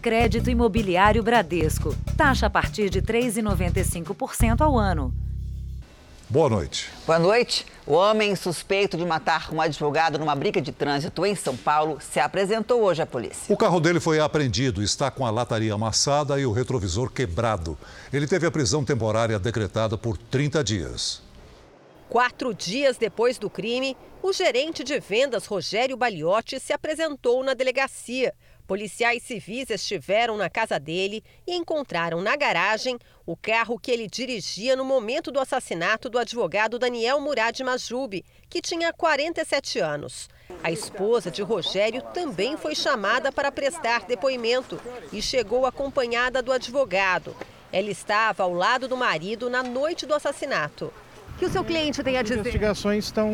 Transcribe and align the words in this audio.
Crédito 0.00 0.48
Imobiliário 0.48 1.22
Bradesco. 1.22 1.94
Taxa 2.16 2.46
a 2.46 2.50
partir 2.50 2.88
de 2.88 3.02
3,95% 3.02 4.62
ao 4.62 4.78
ano. 4.78 5.12
Boa 6.26 6.48
noite. 6.48 6.88
Boa 7.06 7.18
noite. 7.18 7.66
O 7.86 7.92
homem 7.92 8.34
suspeito 8.34 8.96
de 8.96 9.04
matar 9.04 9.52
um 9.52 9.60
advogado 9.60 10.18
numa 10.18 10.34
briga 10.34 10.60
de 10.60 10.72
trânsito 10.72 11.26
em 11.26 11.34
São 11.34 11.54
Paulo 11.56 11.98
se 12.00 12.18
apresentou 12.18 12.82
hoje 12.82 13.02
à 13.02 13.06
polícia. 13.06 13.52
O 13.52 13.56
carro 13.58 13.80
dele 13.80 14.00
foi 14.00 14.20
apreendido, 14.20 14.82
está 14.82 15.10
com 15.10 15.26
a 15.26 15.30
lataria 15.30 15.74
amassada 15.74 16.40
e 16.40 16.46
o 16.46 16.52
retrovisor 16.52 17.10
quebrado. 17.10 17.76
Ele 18.12 18.26
teve 18.26 18.46
a 18.46 18.50
prisão 18.50 18.84
temporária 18.84 19.38
decretada 19.38 19.98
por 19.98 20.16
30 20.16 20.64
dias. 20.64 21.22
Quatro 22.08 22.54
dias 22.54 22.96
depois 22.96 23.36
do 23.36 23.50
crime, 23.50 23.96
o 24.22 24.32
gerente 24.32 24.82
de 24.82 24.98
vendas 24.98 25.46
Rogério 25.46 25.96
Baliotti 25.96 26.58
se 26.58 26.72
apresentou 26.72 27.44
na 27.44 27.54
delegacia. 27.54 28.34
Policiais 28.70 29.24
civis 29.24 29.68
estiveram 29.68 30.36
na 30.36 30.48
casa 30.48 30.78
dele 30.78 31.24
e 31.44 31.56
encontraram 31.56 32.22
na 32.22 32.36
garagem 32.36 33.00
o 33.26 33.36
carro 33.36 33.76
que 33.76 33.90
ele 33.90 34.06
dirigia 34.06 34.76
no 34.76 34.84
momento 34.84 35.32
do 35.32 35.40
assassinato 35.40 36.08
do 36.08 36.16
advogado 36.16 36.78
Daniel 36.78 37.20
Murad 37.20 37.58
Majube, 37.64 38.24
que 38.48 38.62
tinha 38.62 38.92
47 38.92 39.80
anos. 39.80 40.28
A 40.62 40.70
esposa 40.70 41.32
de 41.32 41.42
Rogério 41.42 42.00
também 42.14 42.56
foi 42.56 42.76
chamada 42.76 43.32
para 43.32 43.50
prestar 43.50 44.06
depoimento 44.06 44.80
e 45.12 45.20
chegou 45.20 45.66
acompanhada 45.66 46.40
do 46.40 46.52
advogado. 46.52 47.34
Ela 47.72 47.90
estava 47.90 48.44
ao 48.44 48.54
lado 48.54 48.86
do 48.86 48.96
marido 48.96 49.50
na 49.50 49.64
noite 49.64 50.06
do 50.06 50.14
assassinato. 50.14 50.92
O 51.34 51.38
que 51.40 51.46
o 51.46 51.50
seu 51.50 51.64
cliente 51.64 52.04
tem 52.04 52.16
a 52.16 52.22
dizer? 52.22 52.34
As 52.34 52.40
investigações 52.42 53.06
estão 53.06 53.32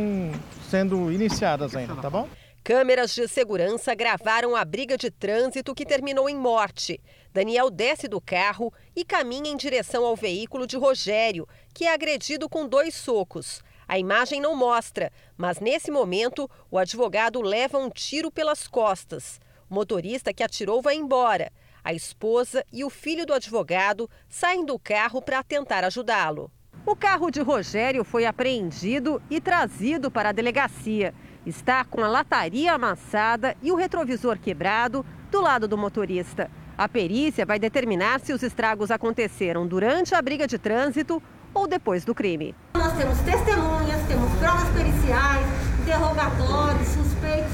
sendo 0.71 1.13
iniciadas 1.13 1.77
ainda, 1.77 1.95
tá 1.97 2.09
bom? 2.09 2.27
Câmeras 2.67 3.15
de 3.15 3.29
segurança 3.29 3.95
gravaram 3.95 4.57
a 4.57 4.65
briga 4.65 4.99
de 4.99 5.09
trânsito 5.09 5.73
que 5.73 5.87
terminou 5.87 6.29
em 6.29 6.35
morte. 6.35 7.01
Daniel 7.33 7.71
desce 7.71 8.09
do 8.09 8.21
carro 8.21 8.73
e 8.97 9.05
caminha 9.05 9.49
em 9.49 9.57
direção 9.57 10.05
ao 10.05 10.17
veículo 10.17 10.67
de 10.67 10.77
Rogério, 10.77 11.47
que 11.73 11.85
é 11.85 11.95
agredido 11.95 12.49
com 12.49 12.67
dois 12.67 12.93
socos. 12.97 13.63
A 13.87 14.01
imagem 14.01 14.41
não 14.41 14.57
mostra, 14.57 15.13
mas 15.37 15.61
nesse 15.61 15.93
momento 15.93 16.51
o 16.69 16.77
advogado 16.77 17.41
leva 17.41 17.79
um 17.79 17.89
tiro 17.89 18.33
pelas 18.33 18.67
costas. 18.67 19.41
O 19.71 19.75
motorista 19.75 20.35
que 20.35 20.43
atirou 20.43 20.83
vai 20.83 20.97
embora. 20.97 21.53
A 21.85 21.95
esposa 21.95 22.67
e 22.73 22.83
o 22.83 22.91
filho 22.91 23.25
do 23.25 23.33
advogado 23.33 24.11
saem 24.29 24.67
do 24.67 24.77
carro 24.77 25.23
para 25.23 25.41
tentar 25.45 25.85
ajudá-lo. 25.85 26.51
O 26.85 26.97
carro 26.97 27.31
de 27.31 27.41
Rogério 27.41 28.03
foi 28.03 28.27
apreendido 28.27 29.23
e 29.31 29.41
trazido 29.41 30.11
para 30.11 30.31
a 30.31 30.33
delegacia 30.33 31.15
está 31.47 31.85
com 31.85 32.03
a 32.03 32.09
lataria 32.09 32.75
amassada 32.75 33.57
e 33.63 33.71
o 33.71 33.77
retrovisor 33.77 34.39
quebrado 34.39 35.07
do 35.31 35.41
lado 35.41 35.69
do 35.69 35.79
motorista. 35.79 36.51
A 36.77 36.89
perícia 36.89 37.47
vai 37.47 37.59
determinar 37.59 38.21
se 38.21 38.33
os 38.33 38.43
estragos 38.43 38.91
aconteceram 38.91 39.67
durante 39.67 40.15
a 40.15 40.21
briga 40.21 40.47
de 40.47 40.59
trânsito 40.59 41.23
ou 41.55 41.67
depois 41.67 42.05
do 42.05 42.15
crime. 42.15 42.55
Nós 42.75 42.93
temos 42.95 43.19
testemunhas, 43.21 44.07
temos 44.07 44.31
provas 44.39 44.69
periciais, 44.71 45.47
interrogatórios, 45.81 46.89
suspeitos, 46.89 47.53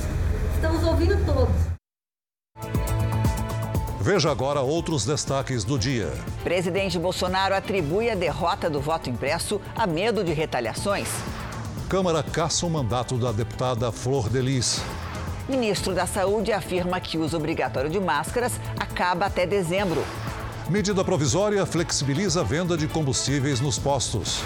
estamos 0.55 0.83
ouvindo 0.83 1.25
todos. 1.25 1.73
Veja 4.01 4.33
agora 4.33 4.61
outros 4.61 5.07
destaques 5.07 5.63
do 5.63 5.79
dia. 5.79 6.11
Presidente 6.43 6.99
Bolsonaro 6.99 7.55
atribui 7.55 8.11
a 8.11 8.17
derrota 8.17 8.69
do 8.69 8.81
voto 8.81 9.09
impresso 9.09 9.61
a 9.77 9.87
medo 9.87 10.25
de 10.25 10.33
retaliações. 10.33 11.09
Câmara 11.93 12.23
caça 12.23 12.65
o 12.65 12.71
mandato 12.71 13.19
da 13.19 13.33
deputada 13.33 13.93
Flor 13.93 14.31
Delis. 14.31 14.81
Ministro 15.47 15.95
da 15.95 16.07
Saúde 16.07 16.51
afirma 16.51 16.99
que 16.99 17.19
o 17.19 17.23
uso 17.23 17.37
obrigatório 17.37 17.91
de 17.91 18.01
máscaras 18.01 18.59
acaba 18.81 19.27
até 19.27 19.45
dezembro. 19.45 20.03
Medida 20.71 21.05
provisória 21.05 21.67
flexibiliza 21.67 22.41
a 22.41 22.45
venda 22.45 22.79
de 22.79 22.89
combustíveis 22.89 23.61
nos 23.61 23.79
postos. 23.79 24.41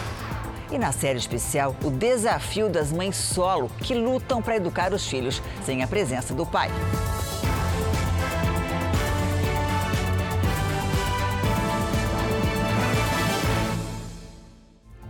E 0.72 0.77
na 0.77 0.91
série 0.91 1.20
especial, 1.20 1.77
o 1.84 1.88
desafio 1.88 2.69
das 2.69 2.91
mães 2.91 3.15
solo 3.15 3.70
que 3.78 3.94
lutam 3.94 4.43
para 4.43 4.56
educar 4.56 4.93
os 4.93 5.06
filhos 5.06 5.41
sem 5.65 5.84
a 5.84 5.87
presença 5.87 6.34
do 6.34 6.44
pai. 6.44 6.69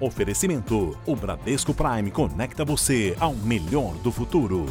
Oferecimento: 0.00 0.96
o 1.06 1.16
Bradesco 1.16 1.72
Prime 1.72 2.10
conecta 2.10 2.64
você 2.64 3.16
ao 3.18 3.34
melhor 3.34 3.94
do 3.96 4.12
futuro. 4.12 4.66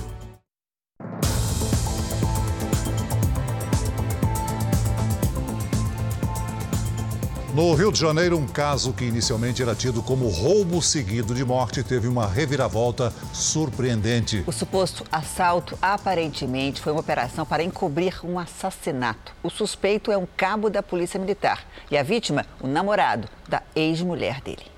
No 7.56 7.74
Rio 7.74 7.90
de 7.90 7.98
Janeiro, 7.98 8.38
um 8.38 8.46
caso 8.46 8.92
que 8.92 9.06
inicialmente 9.06 9.64
era 9.64 9.74
tido 9.74 10.04
como 10.04 10.28
roubo 10.28 10.82
seguido 10.82 11.34
de 11.34 11.46
morte 11.46 11.82
teve 11.82 12.06
uma 12.06 12.28
reviravolta 12.28 13.14
surpreendente. 13.32 14.44
O 14.46 14.52
suposto 14.52 15.06
assalto 15.10 15.80
aparentemente 15.82 16.82
foi 16.82 16.92
uma 16.92 17.00
operação 17.00 17.46
para 17.46 17.64
encobrir 17.64 18.20
um 18.26 18.38
assassinato. 18.38 19.34
O 19.42 19.50
suspeito 19.50 20.12
é 20.12 20.18
um 20.18 20.28
cabo 20.36 20.70
da 20.70 20.84
Polícia 20.84 21.18
Militar 21.18 21.66
e 21.90 21.98
a 21.98 22.04
vítima, 22.04 22.46
o 22.60 22.68
namorado 22.68 23.30
da 23.48 23.64
ex-mulher 23.74 24.42
dele. 24.42 24.75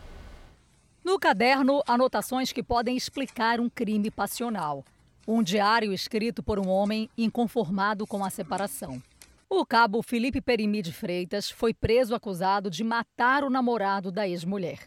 No 1.07 1.18
caderno, 1.18 1.81
anotações 1.88 2.51
que 2.51 2.62
podem 2.62 2.97
explicar 2.97 3.62
um 3.62 3.69
crime 3.69 4.12
passional. 4.12 4.84
Um 5.25 5.41
diário 5.41 5.94
escrito 5.94 6.44
por 6.44 6.59
um 6.59 6.68
homem 6.68 7.09
inconformado 7.18 8.06
com 8.06 8.25
a 8.25 8.29
separação. 8.29 9.01
O 9.50 9.66
cabo 9.66 10.03
Felipe 10.03 10.41
Perimi 10.41 10.81
de 10.81 10.91
Freitas 10.91 11.50
foi 11.50 11.73
preso 11.73 12.13
acusado 12.13 12.69
de 12.69 12.84
matar 12.84 13.46
o 13.46 13.50
namorado 13.50 14.12
da 14.12 14.28
ex-mulher. 14.28 14.79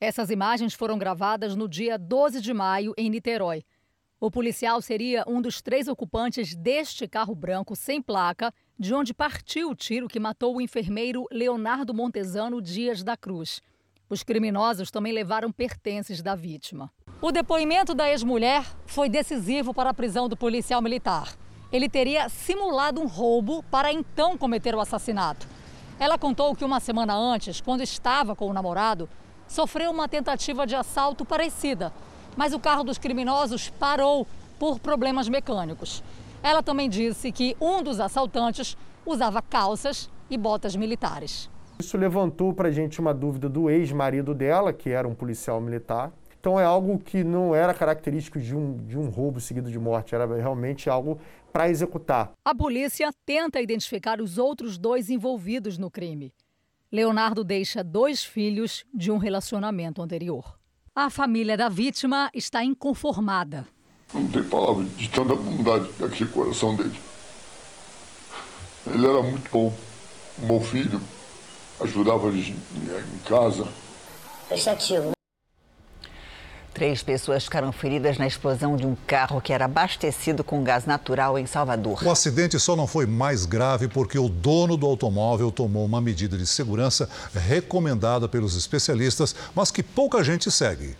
Essas 0.00 0.30
imagens 0.30 0.74
foram 0.74 0.98
gravadas 0.98 1.54
no 1.54 1.68
dia 1.68 1.96
12 1.96 2.40
de 2.40 2.52
maio, 2.52 2.92
em 2.98 3.08
Niterói. 3.08 3.62
O 4.18 4.32
policial 4.32 4.82
seria 4.82 5.22
um 5.28 5.40
dos 5.40 5.62
três 5.62 5.86
ocupantes 5.86 6.56
deste 6.56 7.06
carro 7.06 7.36
branco 7.36 7.76
sem 7.76 8.02
placa, 8.02 8.52
de 8.76 8.92
onde 8.92 9.14
partiu 9.14 9.70
o 9.70 9.76
tiro 9.76 10.08
que 10.08 10.18
matou 10.18 10.56
o 10.56 10.60
enfermeiro 10.60 11.24
Leonardo 11.30 11.94
Montesano 11.94 12.60
Dias 12.60 13.04
da 13.04 13.16
Cruz. 13.16 13.62
Os 14.10 14.22
criminosos 14.22 14.90
também 14.90 15.12
levaram 15.12 15.52
pertences 15.52 16.22
da 16.22 16.34
vítima. 16.34 16.90
O 17.20 17.30
depoimento 17.30 17.94
da 17.94 18.08
ex-mulher 18.08 18.64
foi 18.86 19.08
decisivo 19.08 19.74
para 19.74 19.90
a 19.90 19.94
prisão 19.94 20.28
do 20.28 20.36
policial 20.36 20.80
militar. 20.80 21.34
Ele 21.70 21.90
teria 21.90 22.28
simulado 22.30 23.02
um 23.02 23.06
roubo 23.06 23.62
para 23.64 23.92
então 23.92 24.38
cometer 24.38 24.74
o 24.74 24.80
assassinato. 24.80 25.46
Ela 26.00 26.16
contou 26.16 26.56
que 26.56 26.64
uma 26.64 26.80
semana 26.80 27.14
antes, 27.14 27.60
quando 27.60 27.82
estava 27.82 28.34
com 28.34 28.46
o 28.46 28.52
namorado, 28.52 29.08
sofreu 29.46 29.90
uma 29.90 30.08
tentativa 30.08 30.66
de 30.66 30.74
assalto 30.74 31.24
parecida, 31.24 31.92
mas 32.34 32.54
o 32.54 32.58
carro 32.58 32.84
dos 32.84 32.96
criminosos 32.96 33.68
parou 33.68 34.26
por 34.58 34.78
problemas 34.78 35.28
mecânicos. 35.28 36.02
Ela 36.42 36.62
também 36.62 36.88
disse 36.88 37.30
que 37.30 37.54
um 37.60 37.82
dos 37.82 38.00
assaltantes 38.00 38.74
usava 39.04 39.42
calças 39.42 40.08
e 40.30 40.38
botas 40.38 40.74
militares. 40.76 41.50
Isso 41.78 41.96
levantou 41.96 42.52
para 42.52 42.68
a 42.68 42.72
gente 42.72 43.00
uma 43.00 43.14
dúvida 43.14 43.48
do 43.48 43.70
ex-marido 43.70 44.34
dela, 44.34 44.72
que 44.72 44.90
era 44.90 45.06
um 45.06 45.14
policial 45.14 45.60
militar. 45.60 46.12
Então 46.40 46.58
é 46.58 46.64
algo 46.64 46.98
que 46.98 47.22
não 47.22 47.54
era 47.54 47.72
característico 47.72 48.40
de 48.40 48.54
um, 48.54 48.76
de 48.78 48.98
um 48.98 49.08
roubo 49.08 49.40
seguido 49.40 49.70
de 49.70 49.78
morte, 49.78 50.14
era 50.14 50.26
realmente 50.36 50.90
algo 50.90 51.20
para 51.52 51.68
executar. 51.68 52.32
A 52.44 52.54
polícia 52.54 53.10
tenta 53.24 53.60
identificar 53.60 54.20
os 54.20 54.38
outros 54.38 54.76
dois 54.76 55.08
envolvidos 55.08 55.78
no 55.78 55.90
crime. 55.90 56.32
Leonardo 56.90 57.44
deixa 57.44 57.84
dois 57.84 58.24
filhos 58.24 58.84
de 58.94 59.10
um 59.10 59.18
relacionamento 59.18 60.00
anterior. 60.02 60.58
A 60.94 61.10
família 61.10 61.56
da 61.56 61.68
vítima 61.68 62.30
está 62.34 62.64
inconformada. 62.64 63.66
Não 64.12 64.26
tem 64.28 64.42
palavra 64.42 64.84
de 64.84 65.08
tanta 65.10 65.34
bondade 65.34 65.88
daquele 65.98 66.30
coração 66.30 66.74
dele. 66.74 66.98
Ele 68.86 69.06
era 69.06 69.22
muito 69.22 69.50
bom, 69.50 69.72
um 70.42 70.46
bom 70.46 70.60
filho, 70.60 71.00
ajudava 71.80 72.28
em 72.28 72.54
casa. 73.26 73.66
Prestativo. 74.48 75.12
Três 76.78 77.02
pessoas 77.02 77.42
ficaram 77.42 77.72
feridas 77.72 78.18
na 78.18 78.26
explosão 78.26 78.76
de 78.76 78.86
um 78.86 78.96
carro 79.06 79.40
que 79.40 79.52
era 79.52 79.64
abastecido 79.64 80.44
com 80.44 80.62
gás 80.62 80.86
natural 80.86 81.36
em 81.36 81.44
Salvador. 81.44 82.04
O 82.04 82.10
acidente 82.10 82.58
só 82.60 82.76
não 82.76 82.86
foi 82.86 83.04
mais 83.04 83.44
grave 83.44 83.88
porque 83.88 84.16
o 84.16 84.28
dono 84.28 84.76
do 84.76 84.86
automóvel 84.86 85.50
tomou 85.50 85.84
uma 85.84 86.00
medida 86.00 86.38
de 86.38 86.46
segurança 86.46 87.10
recomendada 87.34 88.28
pelos 88.28 88.54
especialistas, 88.54 89.34
mas 89.56 89.72
que 89.72 89.82
pouca 89.82 90.22
gente 90.22 90.52
segue. 90.52 90.96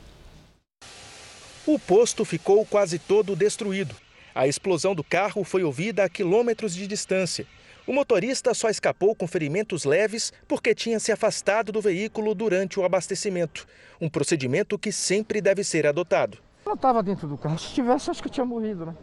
O 1.65 1.79
posto 1.79 2.25
ficou 2.25 2.67
quase 2.67 2.99
todo 2.99 3.37
destruído. 3.37 3.95
A 4.35 4.49
explosão 4.49 4.97
do 4.97 5.05
carro 5.05 5.45
foi 5.45 5.63
ouvida 5.63 6.03
a 6.03 6.09
quilômetros 6.09 6.75
de 6.75 6.89
distância. 6.89 7.47
O 7.89 7.93
motorista 7.95 8.53
só 8.53 8.69
escapou 8.69 9.15
com 9.15 9.27
ferimentos 9.27 9.87
leves 9.87 10.31
porque 10.47 10.75
tinha 10.75 11.01
se 11.01 11.11
afastado 11.11 11.73
do 11.73 11.81
veículo 11.81 12.35
durante 12.35 12.79
o 12.79 12.85
abastecimento. 12.85 13.67
Um 13.99 14.11
procedimento 14.11 14.79
que 14.79 14.93
sempre 14.93 15.41
deve 15.41 15.65
ser 15.65 15.87
adotado. 15.87 16.37
Eu 16.67 16.75
estava 16.75 17.03
dentro 17.03 17.27
do 17.27 17.39
carro. 17.39 17.59
Se 17.59 17.73
tivesse, 17.73 18.11
acho 18.11 18.23
que 18.23 18.29
tinha 18.29 18.45
morrido, 18.45 18.85
né? 18.85 18.95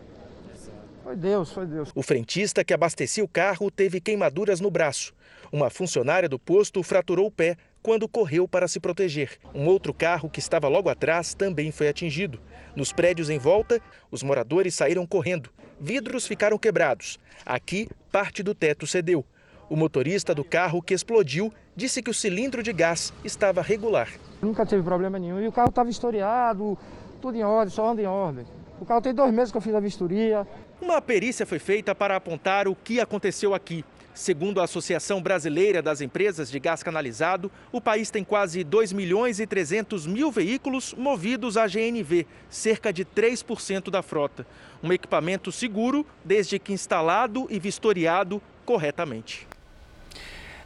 Foi 1.03 1.15
Deus, 1.15 1.51
foi 1.51 1.65
Deus. 1.65 1.89
O 1.95 2.03
frentista 2.03 2.63
que 2.63 2.75
abastecia 2.75 3.23
o 3.23 3.27
carro 3.27 3.71
teve 3.71 3.99
queimaduras 3.99 4.61
no 4.61 4.69
braço. 4.69 5.15
Uma 5.51 5.71
funcionária 5.71 6.29
do 6.29 6.37
posto 6.37 6.83
fraturou 6.83 7.25
o 7.25 7.31
pé 7.31 7.57
quando 7.81 8.07
correu 8.07 8.47
para 8.47 8.67
se 8.67 8.79
proteger. 8.79 9.39
Um 9.51 9.65
outro 9.65 9.95
carro 9.95 10.29
que 10.29 10.39
estava 10.39 10.67
logo 10.67 10.89
atrás 10.89 11.33
também 11.33 11.71
foi 11.71 11.87
atingido. 11.87 12.39
Nos 12.75 12.93
prédios 12.93 13.31
em 13.31 13.39
volta, 13.39 13.81
os 14.11 14.21
moradores 14.21 14.75
saíram 14.75 15.07
correndo. 15.07 15.49
Vidros 15.79 16.25
ficaram 16.25 16.57
quebrados. 16.57 17.19
Aqui, 17.45 17.89
parte 18.11 18.41
do 18.41 18.55
teto 18.55 18.87
cedeu. 18.87 19.25
O 19.69 19.75
motorista 19.75 20.33
do 20.33 20.43
carro 20.43 20.81
que 20.81 20.93
explodiu 20.93 21.51
disse 21.75 22.01
que 22.01 22.09
o 22.09 22.13
cilindro 22.13 22.61
de 22.61 22.71
gás 22.71 23.11
estava 23.23 23.61
regular. 23.61 24.09
Nunca 24.41 24.65
teve 24.65 24.83
problema 24.83 25.17
nenhum. 25.19 25.41
E 25.41 25.47
o 25.47 25.51
carro 25.51 25.69
estava 25.69 25.89
historiado, 25.89 26.77
tudo 27.21 27.37
em 27.37 27.43
ordem, 27.43 27.73
só 27.73 27.89
anda 27.89 28.01
em 28.01 28.05
ordem. 28.05 28.45
O 28.79 28.85
carro 28.85 29.01
tem 29.01 29.13
dois 29.13 29.33
meses 29.33 29.51
que 29.51 29.57
eu 29.57 29.61
fiz 29.61 29.73
a 29.73 29.79
vistoria. 29.79 30.47
Uma 30.81 31.01
perícia 31.01 31.45
foi 31.45 31.59
feita 31.59 31.95
para 31.95 32.15
apontar 32.15 32.67
o 32.67 32.75
que 32.75 32.99
aconteceu 32.99 33.53
aqui. 33.53 33.83
Segundo 34.15 34.61
a 34.61 34.63
Associação 34.63 35.21
Brasileira 35.21 35.81
das 35.81 35.99
Empresas 35.99 36.49
de 36.49 36.57
Gás 36.57 36.81
Canalizado, 36.81 37.51
o 37.69 37.81
país 37.81 38.09
tem 38.09 38.23
quase 38.23 38.63
2 38.63 38.93
milhões 38.93 39.41
e 39.41 39.45
300 39.45 40.07
mil 40.07 40.31
veículos 40.31 40.93
movidos 40.93 41.57
a 41.57 41.67
GNV, 41.67 42.25
cerca 42.49 42.93
de 42.93 43.03
3% 43.03 43.89
da 43.89 44.01
frota. 44.01 44.47
Um 44.81 44.93
equipamento 44.93 45.51
seguro 45.51 46.05
desde 46.23 46.57
que 46.57 46.71
instalado 46.71 47.45
e 47.49 47.59
vistoriado 47.59 48.41
corretamente. 48.63 49.45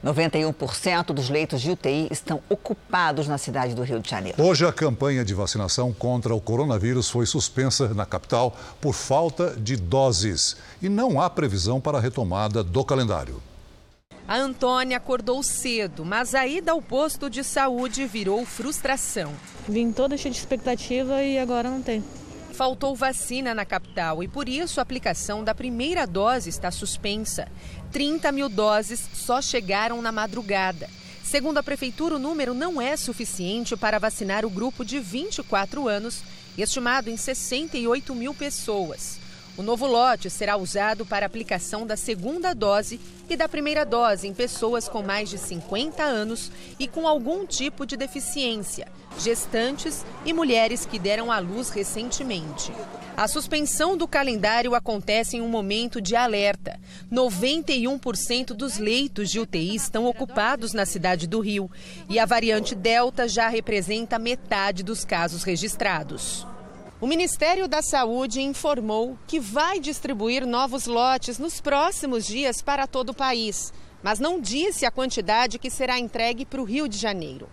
91% 0.04 1.14
dos 1.14 1.30
leitos 1.30 1.62
de 1.62 1.72
UTI 1.72 2.08
estão 2.10 2.42
ocupados 2.50 3.28
na 3.28 3.38
cidade 3.38 3.76
do 3.76 3.84
Rio 3.84 4.00
de 4.00 4.10
Janeiro. 4.10 4.42
Hoje, 4.42 4.66
a 4.66 4.72
campanha 4.72 5.26
de 5.26 5.34
vacinação 5.34 5.92
contra 5.92 6.34
o 6.34 6.40
coronavírus 6.40 7.10
foi 7.10 7.26
suspensa 7.26 7.94
na 7.94 8.06
capital 8.06 8.56
por 8.80 8.94
falta 8.94 9.56
de 9.58 9.76
doses 9.76 10.58
e 10.82 10.88
não 10.88 11.22
há 11.22 11.30
previsão 11.30 11.82
para 11.82 11.98
a 11.98 12.02
retomada 12.02 12.64
do 12.64 12.84
calendário. 12.84 13.42
A 14.28 14.38
Antônia 14.38 14.98
acordou 14.98 15.42
cedo, 15.42 16.06
mas 16.06 16.36
a 16.36 16.46
ida 16.46 16.72
ao 16.72 16.82
posto 16.82 17.32
de 17.32 17.44
saúde 17.44 18.06
virou 18.06 18.46
frustração. 18.46 19.34
Vim 19.68 19.92
toda 19.92 20.16
cheia 20.18 20.32
de 20.32 20.38
expectativa 20.38 21.24
e 21.24 21.40
agora 21.40 21.68
não 21.68 21.82
tem. 21.82 22.04
Faltou 22.60 22.94
vacina 22.94 23.56
na 23.56 23.64
capital 23.64 24.22
e 24.22 24.28
por 24.28 24.50
isso 24.50 24.82
a 24.82 24.84
aplicação 24.84 25.46
da 25.46 25.56
primeira 25.56 26.06
dose 26.06 26.50
está 26.50 26.70
suspensa. 26.70 27.48
30 27.90 28.34
mil 28.34 28.50
doses 28.50 29.00
só 29.14 29.42
chegaram 29.42 30.02
na 30.02 30.12
madrugada. 30.12 30.90
Segundo 31.24 31.60
a 31.60 31.64
prefeitura, 31.64 32.16
o 32.16 32.20
número 32.20 32.54
não 32.54 32.82
é 32.82 32.98
suficiente 32.98 33.78
para 33.78 33.98
vacinar 33.98 34.46
o 34.46 34.50
grupo 34.50 34.84
de 34.84 35.00
24 35.00 35.88
anos, 35.88 36.22
estimado 36.58 37.10
em 37.10 37.16
68 37.16 38.14
mil 38.14 38.34
pessoas. 38.34 39.22
O 39.60 39.62
novo 39.62 39.86
lote 39.86 40.30
será 40.30 40.56
usado 40.56 41.06
para 41.06 41.26
aplicação 41.26 41.86
da 41.86 41.98
segunda 41.98 42.56
dose 42.56 42.98
e 43.30 43.36
da 43.36 43.50
primeira 43.50 43.86
dose 43.86 44.26
em 44.26 44.34
pessoas 44.34 44.88
com 44.88 45.04
mais 45.04 45.30
de 45.30 45.38
50 45.38 46.02
anos 46.02 46.50
e 46.80 46.88
com 46.88 47.06
algum 47.06 47.46
tipo 47.46 47.86
de 47.86 47.98
deficiência, 47.98 48.88
gestantes 49.20 50.06
e 50.24 50.32
mulheres 50.32 50.86
que 50.86 50.98
deram 50.98 51.30
à 51.30 51.40
luz 51.40 51.72
recentemente. 51.72 52.72
A 53.18 53.28
suspensão 53.28 53.98
do 53.98 54.08
calendário 54.08 54.74
acontece 54.74 55.36
em 55.36 55.42
um 55.42 55.50
momento 55.50 56.00
de 56.00 56.16
alerta. 56.16 56.80
91% 57.12 58.54
dos 58.54 58.78
leitos 58.78 59.30
de 59.30 59.42
UTI 59.42 59.76
estão 59.76 60.06
ocupados 60.06 60.72
na 60.72 60.86
cidade 60.86 61.28
do 61.28 61.42
Rio 61.42 61.70
e 62.08 62.18
a 62.18 62.26
variante 62.26 62.74
Delta 62.74 63.28
já 63.28 63.50
representa 63.50 64.18
metade 64.18 64.84
dos 64.84 65.04
casos 65.04 65.44
registrados. 65.44 66.48
O 67.02 67.08
Ministério 67.08 67.66
da 67.66 67.82
Saúde 67.82 68.42
informou 68.42 69.18
que 69.26 69.40
vai 69.40 69.80
distribuir 69.80 70.46
novos 70.46 70.86
lotes 70.86 71.40
nos 71.40 71.62
próximos 71.62 72.26
dias 72.26 72.62
para 72.62 72.86
todo 72.86 73.12
o 73.12 73.16
país, 73.16 73.72
mas 74.04 74.20
não 74.20 74.42
disse 74.42 74.86
a 74.86 74.92
quantidade 74.92 75.58
que 75.58 75.70
será 75.70 75.98
entregue 75.98 76.46
para 76.46 76.60
o 76.60 76.66
Rio 76.66 76.90
de 76.90 76.98
Janeiro. 76.98 77.48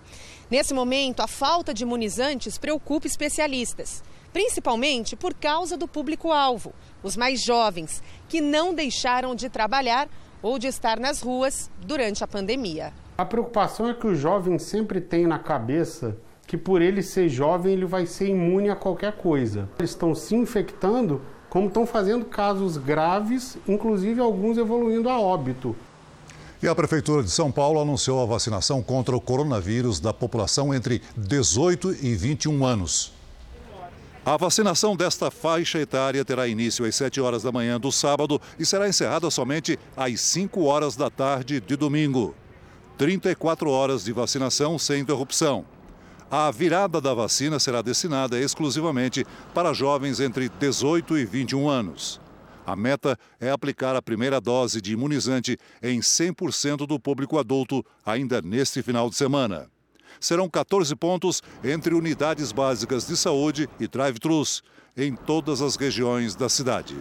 Nesse 0.51 0.75
momento, 0.75 1.21
a 1.21 1.29
falta 1.29 1.73
de 1.73 1.85
imunizantes 1.85 2.59
preocupa 2.59 3.07
especialistas, 3.07 4.03
principalmente 4.33 5.15
por 5.15 5.33
causa 5.33 5.77
do 5.77 5.87
público-alvo, 5.87 6.75
os 7.01 7.17
mais 7.17 7.41
jovens, 7.41 8.03
que 8.29 8.41
não 8.41 8.75
deixaram 8.75 9.33
de 9.33 9.49
trabalhar 9.49 10.09
ou 10.43 10.59
de 10.59 10.67
estar 10.67 10.99
nas 10.99 11.23
ruas 11.23 11.71
durante 11.87 12.25
a 12.25 12.27
pandemia. 12.27 12.93
A 13.17 13.25
preocupação 13.25 13.89
é 13.89 13.95
que 13.95 14.09
o 14.09 14.15
jovem 14.17 14.59
sempre 14.59 15.01
tem 15.01 15.25
na 15.25 15.39
cabeça 15.39 16.17
que 16.47 16.57
por 16.57 16.81
ele 16.81 17.03
ser 17.03 17.29
jovem 17.29 17.73
ele 17.73 17.85
vai 17.85 18.07
ser 18.07 18.29
imune 18.29 18.71
a 18.71 18.77
qualquer 18.77 19.13
coisa. 19.13 19.69
Eles 19.79 19.91
estão 19.91 20.15
se 20.15 20.35
infectando, 20.35 21.21
como 21.51 21.69
estão 21.69 21.87
fazendo 21.87 22.25
casos 22.25 22.77
graves, 22.77 23.59
inclusive 23.67 24.21
alguns 24.21 24.57
evoluindo 24.57 25.09
a 25.09 25.19
óbito. 25.19 25.75
E 26.63 26.69
a 26.69 26.75
Prefeitura 26.75 27.23
de 27.23 27.31
São 27.31 27.53
Paulo 27.53 27.81
anunciou 27.81 28.23
a 28.23 28.27
vacinação 28.27 28.83
contra 28.83 29.15
o 29.15 29.21
coronavírus 29.21 30.01
da 30.01 30.13
população 30.13 30.73
entre 30.73 31.03
18 31.17 31.97
e 32.03 32.15
21 32.15 32.65
anos. 32.65 33.13
A 34.25 34.37
vacinação 34.37 34.97
desta 34.97 35.31
faixa 35.31 35.79
etária 35.79 36.25
terá 36.25 36.49
início 36.49 36.85
às 36.85 36.97
7 36.97 37.21
horas 37.21 37.45
da 37.45 37.53
manhã 37.53 37.79
do 37.79 37.93
sábado 37.93 38.41
e 38.59 38.67
será 38.67 38.89
encerrada 38.89 39.31
somente 39.31 39.79
às 39.97 40.21
5 40.21 40.65
horas 40.65 40.97
da 40.97 41.09
tarde 41.09 41.61
de 41.61 41.77
domingo. 41.77 42.35
34 42.99 43.71
horas 43.71 44.05
de 44.05 44.13
vacinação 44.13 44.79
sem 44.79 45.01
interrupção. 45.01 45.65
A 46.29 46.51
virada 46.51 47.01
da 47.01 47.15
vacina 47.15 47.61
será 47.61 47.81
destinada 47.81 48.39
exclusivamente 48.39 49.25
para 49.55 49.73
jovens 49.73 50.19
entre 50.19 50.49
18 50.49 51.19
e 51.19 51.25
21 51.25 51.69
anos. 51.69 52.21
A 52.67 52.75
meta 52.75 53.17
é 53.39 53.49
aplicar 53.49 53.95
a 53.95 54.03
primeira 54.03 54.41
dose 54.41 54.81
de 54.81 54.93
imunizante 54.93 55.57
em 55.81 56.01
100% 56.01 56.85
do 56.85 56.99
público 56.99 57.39
adulto 57.39 57.87
ainda 58.05 58.43
neste 58.43 58.83
final 58.83 59.09
de 59.09 59.15
semana. 59.15 59.71
Serão 60.19 60.49
14 60.49 60.97
pontos 60.97 61.43
entre 61.63 61.95
unidades 61.95 62.51
básicas 62.51 63.07
de 63.07 63.17
saúde 63.17 63.69
e 63.79 63.87
drive-thrus 63.87 64.65
em 64.97 65.15
todas 65.15 65.63
as 65.63 65.77
regiões 65.77 66.35
da 66.35 66.49
cidade. 66.49 66.97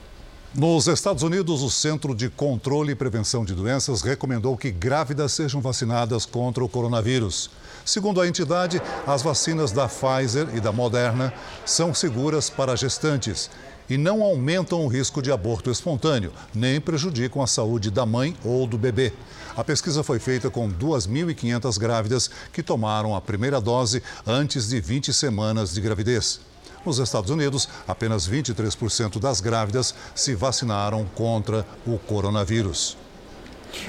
Nos 0.56 0.88
Estados 0.88 1.24
Unidos, 1.24 1.62
o 1.62 1.70
Centro 1.70 2.16
de 2.16 2.30
Controle 2.30 2.94
e 2.94 2.96
Prevenção 2.96 3.44
de 3.44 3.54
Doenças 3.54 4.01
recomendou 4.01 4.56
que 4.56 4.72
grávidas 4.72 5.34
sejam 5.34 5.60
vacinadas 5.60 6.25
contra 6.25 6.63
o 6.63 6.70
coronavírus. 6.70 7.50
Segundo 7.86 8.22
a 8.22 8.27
entidade, 8.27 8.82
as 9.06 9.22
vacinas 9.22 9.72
da 9.72 9.88
Pfizer 9.88 10.48
e 10.56 10.62
da 10.62 10.72
Moderna 10.72 11.34
são 11.66 11.94
seguras 11.94 12.50
para 12.50 12.77
gestantes 12.77 13.50
e 13.89 13.98
não 13.98 14.24
aumentam 14.24 14.84
o 14.84 14.88
risco 14.88 15.22
de 15.22 15.32
aborto 15.32 15.70
espontâneo, 15.70 16.32
nem 16.56 16.80
prejudicam 16.80 17.42
a 17.42 17.48
saúde 17.48 17.92
da 17.92 18.06
mãe 18.06 18.36
ou 18.44 18.66
do 18.66 18.77
bebê. 18.77 19.13
A 19.56 19.63
pesquisa 19.63 20.01
foi 20.01 20.18
feita 20.18 20.50
com 20.50 20.72
2.500 20.72 21.77
grávidas 21.77 22.30
que 22.54 22.63
tomaram 22.63 23.13
a 23.13 23.22
primeira 23.22 23.60
dose 23.60 24.01
antes 24.25 24.70
de 24.70 24.80
20 24.80 25.13
semanas 25.13 25.74
de 25.74 25.82
gravidez. 25.82 26.39
Nos 26.88 27.00
Estados 27.00 27.29
Unidos, 27.29 27.67
apenas 27.86 28.29
23% 28.29 29.20
das 29.20 29.41
grávidas 29.41 29.94
se 30.15 30.34
vacinaram 30.34 31.06
contra 31.15 31.65
o 31.86 32.00
coronavírus. 32.00 32.96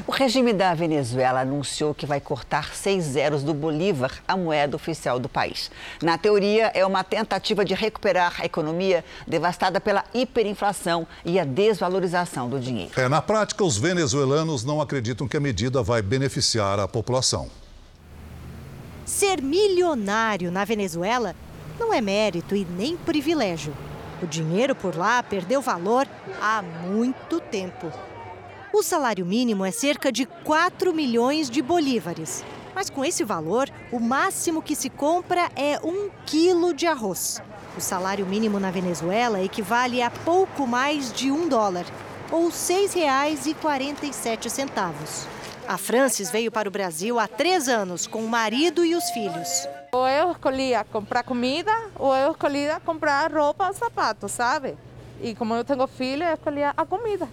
O 0.05 0.11
regime 0.11 0.52
da 0.52 0.75
Venezuela 0.75 1.43
anunciou 1.43 1.95
que 1.95 2.05
vai 2.05 2.21
cortar 2.21 2.75
seis 2.75 3.05
zeros 3.05 3.45
do 3.45 3.55
Bolívar, 3.55 4.11
a 4.26 4.37
moeda 4.37 4.75
oficial 4.75 5.21
do 5.21 5.28
país. 5.28 5.71
Na 6.02 6.19
teoria, 6.19 6.73
é 6.75 6.85
uma 6.85 7.05
tentativa 7.05 7.64
de 7.64 7.73
recuperar 7.73 8.40
a 8.40 8.45
economia 8.45 9.05
devastada 9.28 9.81
pela 9.81 10.05
hiperinflação 10.12 11.07
e 11.25 11.38
a 11.38 11.45
desvalorização 11.45 12.49
do 12.49 12.59
dinheiro. 12.59 12.90
É, 12.97 13.09
na 13.09 13.23
prática, 13.23 13.62
os 13.62 13.78
venezuelanos 13.78 14.64
não 14.64 14.81
acreditam 14.81 15.28
que 15.28 15.37
a 15.37 15.40
medida 15.40 15.85
vai 15.85 16.02
beneficiar 16.02 16.81
a 16.81 16.88
população. 16.88 17.49
Ser 19.07 19.40
milionário 19.40 20.50
na 20.50 20.64
Venezuela 20.64 21.35
não 21.78 21.94
é 21.94 22.00
mérito 22.00 22.56
e 22.56 22.64
nem 22.64 22.97
privilégio. 22.97 23.73
O 24.23 24.26
dinheiro 24.26 24.75
por 24.75 24.97
lá 24.97 25.23
perdeu 25.23 25.61
valor 25.61 26.08
há 26.40 26.61
muito 26.61 27.40
tempo. 27.40 27.92
O 28.73 28.82
salário 28.82 29.25
mínimo 29.25 29.64
é 29.64 29.70
cerca 29.70 30.11
de 30.12 30.26
4 30.26 30.92
milhões 30.92 31.49
de 31.49 31.62
bolívares. 31.62 32.44
Mas 32.75 32.90
com 32.90 33.02
esse 33.04 33.23
valor, 33.25 33.70
o 33.90 33.99
máximo 33.99 34.62
que 34.62 34.76
se 34.76 34.90
compra 34.90 35.50
é 35.56 35.80
um 35.82 36.11
quilo 36.26 36.75
de 36.75 36.87
arroz. 36.87 37.42
O 37.76 37.80
salário 37.80 38.26
mínimo 38.26 38.61
na 38.61 38.70
Venezuela 38.70 39.42
equivale 39.42 40.02
a 40.02 40.11
pouco 40.11 40.66
mais 40.66 41.11
de 41.12 41.30
um 41.30 41.49
dólar, 41.49 41.87
ou 42.30 42.47
R$ 42.47 42.52
6,47. 42.52 45.26
A 45.66 45.78
Francis 45.78 46.30
veio 46.30 46.50
para 46.50 46.68
o 46.68 46.73
Brasil 46.73 47.18
há 47.18 47.28
três 47.28 47.68
anos 47.68 48.06
com 48.06 48.25
o 48.25 48.28
marido 48.28 48.85
e 48.85 48.94
os 48.94 49.04
filhos. 49.11 49.66
Ou 49.90 50.07
eu 50.07 50.33
escolhia 50.33 50.85
comprar 50.85 51.23
comida, 51.23 51.73
ou 51.97 52.14
eu 52.14 52.33
escolhia 52.33 52.80
comprar 52.85 53.33
roupa 53.33 53.68
ou 53.68 53.73
sapatos, 53.73 54.33
sabe? 54.33 54.76
E 55.21 55.35
como 55.35 55.54
eu 55.54 55.64
tenho 55.64 55.87
filho, 55.87 56.25
eu 56.25 56.35
escolhia 56.35 56.75
a 56.76 56.85
comida. 56.85 57.26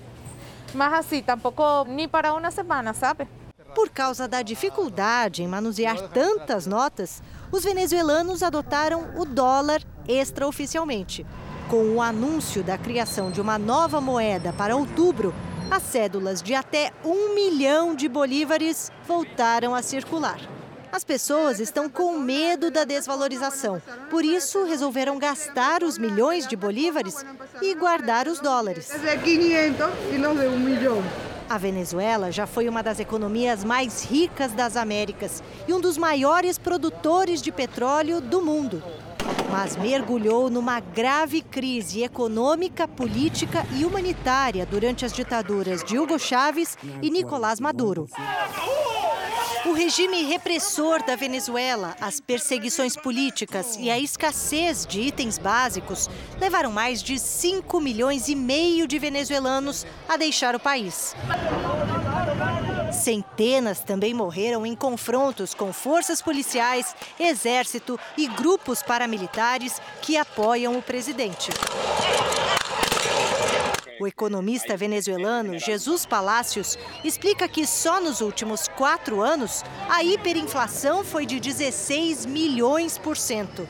Mas 0.74 0.93
assim, 0.93 1.21
tampouco 1.21 1.85
nem 1.88 2.07
para 2.07 2.33
uma 2.33 2.50
semana, 2.51 2.93
sabe? 2.93 3.27
Por 3.75 3.89
causa 3.89 4.25
da 4.25 4.41
dificuldade 4.41 5.43
em 5.43 5.47
manusear 5.47 6.00
tantas 6.09 6.65
notas, 6.65 7.21
os 7.51 7.63
venezuelanos 7.63 8.41
adotaram 8.41 9.12
o 9.17 9.25
dólar 9.25 9.81
extraoficialmente. 10.07 11.25
Com 11.69 11.95
o 11.95 12.01
anúncio 12.01 12.63
da 12.63 12.77
criação 12.77 13.31
de 13.31 13.41
uma 13.41 13.59
nova 13.59 14.00
moeda 14.00 14.53
para 14.53 14.77
outubro, 14.77 15.33
as 15.69 15.83
cédulas 15.83 16.41
de 16.41 16.55
até 16.55 16.93
um 17.03 17.35
milhão 17.35 17.95
de 17.95 18.07
bolívares 18.07 18.91
voltaram 19.05 19.75
a 19.75 19.81
circular. 19.81 20.39
As 20.95 21.03
pessoas 21.03 21.59
estão 21.59 21.89
com 21.89 22.17
medo 22.17 22.71
da 22.71 22.85
desvalorização, 22.85 23.81
por 24.09 24.23
isso 24.23 24.63
resolveram 24.63 25.19
gastar 25.19 25.83
os 25.83 25.97
milhões 25.97 26.47
de 26.47 26.55
bolívares 26.55 27.17
e 27.61 27.75
guardar 27.75 28.29
os 28.29 28.39
dólares. 28.39 28.89
A 31.49 31.57
Venezuela 31.57 32.31
já 32.31 32.47
foi 32.47 32.69
uma 32.69 32.81
das 32.81 33.01
economias 33.01 33.65
mais 33.65 34.05
ricas 34.05 34.53
das 34.53 34.77
Américas 34.77 35.43
e 35.67 35.73
um 35.73 35.81
dos 35.81 35.97
maiores 35.97 36.57
produtores 36.57 37.41
de 37.41 37.51
petróleo 37.51 38.21
do 38.21 38.41
mundo. 38.41 38.81
Mas 39.51 39.75
mergulhou 39.75 40.49
numa 40.49 40.79
grave 40.79 41.41
crise 41.41 42.03
econômica, 42.03 42.87
política 42.87 43.65
e 43.77 43.83
humanitária 43.83 44.65
durante 44.65 45.03
as 45.03 45.11
ditaduras 45.11 45.83
de 45.83 45.99
Hugo 45.99 46.17
Chávez 46.17 46.77
e 47.01 47.09
Nicolás 47.09 47.59
Maduro. 47.59 48.07
O 49.65 49.74
regime 49.74 50.22
repressor 50.24 51.03
da 51.03 51.15
Venezuela, 51.15 51.95
as 52.00 52.19
perseguições 52.19 52.95
políticas 52.95 53.75
e 53.79 53.89
a 53.89 53.98
escassez 53.98 54.86
de 54.86 55.01
itens 55.01 55.39
básicos 55.39 56.07
levaram 56.39 56.72
mais 56.72 57.01
de 57.01 57.17
5 57.17 57.79
milhões 57.79 58.27
e 58.27 58.36
meio 58.36 58.88
de 58.88 59.00
venezuelanos 59.00 59.84
a 60.07 60.17
deixar 60.17 60.53
o 60.53 60.60
país. 60.60 61.15
Centenas 62.91 63.79
também 63.79 64.13
morreram 64.13 64.67
em 64.67 64.75
confrontos 64.75 65.55
com 65.55 65.74
forças 65.74 66.22
policiais, 66.22 66.95
exército 67.19 68.00
e 68.15 68.27
grupos 68.27 68.84
paramilitares 68.84 69.81
que 70.00 70.15
apoiam 70.15 70.77
o 70.77 70.81
presidente. 70.81 71.50
O 73.99 74.07
economista 74.07 74.75
venezuelano 74.75 75.57
Jesus 75.57 76.05
Palacios 76.05 76.77
explica 77.03 77.47
que 77.47 77.65
só 77.65 78.01
nos 78.01 78.19
últimos 78.19 78.67
quatro 78.67 79.21
anos 79.21 79.63
a 79.89 80.03
hiperinflação 80.03 81.03
foi 81.03 81.25
de 81.25 81.39
16 81.39 82.25
milhões 82.25 82.97
por 82.97 83.15
cento. 83.15 83.67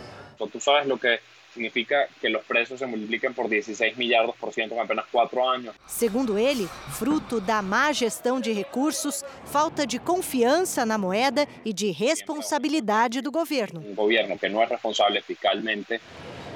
Tu 0.52 0.60
sabes 0.60 0.88
lo 0.88 0.98
que 0.98 1.20
significa 1.54 2.10
que 2.20 2.36
os 2.36 2.44
preços 2.44 2.80
se 2.80 2.86
multipliquem 2.86 3.32
por 3.32 3.48
16 3.48 3.96
milhardos 3.96 4.36
por 4.36 4.52
cento 4.52 4.74
em 4.74 4.80
apenas 4.80 5.06
quatro 5.12 5.42
anos. 5.44 5.74
Segundo 5.88 6.38
ele, 6.38 6.68
fruto 6.92 7.40
da 7.40 7.62
má 7.62 7.94
gestão 7.94 8.42
de 8.42 8.52
recursos, 8.52 9.24
falta 9.46 9.88
de 9.88 9.98
confiança 9.98 10.86
na 10.86 10.98
moeda 10.98 11.48
e 11.64 11.72
de 11.72 11.92
responsabilidade 11.92 13.22
do 13.22 13.32
governo. 13.32 13.80
Um 13.80 13.96
governo 13.96 14.38
que 14.38 14.50
não 14.50 14.62
é 14.62 14.66
responsável 14.66 15.22
fiscalmente 15.24 16.02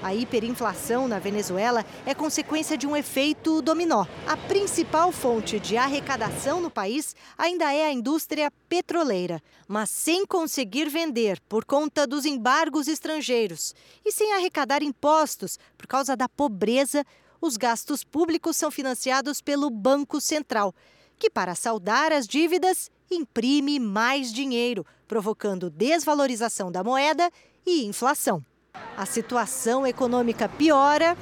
a 0.02 0.14
hiperinflação 0.14 1.08
na 1.08 1.20
Venezuela 1.20 1.86
é 2.06 2.14
consequência 2.14 2.78
de 2.78 2.88
um 2.88 2.96
efeito 2.96 3.62
dominó. 3.62 4.06
A 4.28 4.38
principal 4.38 5.12
fonte 5.12 5.60
de 5.60 5.78
arrecadação 5.78 6.62
no 6.62 6.70
país 6.70 7.16
ainda 7.38 7.74
é 7.74 7.86
a 7.86 7.92
indústria 7.92 8.52
petroleira, 8.68 9.42
mas 9.68 9.90
sem 9.90 10.26
conseguir 10.26 10.90
vender 10.90 11.40
por 11.48 11.66
conta 11.66 12.08
dos 12.08 12.26
embargos 12.26 12.88
estrangeiros 12.88 13.74
e 14.06 14.12
sem 14.12 14.34
arrecadar 14.34 14.82
impostos 14.82 15.60
por 15.78 15.88
causa 15.88 16.16
da 16.16 16.30
pobreza, 16.30 17.06
os 17.42 17.58
gastos 17.58 18.04
públicos 18.04 18.58
são 18.58 18.70
financiados 18.70 19.42
pelo 19.42 19.70
Banco 19.70 20.20
Central, 20.20 20.74
que, 21.18 21.30
para 21.30 21.56
saldar 21.56 22.12
as 22.12 22.28
dívidas, 22.28 22.90
imprime 23.12 23.80
mais 23.80 24.32
dinheiro, 24.32 24.86
provocando 25.08 25.70
desvalorização 25.70 26.72
da 26.72 26.84
moeda 26.84 27.30
e 27.66 27.86
inflação. 27.86 28.44
A 28.98 29.06
situação 29.06 29.88
econômica 29.88 30.50
piora 30.50 31.16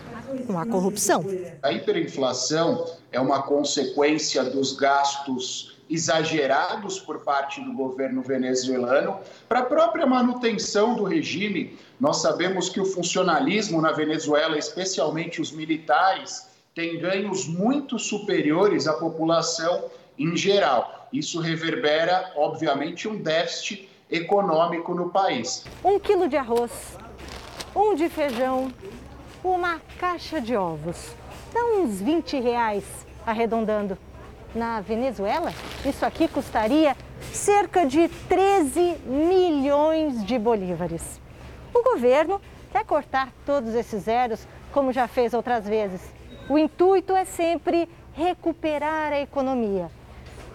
com 0.46 0.58
a 0.58 0.66
corrupção. 0.66 1.24
A 1.62 1.72
hiperinflação 1.72 2.86
é 3.12 3.20
uma 3.20 3.44
consequência 3.44 4.44
dos 4.44 4.76
gastos 4.76 5.78
exagerados 5.90 7.00
por 7.00 7.20
parte 7.20 7.62
do 7.62 7.74
governo 7.74 8.22
venezuelano 8.22 9.20
para 9.48 9.60
a 9.60 9.64
própria 9.64 10.06
manutenção 10.06 10.96
do 10.96 11.04
regime. 11.04 11.78
Nós 12.00 12.22
sabemos 12.22 12.70
que 12.70 12.80
o 12.80 12.86
funcionalismo 12.86 13.82
na 13.82 13.92
Venezuela, 13.92 14.58
especialmente 14.58 15.42
os 15.42 15.52
militares, 15.52 16.48
tem 16.76 17.00
ganhos 17.00 17.48
muito 17.48 17.98
superiores 17.98 18.88
à 18.88 18.94
população 18.94 19.86
em 20.18 20.36
geral. 20.36 21.08
Isso 21.12 21.40
reverbera, 21.40 22.34
obviamente, 22.36 23.08
um 23.08 23.16
déficit 23.16 23.90
econômico 24.12 24.94
no 24.94 25.10
país. 25.10 25.64
Um 25.84 26.00
quilo 26.00 26.28
de 26.28 26.38
arroz 26.38 26.98
um 27.78 27.94
de 27.94 28.10
feijão, 28.10 28.74
uma 29.44 29.80
caixa 30.00 30.42
de 30.42 30.56
ovos. 30.56 31.14
Dá 31.54 31.64
uns 31.64 32.02
20 32.02 32.40
reais, 32.40 32.84
arredondando. 33.24 33.96
Na 34.56 34.82
Venezuela, 34.82 35.54
isso 35.86 36.04
aqui 36.04 36.28
custaria 36.28 36.98
cerca 37.32 37.86
de 37.86 38.08
13 38.28 38.98
milhões 39.06 40.26
de 40.26 40.40
bolívares. 40.40 41.22
O 41.72 41.84
governo 41.84 42.42
quer 42.72 42.84
cortar 42.84 43.32
todos 43.46 43.76
esses 43.76 44.04
zeros, 44.04 44.48
como 44.74 44.92
já 44.92 45.08
fez 45.08 45.36
outras 45.36 45.68
vezes. 45.68 46.02
O 46.50 46.58
intuito 46.58 47.16
é 47.16 47.26
sempre 47.26 47.88
recuperar 48.14 49.14
a 49.14 49.22
economia. 49.22 49.92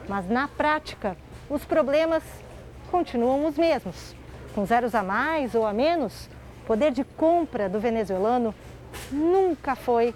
Mas 0.08 0.28
na 0.28 0.48
prática, 0.48 1.16
os 1.48 1.64
problemas 1.64 2.24
continuam 2.90 3.46
os 3.46 3.56
mesmos. 3.56 4.16
Com 4.56 4.66
zeros 4.66 4.92
a 4.92 5.04
mais 5.04 5.54
ou 5.54 5.64
a 5.64 5.72
menos, 5.72 6.28
o 6.62 6.66
poder 6.66 6.92
de 6.92 7.02
compra 7.02 7.68
do 7.68 7.80
venezuelano 7.80 8.54
nunca 9.10 9.74
foi 9.74 10.14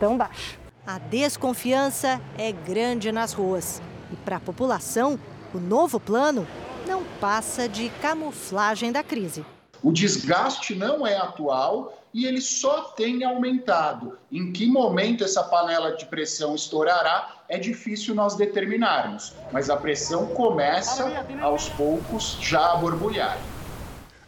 tão 0.00 0.16
baixo. 0.16 0.58
A 0.86 0.98
desconfiança 0.98 2.20
é 2.38 2.50
grande 2.50 3.12
nas 3.12 3.32
ruas. 3.32 3.82
E 4.10 4.16
para 4.16 4.36
a 4.36 4.40
população, 4.40 5.18
o 5.52 5.58
novo 5.58 6.00
plano 6.00 6.46
não 6.86 7.02
passa 7.20 7.68
de 7.68 7.90
camuflagem 8.00 8.92
da 8.92 9.02
crise. 9.02 9.44
O 9.82 9.92
desgaste 9.92 10.74
não 10.74 11.06
é 11.06 11.16
atual 11.18 11.98
e 12.12 12.24
ele 12.24 12.40
só 12.40 12.82
tem 12.96 13.22
aumentado. 13.22 14.18
Em 14.32 14.52
que 14.52 14.66
momento 14.66 15.22
essa 15.22 15.42
panela 15.42 15.94
de 15.94 16.06
pressão 16.06 16.54
estourará 16.54 17.42
é 17.48 17.58
difícil 17.58 18.14
nós 18.14 18.34
determinarmos, 18.34 19.34
mas 19.52 19.68
a 19.68 19.76
pressão 19.76 20.28
começa 20.28 21.26
aos 21.42 21.68
poucos 21.68 22.38
já 22.40 22.72
a 22.72 22.76
borbulhar. 22.76 23.36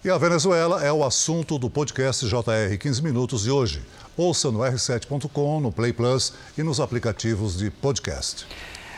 E 0.07 0.09
a 0.09 0.17
Venezuela 0.17 0.85
é 0.85 0.93
o 0.93 1.03
assunto 1.03 1.59
do 1.59 1.69
podcast 1.69 2.29
JR 2.29 2.79
15 2.79 3.03
Minutos 3.03 3.43
de 3.43 3.51
hoje. 3.51 3.83
Ouça 4.17 4.53
no 4.53 4.61
r7.com, 4.61 5.59
no 5.59 5.73
Play 5.73 5.93
Plus 5.93 6.33
e 6.57 6.63
nos 6.63 6.79
aplicativos 6.79 7.59
de 7.59 7.73
podcast. 7.73 8.47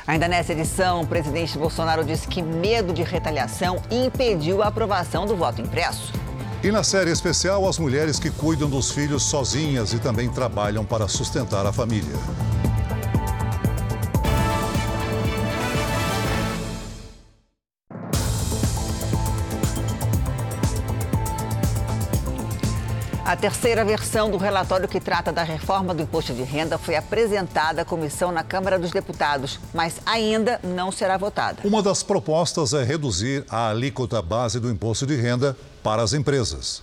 Ainda 0.06 0.28
nessa 0.28 0.52
edição, 0.52 1.00
o 1.00 1.06
presidente 1.06 1.56
Bolsonaro 1.56 2.04
disse 2.04 2.28
que 2.28 2.42
medo 2.42 2.92
de 2.92 3.02
retaliação 3.02 3.82
impediu 3.90 4.62
a 4.62 4.66
aprovação 4.66 5.24
do 5.24 5.34
voto 5.34 5.62
impresso. 5.62 6.12
E 6.62 6.70
na 6.70 6.82
série 6.82 7.10
especial, 7.10 7.66
as 7.66 7.78
mulheres 7.78 8.18
que 8.18 8.30
cuidam 8.30 8.68
dos 8.68 8.90
filhos 8.90 9.22
sozinhas 9.22 9.94
e 9.94 9.98
também 9.98 10.28
trabalham 10.28 10.84
para 10.84 11.08
sustentar 11.08 11.64
a 11.64 11.72
família. 11.72 12.16
A 23.28 23.36
terceira 23.36 23.84
versão 23.84 24.30
do 24.30 24.38
relatório 24.38 24.88
que 24.88 24.98
trata 24.98 25.30
da 25.30 25.42
reforma 25.42 25.92
do 25.92 26.02
imposto 26.02 26.32
de 26.32 26.42
renda 26.42 26.78
foi 26.78 26.96
apresentada 26.96 27.82
à 27.82 27.84
comissão 27.84 28.32
na 28.32 28.42
Câmara 28.42 28.78
dos 28.78 28.90
Deputados, 28.90 29.60
mas 29.74 30.00
ainda 30.06 30.58
não 30.64 30.90
será 30.90 31.18
votada. 31.18 31.58
Uma 31.62 31.82
das 31.82 32.02
propostas 32.02 32.72
é 32.72 32.82
reduzir 32.82 33.44
a 33.50 33.68
alíquota 33.68 34.22
base 34.22 34.58
do 34.58 34.70
imposto 34.70 35.06
de 35.06 35.14
renda 35.14 35.54
para 35.82 36.00
as 36.00 36.14
empresas. 36.14 36.82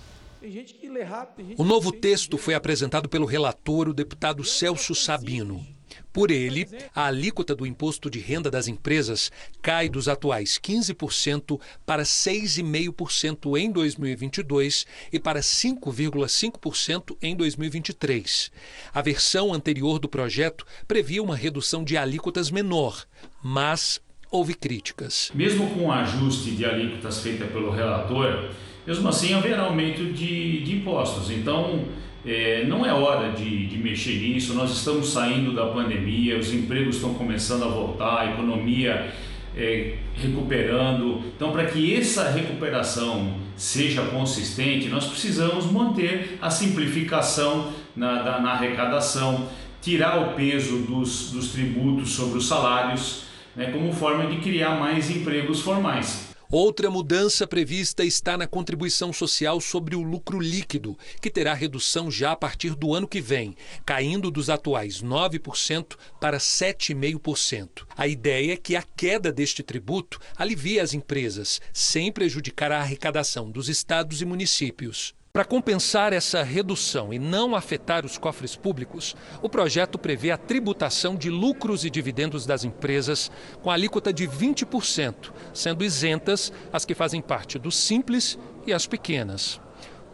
O 1.58 1.64
novo 1.64 1.92
texto 1.92 2.38
foi 2.38 2.54
apresentado 2.54 3.10
pelo 3.10 3.26
relator, 3.26 3.88
o 3.88 3.94
deputado 3.94 4.44
Celso 4.44 4.94
Sabino. 4.94 5.66
Por 6.16 6.32
ele, 6.32 6.66
a 6.96 7.08
alíquota 7.08 7.54
do 7.54 7.66
imposto 7.66 8.10
de 8.10 8.20
renda 8.20 8.50
das 8.50 8.70
empresas 8.70 9.30
cai 9.62 9.90
dos 9.90 10.08
atuais 10.08 10.58
15% 10.58 11.60
para 11.86 12.04
6,5% 12.04 13.60
em 13.60 13.70
2022 13.70 14.88
e 15.12 15.20
para 15.20 15.42
5,5% 15.42 17.18
em 17.22 17.36
2023. 17.36 18.50
A 18.94 19.02
versão 19.02 19.54
anterior 19.54 20.00
do 20.00 20.08
projeto 20.08 20.66
previa 20.88 21.22
uma 21.22 21.36
redução 21.36 21.84
de 21.84 21.98
alíquotas 21.98 22.50
menor, 22.50 23.06
mas 23.44 24.00
houve 24.32 24.54
críticas. 24.54 25.34
Mesmo 25.36 25.70
com 25.72 25.88
o 25.88 25.92
ajuste 25.92 26.52
de 26.52 26.64
alíquotas 26.64 27.20
feita 27.20 27.44
pelo 27.44 27.72
relator, 27.72 28.52
mesmo 28.88 29.10
assim 29.10 29.34
haverá 29.34 29.64
aumento 29.64 30.14
de, 30.14 30.64
de 30.64 30.78
impostos. 30.78 31.30
Então, 31.30 31.90
é, 32.26 32.66
não 32.66 32.84
é 32.84 32.92
hora 32.92 33.32
de, 33.32 33.68
de, 33.68 33.78
mexer 33.78 34.16
nisso, 34.16 34.56
nós 34.56 34.72
estamos 34.72 35.14
saindo 35.14 35.54
da 35.54 35.68
pandemia, 35.68 36.38
os 36.38 36.52
empregos 36.52 36.96
estão 36.96 37.14
começando 37.14 37.64
a 37.64 37.68
voltar, 37.68 38.22
a 38.22 38.32
economia 38.32 39.14
é, 39.56 39.96
recuperando. 40.16 41.22
Então, 41.36 41.52
para 41.52 41.66
que 41.66 41.96
essa 41.96 42.30
recuperação 42.32 43.36
seja 43.56 44.02
consistente, 44.08 44.90
nós 44.90 45.06
precisamos 45.06 45.72
manter 45.72 46.40
a 46.42 46.50
simplificação 46.50 47.72
na, 47.96 48.24
da, 48.24 48.40
na 48.40 48.52
arrecadação, 48.54 49.48
tirar 49.80 50.20
o 50.20 50.34
peso 50.34 50.80
dos, 50.80 51.32
dos 51.32 51.50
tributos 51.50 52.14
sobre 52.14 52.40
os 52.40 52.48
salários, 52.48 53.26
né, 53.56 53.68
como 53.72 53.94
forma 53.94 54.26
de 54.26 54.38
criar 54.38 54.80
mais 54.80 55.12
empregos 55.12 55.62
formais. 55.62 56.25
Outra 56.52 56.92
mudança 56.92 57.48
prevista 57.48 58.04
está 58.04 58.38
na 58.38 58.46
contribuição 58.46 59.12
social 59.12 59.60
sobre 59.60 59.96
o 59.96 60.02
lucro 60.02 60.40
líquido, 60.40 60.98
que 61.20 61.30
terá 61.30 61.54
redução 61.54 62.12
já 62.12 62.32
a 62.34 62.36
partir 62.36 62.76
do 62.76 62.94
ano 62.94 63.08
que 63.08 63.20
vem, 63.20 63.56
caindo 63.86 64.30
dos 64.30 64.50
atuais 64.50 65.02
9% 65.02 65.98
para 66.20 66.38
7,5%. 66.38 67.86
A 67.98 68.08
ideia 68.08 68.54
é 68.54 68.58
que 68.58 68.76
a 68.76 68.84
queda 68.84 69.32
deste 69.32 69.64
tributo 69.64 70.20
alivie 70.38 70.80
as 70.80 70.94
empresas, 70.94 71.60
sem 71.74 72.12
prejudicar 72.12 72.72
a 72.72 72.80
arrecadação 72.80 73.50
dos 73.50 73.68
estados 73.68 74.22
e 74.22 74.26
municípios. 74.26 75.16
Para 75.36 75.44
compensar 75.44 76.14
essa 76.14 76.44
redução 76.44 77.14
e 77.14 77.20
não 77.20 77.58
afetar 77.58 78.06
os 78.06 78.18
cofres 78.18 78.56
públicos, 78.56 79.18
o 79.42 79.50
projeto 79.50 80.00
prevê 80.00 80.32
a 80.32 80.38
tributação 80.38 81.14
de 81.14 81.30
lucros 81.30 81.84
e 81.84 81.90
dividendos 81.90 82.46
das 82.46 82.64
empresas 82.64 83.30
com 83.62 83.70
alíquota 83.70 84.14
de 84.14 84.26
20%, 84.30 85.34
sendo 85.54 85.84
isentas 85.84 86.54
as 86.72 86.86
que 86.86 86.96
fazem 86.96 87.22
parte 87.22 87.60
do 87.60 87.70
Simples 87.70 88.40
e 88.66 88.72
as 88.72 88.88
pequenas. 88.88 89.60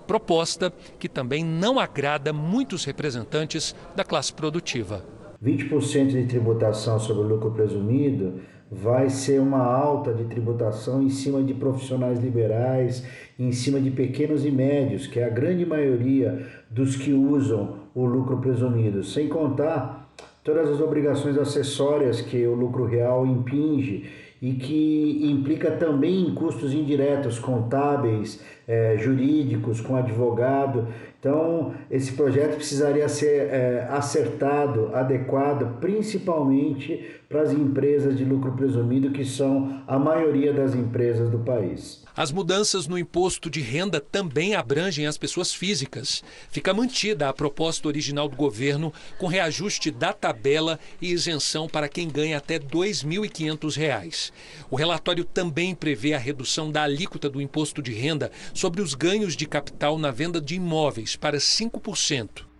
Proposta 0.08 0.74
que 0.98 1.08
também 1.08 1.46
não 1.46 1.80
agrada 1.80 2.34
muitos 2.34 2.84
representantes 2.84 3.76
da 3.96 4.04
classe 4.04 4.34
produtiva. 4.34 5.06
20% 5.40 6.08
de 6.08 6.26
tributação 6.26 7.00
sobre 7.00 7.22
o 7.22 7.28
lucro 7.28 7.52
presumido 7.52 8.42
vai 8.72 9.10
ser 9.10 9.42
uma 9.42 9.62
alta 9.62 10.14
de 10.14 10.24
tributação 10.24 11.04
em 11.04 11.10
cima 11.10 11.44
de 11.44 11.54
profissionais 11.54 12.20
liberais, 12.20 13.06
em 13.38 13.52
cima 13.52 13.82
de 13.82 13.92
pequenos 13.92 14.46
e 14.46 14.52
médios, 14.52 15.08
que 15.08 15.20
é 15.20 15.26
a 15.26 15.30
grande 15.30 15.66
maioria 15.66 16.48
dos 16.70 16.96
que 16.96 17.12
usam 17.12 17.82
o 17.94 18.06
lucro 18.06 18.38
presumido, 18.38 19.04
sem 19.04 19.28
contar 19.28 20.10
todas 20.42 20.70
as 20.70 20.80
obrigações 20.80 21.38
acessórias 21.38 22.22
que 22.22 22.48
o 22.48 22.56
lucro 22.56 22.86
real 22.86 23.28
impinge 23.28 24.10
e 24.42 24.54
que 24.54 25.20
implica 25.30 25.72
também 25.72 26.22
em 26.22 26.34
custos 26.34 26.74
indiretos 26.74 27.38
contábeis, 27.38 28.42
é, 28.72 28.98
jurídicos, 28.98 29.82
com 29.82 29.98
advogado. 29.98 30.88
Então, 31.20 31.74
esse 31.92 32.14
projeto 32.14 32.56
precisaria 32.56 33.08
ser 33.10 33.50
é, 33.50 33.86
acertado, 33.92 34.90
adequado, 34.96 35.78
principalmente 35.82 37.20
para 37.28 37.42
as 37.42 37.52
empresas 37.52 38.18
de 38.18 38.24
lucro 38.24 38.54
presumido, 38.54 39.12
que 39.12 39.26
são 39.26 39.84
a 39.86 40.00
maioria 40.00 40.54
das 40.54 40.74
empresas 40.74 41.30
do 41.30 41.40
país. 41.40 42.02
As 42.16 42.30
mudanças 42.30 42.88
no 42.88 42.98
imposto 42.98 43.50
de 43.50 43.62
renda 43.62 44.02
também 44.02 44.54
abrangem 44.54 45.08
as 45.08 45.18
pessoas 45.18 45.54
físicas. 45.54 46.22
Fica 46.50 46.74
mantida 46.74 47.30
a 47.30 47.34
proposta 47.34 47.88
original 47.88 48.28
do 48.28 48.36
governo, 48.36 48.94
com 49.18 49.28
reajuste 49.28 49.90
da 49.92 50.12
tabela 50.12 50.78
e 51.02 51.12
isenção 51.12 51.70
para 51.70 51.88
quem 51.88 52.10
ganha 52.10 52.38
até 52.38 52.56
R$ 52.56 52.66
2.500. 52.70 54.32
O 54.70 54.76
relatório 54.76 55.24
também 55.24 55.74
prevê 55.74 56.14
a 56.14 56.20
redução 56.20 56.70
da 56.70 56.84
alíquota 56.84 57.30
do 57.30 57.42
imposto 57.42 57.82
de 57.82 57.94
renda 57.94 58.30
sobre 58.62 58.80
os 58.80 58.94
ganhos 58.94 59.36
de 59.36 59.48
capital 59.48 59.98
na 59.98 60.12
venda 60.12 60.40
de 60.40 60.54
imóveis 60.54 61.16
para 61.16 61.40
5%. 61.40 62.51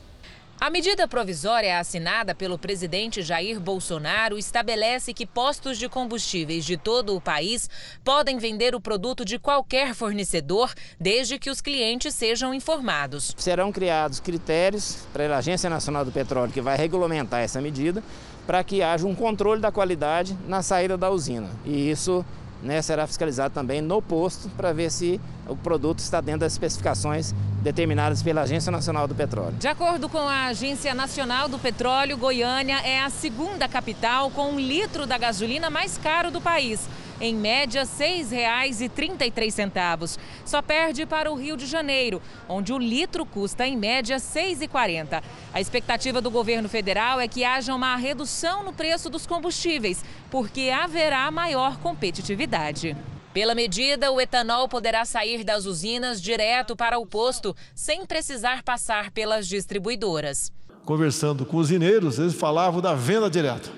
A 0.60 0.70
medida 0.70 1.06
provisória 1.06 1.78
assinada 1.78 2.34
pelo 2.34 2.58
presidente 2.58 3.22
Jair 3.22 3.60
Bolsonaro 3.60 4.36
estabelece 4.36 5.14
que 5.14 5.24
postos 5.24 5.78
de 5.78 5.88
combustíveis 5.88 6.64
de 6.64 6.76
todo 6.76 7.14
o 7.14 7.20
país 7.20 7.70
podem 8.02 8.38
vender 8.38 8.74
o 8.74 8.80
produto 8.80 9.24
de 9.24 9.38
qualquer 9.38 9.94
fornecedor, 9.94 10.74
desde 10.98 11.38
que 11.38 11.48
os 11.48 11.60
clientes 11.60 12.12
sejam 12.12 12.52
informados. 12.52 13.32
Serão 13.38 13.70
criados 13.70 14.18
critérios 14.18 15.06
para 15.12 15.32
a 15.32 15.38
Agência 15.38 15.70
Nacional 15.70 16.04
do 16.04 16.10
Petróleo, 16.10 16.52
que 16.52 16.60
vai 16.60 16.76
regulamentar 16.76 17.40
essa 17.40 17.60
medida, 17.60 18.02
para 18.44 18.64
que 18.64 18.82
haja 18.82 19.06
um 19.06 19.14
controle 19.14 19.60
da 19.60 19.70
qualidade 19.70 20.36
na 20.48 20.60
saída 20.60 20.98
da 20.98 21.08
usina. 21.08 21.48
E 21.64 21.88
isso 21.88 22.26
né, 22.62 22.82
será 22.82 23.06
fiscalizado 23.06 23.54
também 23.54 23.80
no 23.80 24.02
posto 24.02 24.48
para 24.50 24.72
ver 24.72 24.90
se 24.90 25.20
o 25.48 25.56
produto 25.56 26.00
está 26.00 26.20
dentro 26.20 26.40
das 26.40 26.52
especificações 26.52 27.34
determinadas 27.62 28.22
pela 28.22 28.42
Agência 28.42 28.70
Nacional 28.70 29.06
do 29.06 29.14
Petróleo. 29.14 29.54
De 29.58 29.68
acordo 29.68 30.08
com 30.08 30.18
a 30.18 30.46
Agência 30.46 30.94
Nacional 30.94 31.48
do 31.48 31.58
Petróleo, 31.58 32.16
Goiânia 32.16 32.78
é 32.80 33.00
a 33.00 33.10
segunda 33.10 33.68
capital 33.68 34.30
com 34.30 34.52
um 34.52 34.60
litro 34.60 35.06
da 35.06 35.16
gasolina 35.16 35.70
mais 35.70 35.96
caro 35.98 36.30
do 36.30 36.40
país 36.40 36.88
em 37.20 37.34
média 37.34 37.82
R$ 37.82 37.88
6,33. 37.88 40.18
Só 40.44 40.62
perde 40.62 41.06
para 41.06 41.30
o 41.30 41.34
Rio 41.34 41.56
de 41.56 41.66
Janeiro, 41.66 42.22
onde 42.48 42.72
o 42.72 42.78
litro 42.78 43.26
custa 43.26 43.66
em 43.66 43.76
média 43.76 44.16
R$ 44.16 44.22
6,40. 44.22 45.22
A 45.52 45.60
expectativa 45.60 46.20
do 46.20 46.30
governo 46.30 46.68
federal 46.68 47.20
é 47.20 47.28
que 47.28 47.44
haja 47.44 47.74
uma 47.74 47.96
redução 47.96 48.62
no 48.62 48.72
preço 48.72 49.10
dos 49.10 49.26
combustíveis, 49.26 50.04
porque 50.30 50.70
haverá 50.70 51.30
maior 51.30 51.78
competitividade. 51.78 52.96
Pela 53.32 53.54
medida, 53.54 54.10
o 54.10 54.20
etanol 54.20 54.68
poderá 54.68 55.04
sair 55.04 55.44
das 55.44 55.66
usinas 55.66 56.20
direto 56.20 56.74
para 56.74 56.98
o 56.98 57.06
posto, 57.06 57.54
sem 57.74 58.04
precisar 58.04 58.62
passar 58.62 59.10
pelas 59.10 59.46
distribuidoras. 59.46 60.50
Conversando 60.84 61.44
com 61.44 61.58
os 61.58 61.66
usineiros, 61.66 62.18
eles 62.18 62.34
falavam 62.34 62.80
da 62.80 62.94
venda 62.94 63.28
direta. 63.28 63.70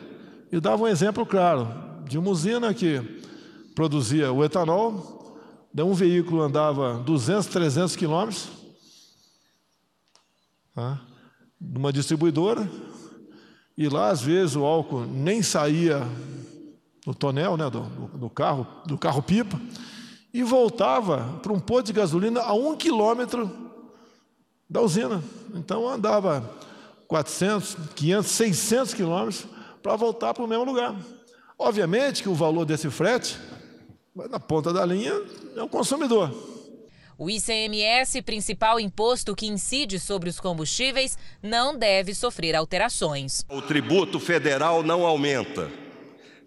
E 0.53 0.61
dava 0.61 0.85
um 0.85 0.89
exemplo 0.89 1.27
claro 1.27 1.69
de 2.05 2.19
uma 2.19 2.31
usina 2.31 2.73
que 2.73 3.20
produzia 3.75 4.33
o 4.33 4.45
etanol, 4.45 5.39
daí 5.73 5.85
um 5.85 5.95
veículo 5.95 6.43
andava 6.43 6.95
200, 6.99 7.47
300 7.47 7.97
quilômetros, 7.97 8.49
tá? 10.75 11.01
de 11.61 11.79
uma 11.79 11.93
distribuidora, 11.93 12.69
e 13.77 13.89
lá 13.89 14.09
às 14.09 14.21
vezes 14.21 14.57
o 14.57 14.65
álcool 14.65 15.07
nem 15.07 15.43
saía 15.43 16.07
do 17.05 17.15
tonel, 17.15 17.57
né, 17.57 17.69
do, 17.71 17.81
do 18.17 18.31
carro, 18.31 18.67
do 18.87 18.99
carro 18.99 19.23
pipa, 19.23 19.61
e 20.33 20.43
voltava 20.43 21.39
para 21.43 21.53
um 21.53 21.59
posto 21.59 21.87
de 21.87 21.93
gasolina 21.93 22.41
a 22.41 22.53
um 22.53 22.77
quilômetro 22.77 23.51
da 24.69 24.81
usina. 24.81 25.23
Então 25.55 25.89
andava 25.89 26.49
400, 27.09 27.77
500, 27.97 28.31
600 28.31 28.95
quilômetros 28.95 29.47
para 29.83 29.97
voltar 29.97 30.33
para 30.33 30.45
o 30.45 30.47
mesmo 30.47 30.65
lugar. 30.65 30.95
Obviamente 31.59 32.23
que 32.23 32.29
o 32.29 32.35
valor 32.35 32.65
desse 32.65 32.89
frete, 32.89 33.39
na 34.15 34.41
ponta 34.41 34.73
da 34.73 34.85
linha, 34.85 35.13
é 35.57 35.63
o 35.63 35.69
consumidor. 35.69 36.35
O 37.17 37.29
ICMS, 37.29 38.23
principal 38.23 38.81
imposto 38.81 39.37
que 39.37 39.47
incide 39.47 39.99
sobre 40.01 40.31
os 40.31 40.41
combustíveis, 40.41 41.19
não 41.43 41.77
deve 41.77 42.15
sofrer 42.15 42.57
alterações. 42.57 43.45
O 43.51 43.61
tributo 43.61 44.19
federal 44.19 44.83
não 44.83 45.05
aumenta, 45.05 45.71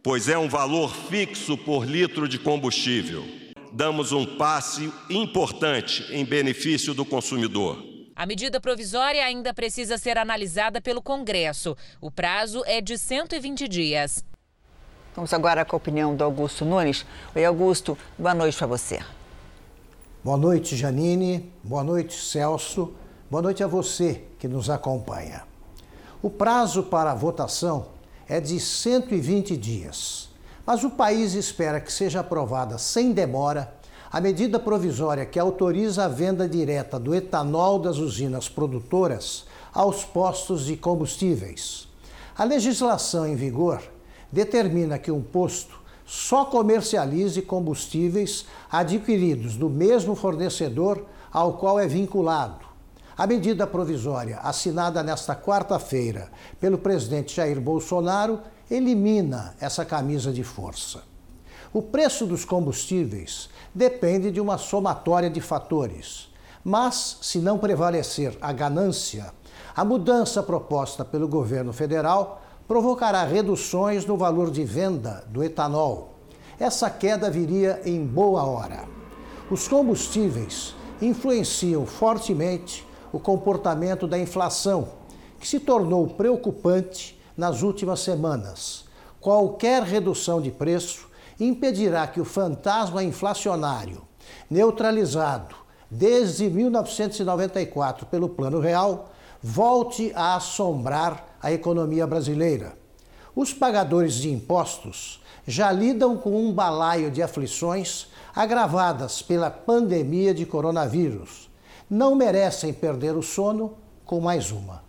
pois 0.02 0.28
é 0.28 0.38
um 0.38 0.50
valor 0.50 0.92
fixo 0.92 1.56
por 1.58 1.86
litro 1.86 2.28
de 2.28 2.40
combustível. 2.40 3.24
Damos 3.72 4.12
um 4.12 4.26
passe 4.38 4.92
importante 5.10 6.06
em 6.12 6.26
benefício 6.26 6.94
do 6.94 7.06
consumidor. 7.06 7.78
A 8.16 8.26
medida 8.26 8.60
provisória 8.60 9.24
ainda 9.24 9.54
precisa 9.54 9.98
ser 9.98 10.18
analisada 10.18 10.80
pelo 10.82 11.02
Congresso. 11.02 11.76
O 12.00 12.12
prazo 12.12 12.64
é 12.66 12.80
de 12.82 12.98
120 12.98 13.68
dias. 13.68 14.24
Vamos 15.16 15.32
agora 15.32 15.64
com 15.64 15.76
a 15.76 15.78
opinião 15.78 16.16
do 16.16 16.24
Augusto 16.24 16.66
Nunes. 16.66 17.06
Oi, 17.36 17.46
Augusto, 17.46 17.96
boa 18.18 18.34
noite 18.34 18.58
para 18.58 18.66
você. 18.66 19.00
Boa 20.24 20.38
noite, 20.38 20.76
Janine. 20.76 21.54
Boa 21.64 21.84
noite, 21.84 22.20
Celso. 22.20 22.94
Boa 23.30 23.44
noite 23.44 23.64
a 23.64 23.68
você 23.68 24.24
que 24.40 24.48
nos 24.48 24.72
acompanha. 24.72 25.44
O 26.20 26.32
prazo 26.32 26.82
para 26.82 27.12
a 27.12 27.16
votação 27.16 27.90
é 28.28 28.40
de 28.40 28.60
120 28.60 29.56
dias, 29.56 30.30
mas 30.66 30.84
o 30.84 30.90
país 30.90 31.36
espera 31.36 31.80
que 31.80 31.94
seja 31.94 32.22
aprovada 32.22 32.80
sem 32.80 33.12
demora 33.12 33.72
a 34.12 34.20
medida 34.20 34.58
provisória 34.58 35.28
que 35.28 35.38
autoriza 35.38 36.06
a 36.06 36.08
venda 36.08 36.50
direta 36.50 37.00
do 37.00 37.14
etanol 37.14 37.78
das 37.78 37.98
usinas 37.98 38.50
produtoras 38.50 39.46
aos 39.72 40.04
postos 40.04 40.66
de 40.66 40.76
combustíveis. 40.76 41.88
A 42.36 42.44
legislação 42.44 43.28
em 43.28 43.36
vigor 43.36 43.93
determina 44.34 44.98
que 44.98 45.12
um 45.12 45.22
posto 45.22 45.80
só 46.04 46.44
comercialize 46.44 47.40
combustíveis 47.44 48.48
adquiridos 48.70 49.56
do 49.56 49.70
mesmo 49.70 50.16
fornecedor 50.16 51.06
ao 51.32 51.54
qual 51.54 51.80
é 51.80 51.88
vinculado. 51.88 52.66
A 53.16 53.28
medida 53.28 53.68
provisória, 53.68 54.40
assinada 54.40 55.04
nesta 55.04 55.36
quarta-feira 55.36 56.32
pelo 56.60 56.80
presidente 56.80 57.36
Jair 57.36 57.62
Bolsonaro, 57.62 58.40
elimina 58.72 59.56
essa 59.62 59.86
camisa 59.86 60.32
de 60.32 60.44
força. 60.44 61.04
O 61.72 61.82
preço 61.82 62.26
dos 62.26 62.44
combustíveis 62.44 63.50
depende 63.74 64.32
de 64.32 64.42
uma 64.42 64.58
somatória 64.58 65.30
de 65.30 65.42
fatores, 65.42 66.28
mas, 66.64 67.20
se 67.22 67.38
não 67.38 67.60
prevalecer 67.60 68.36
a 68.42 68.52
ganância, 68.52 69.32
a 69.76 69.86
mudança 69.86 70.42
proposta 70.42 71.06
pelo 71.06 71.28
governo 71.28 71.72
federal 71.72 72.43
provocará 72.68 73.24
reduções 73.24 74.06
no 74.06 74.18
valor 74.18 74.50
de 74.50 74.64
venda 74.64 75.24
do 75.28 75.44
etanol. 75.44 76.14
Essa 76.60 76.90
queda 76.90 77.30
viria 77.30 77.82
em 77.86 78.06
boa 78.06 78.44
hora. 78.44 78.86
Os 79.50 79.68
combustíveis 79.68 80.74
influenciam 81.02 81.86
fortemente 81.86 82.88
o 83.12 83.20
comportamento 83.20 84.08
da 84.08 84.18
inflação, 84.18 84.88
que 85.40 85.48
se 85.48 85.60
tornou 85.60 86.08
preocupante 86.08 87.20
nas 87.36 87.62
últimas 87.62 88.00
semanas. 88.00 88.86
Qualquer 89.20 89.84
redução 89.84 90.42
de 90.42 90.52
preço 90.52 91.08
impedirá 91.40 92.08
que 92.08 92.22
o 92.22 92.26
fantasma 92.26 93.04
inflacionário, 93.04 94.02
neutralizado 94.50 95.56
desde 95.90 96.50
1994 96.50 98.06
pelo 98.06 98.30
Plano 98.30 98.60
Real, 98.60 99.12
volte 99.42 100.12
a 100.16 100.36
assombrar 100.36 101.33
a 101.44 101.52
economia 101.52 102.08
brasileira. 102.08 102.78
Os 103.36 103.54
pagadores 103.54 104.14
de 104.14 104.32
impostos 104.32 105.22
já 105.46 105.70
lidam 105.72 106.16
com 106.16 106.40
um 106.40 106.54
balaio 106.54 107.12
de 107.12 107.22
aflições 107.22 108.08
agravadas 108.34 109.22
pela 109.22 109.52
pandemia 109.52 110.34
de 110.34 110.46
coronavírus. 110.46 111.50
Não 111.90 112.16
merecem 112.16 112.72
perder 112.72 113.18
o 113.18 113.22
sono 113.22 113.74
com 114.06 114.22
mais 114.22 114.52
uma. 114.52 114.82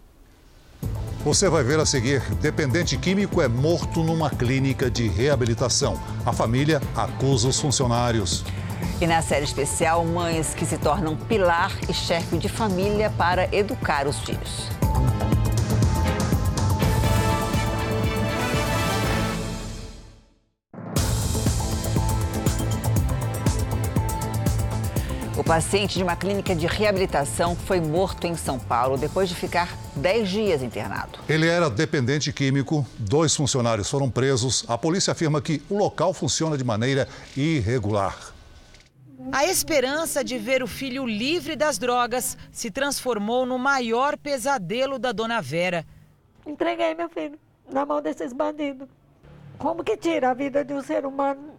Você 1.25 1.49
vai 1.49 1.65
ver 1.65 1.81
a 1.81 1.87
seguir: 1.87 2.23
dependente 2.35 2.97
químico 2.97 3.41
é 3.41 3.49
morto 3.49 4.05
numa 4.05 4.31
clínica 4.31 4.91
de 4.91 5.09
reabilitação. 5.09 5.99
A 6.25 6.33
família 6.33 6.81
acusa 6.95 7.49
os 7.49 7.59
funcionários. 7.59 8.45
E 9.01 9.07
na 9.07 9.23
série 9.23 9.45
especial, 9.45 10.05
mães 10.05 10.55
que 10.55 10.65
se 10.65 10.79
tornam 10.79 11.17
pilar 11.17 11.73
e 11.89 11.93
chefe 11.93 12.39
de 12.39 12.49
família 12.49 13.11
para 13.17 13.53
educar 13.55 14.07
os 14.07 14.19
filhos. 14.21 14.69
O 25.45 25.47
paciente 25.47 25.99
de 25.99 26.03
uma 26.03 26.17
clínica 26.17 26.57
de 26.57 26.67
reabilitação 26.67 27.55
foi 27.55 27.79
morto 27.79 28.27
em 28.27 28.35
São 28.35 28.59
Paulo 28.59 28.97
depois 28.97 29.29
de 29.29 29.35
ficar 29.35 29.77
10 29.95 30.27
dias 30.31 30.63
internado. 30.63 31.19
Ele 31.29 31.47
era 31.47 31.69
dependente 31.69 32.33
químico, 32.33 32.85
dois 32.99 33.37
funcionários 33.37 33.91
foram 33.91 34.11
presos. 34.11 34.65
A 34.67 34.79
polícia 34.79 35.13
afirma 35.13 35.43
que 35.43 35.63
o 35.69 35.77
local 35.77 36.15
funciona 36.15 36.57
de 36.57 36.65
maneira 36.65 37.07
irregular. 37.37 38.33
A 39.31 39.45
esperança 39.45 40.25
de 40.25 40.39
ver 40.39 40.63
o 40.63 40.67
filho 40.67 41.07
livre 41.07 41.55
das 41.57 41.77
drogas 41.77 42.39
se 42.51 42.71
transformou 42.71 43.45
no 43.45 43.59
maior 43.59 44.17
pesadelo 44.17 44.99
da 44.99 45.13
dona 45.13 45.43
Vera. 45.43 45.85
Entreguei 46.47 46.95
meu 46.95 47.11
filho 47.11 47.39
na 47.71 47.85
mão 47.85 48.01
desses 48.01 48.33
bandidos. 48.33 48.89
Como 49.59 49.85
que 49.85 49.95
tira 49.95 50.31
a 50.31 50.35
vida 50.35 50.65
de 50.65 50.73
um 50.73 50.81
ser 50.81 51.05
humano 51.05 51.51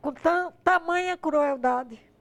com 0.00 0.14
tamanha 0.62 1.16
crueldade? 1.16 2.11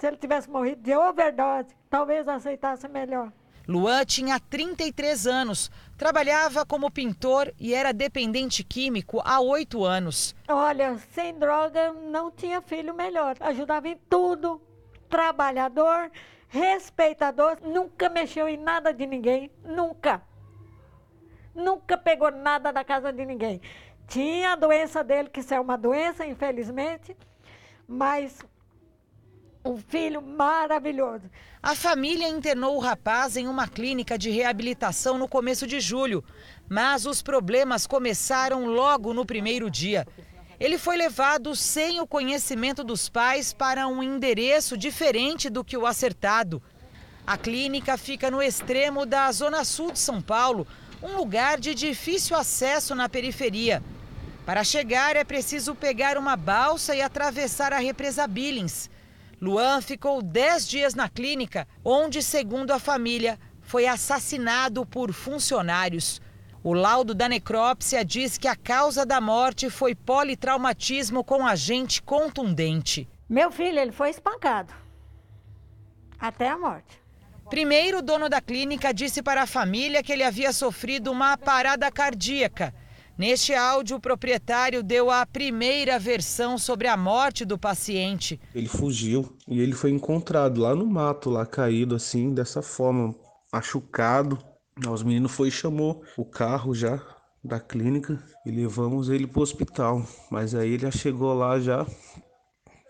Se 0.00 0.06
ele 0.06 0.16
tivesse 0.16 0.48
morrido 0.48 0.80
de 0.80 0.96
overdose, 0.96 1.76
talvez 1.90 2.26
aceitasse 2.26 2.88
melhor. 2.88 3.30
Luan 3.68 4.02
tinha 4.06 4.40
33 4.40 5.26
anos, 5.26 5.70
trabalhava 5.98 6.64
como 6.64 6.90
pintor 6.90 7.52
e 7.60 7.74
era 7.74 7.92
dependente 7.92 8.64
químico 8.64 9.20
há 9.22 9.40
oito 9.40 9.84
anos. 9.84 10.34
Olha, 10.48 10.96
sem 11.12 11.38
droga 11.38 11.92
não 11.92 12.30
tinha 12.30 12.62
filho 12.62 12.94
melhor. 12.94 13.36
Ajudava 13.40 13.88
em 13.88 13.96
tudo. 14.08 14.62
Trabalhador, 15.06 16.10
respeitador, 16.48 17.58
nunca 17.62 18.08
mexeu 18.08 18.48
em 18.48 18.56
nada 18.56 18.94
de 18.94 19.06
ninguém, 19.06 19.50
nunca. 19.62 20.22
Nunca 21.54 21.98
pegou 21.98 22.30
nada 22.30 22.72
da 22.72 22.82
casa 22.82 23.12
de 23.12 23.26
ninguém. 23.26 23.60
Tinha 24.08 24.52
a 24.52 24.56
doença 24.56 25.04
dele, 25.04 25.28
que 25.28 25.40
isso 25.40 25.52
é 25.52 25.60
uma 25.60 25.76
doença, 25.76 26.24
infelizmente, 26.24 27.14
mas 27.86 28.40
um 29.64 29.76
filho 29.76 30.22
maravilhoso. 30.22 31.30
A 31.62 31.74
família 31.74 32.28
internou 32.28 32.76
o 32.76 32.80
rapaz 32.80 33.36
em 33.36 33.46
uma 33.46 33.68
clínica 33.68 34.16
de 34.16 34.30
reabilitação 34.30 35.18
no 35.18 35.28
começo 35.28 35.66
de 35.66 35.80
julho, 35.80 36.24
mas 36.68 37.04
os 37.04 37.20
problemas 37.20 37.86
começaram 37.86 38.66
logo 38.66 39.12
no 39.12 39.26
primeiro 39.26 39.70
dia. 39.70 40.06
Ele 40.58 40.78
foi 40.78 40.96
levado 40.96 41.54
sem 41.54 42.00
o 42.00 42.06
conhecimento 42.06 42.82
dos 42.82 43.08
pais 43.08 43.52
para 43.52 43.86
um 43.86 44.02
endereço 44.02 44.76
diferente 44.76 45.48
do 45.48 45.64
que 45.64 45.76
o 45.76 45.86
acertado. 45.86 46.62
A 47.26 47.36
clínica 47.36 47.96
fica 47.96 48.30
no 48.30 48.42
extremo 48.42 49.04
da 49.06 49.30
zona 49.32 49.64
sul 49.64 49.92
de 49.92 49.98
São 49.98 50.20
Paulo, 50.20 50.66
um 51.02 51.16
lugar 51.16 51.58
de 51.58 51.74
difícil 51.74 52.36
acesso 52.36 52.94
na 52.94 53.08
periferia. 53.08 53.82
Para 54.44 54.64
chegar 54.64 55.16
é 55.16 55.24
preciso 55.24 55.74
pegar 55.74 56.18
uma 56.18 56.36
balsa 56.36 56.94
e 56.94 57.00
atravessar 57.00 57.72
a 57.72 57.78
represa 57.78 58.26
Billings. 58.26 58.90
Luan 59.40 59.80
ficou 59.80 60.20
10 60.20 60.68
dias 60.68 60.94
na 60.94 61.08
clínica, 61.08 61.66
onde, 61.82 62.22
segundo 62.22 62.72
a 62.72 62.78
família, 62.78 63.38
foi 63.62 63.86
assassinado 63.86 64.84
por 64.84 65.12
funcionários. 65.12 66.20
O 66.62 66.74
laudo 66.74 67.14
da 67.14 67.26
necrópsia 67.26 68.04
diz 68.04 68.36
que 68.36 68.46
a 68.46 68.54
causa 68.54 69.06
da 69.06 69.18
morte 69.18 69.70
foi 69.70 69.94
politraumatismo 69.94 71.24
com 71.24 71.46
agente 71.46 72.02
contundente. 72.02 73.08
Meu 73.26 73.50
filho, 73.50 73.78
ele 73.78 73.92
foi 73.92 74.10
espancado 74.10 74.74
até 76.18 76.48
a 76.50 76.58
morte. 76.58 77.00
Primeiro, 77.48 77.98
o 77.98 78.02
dono 78.02 78.28
da 78.28 78.42
clínica 78.42 78.92
disse 78.92 79.22
para 79.22 79.42
a 79.42 79.46
família 79.46 80.02
que 80.02 80.12
ele 80.12 80.22
havia 80.22 80.52
sofrido 80.52 81.10
uma 81.10 81.38
parada 81.38 81.90
cardíaca. 81.90 82.74
Neste 83.20 83.52
áudio, 83.52 83.98
o 83.98 84.00
proprietário 84.00 84.82
deu 84.82 85.10
a 85.10 85.26
primeira 85.26 85.98
versão 85.98 86.56
sobre 86.56 86.88
a 86.88 86.96
morte 86.96 87.44
do 87.44 87.58
paciente. 87.58 88.40
Ele 88.54 88.66
fugiu 88.66 89.36
e 89.46 89.60
ele 89.60 89.74
foi 89.74 89.90
encontrado 89.90 90.62
lá 90.62 90.74
no 90.74 90.86
mato, 90.86 91.28
lá 91.28 91.44
caído 91.44 91.94
assim, 91.94 92.32
dessa 92.32 92.62
forma, 92.62 93.14
machucado. 93.52 94.38
Os 94.90 95.02
meninos 95.02 95.32
foi 95.32 95.48
e 95.48 95.50
chamou 95.50 96.02
o 96.16 96.24
carro 96.24 96.74
já 96.74 96.98
da 97.44 97.60
clínica 97.60 98.18
e 98.46 98.50
levamos 98.50 99.10
ele 99.10 99.26
para 99.26 99.40
o 99.40 99.42
hospital. 99.42 100.02
Mas 100.30 100.54
aí 100.54 100.72
ele 100.72 100.84
já 100.84 100.90
chegou 100.90 101.34
lá 101.34 101.60
já 101.60 101.86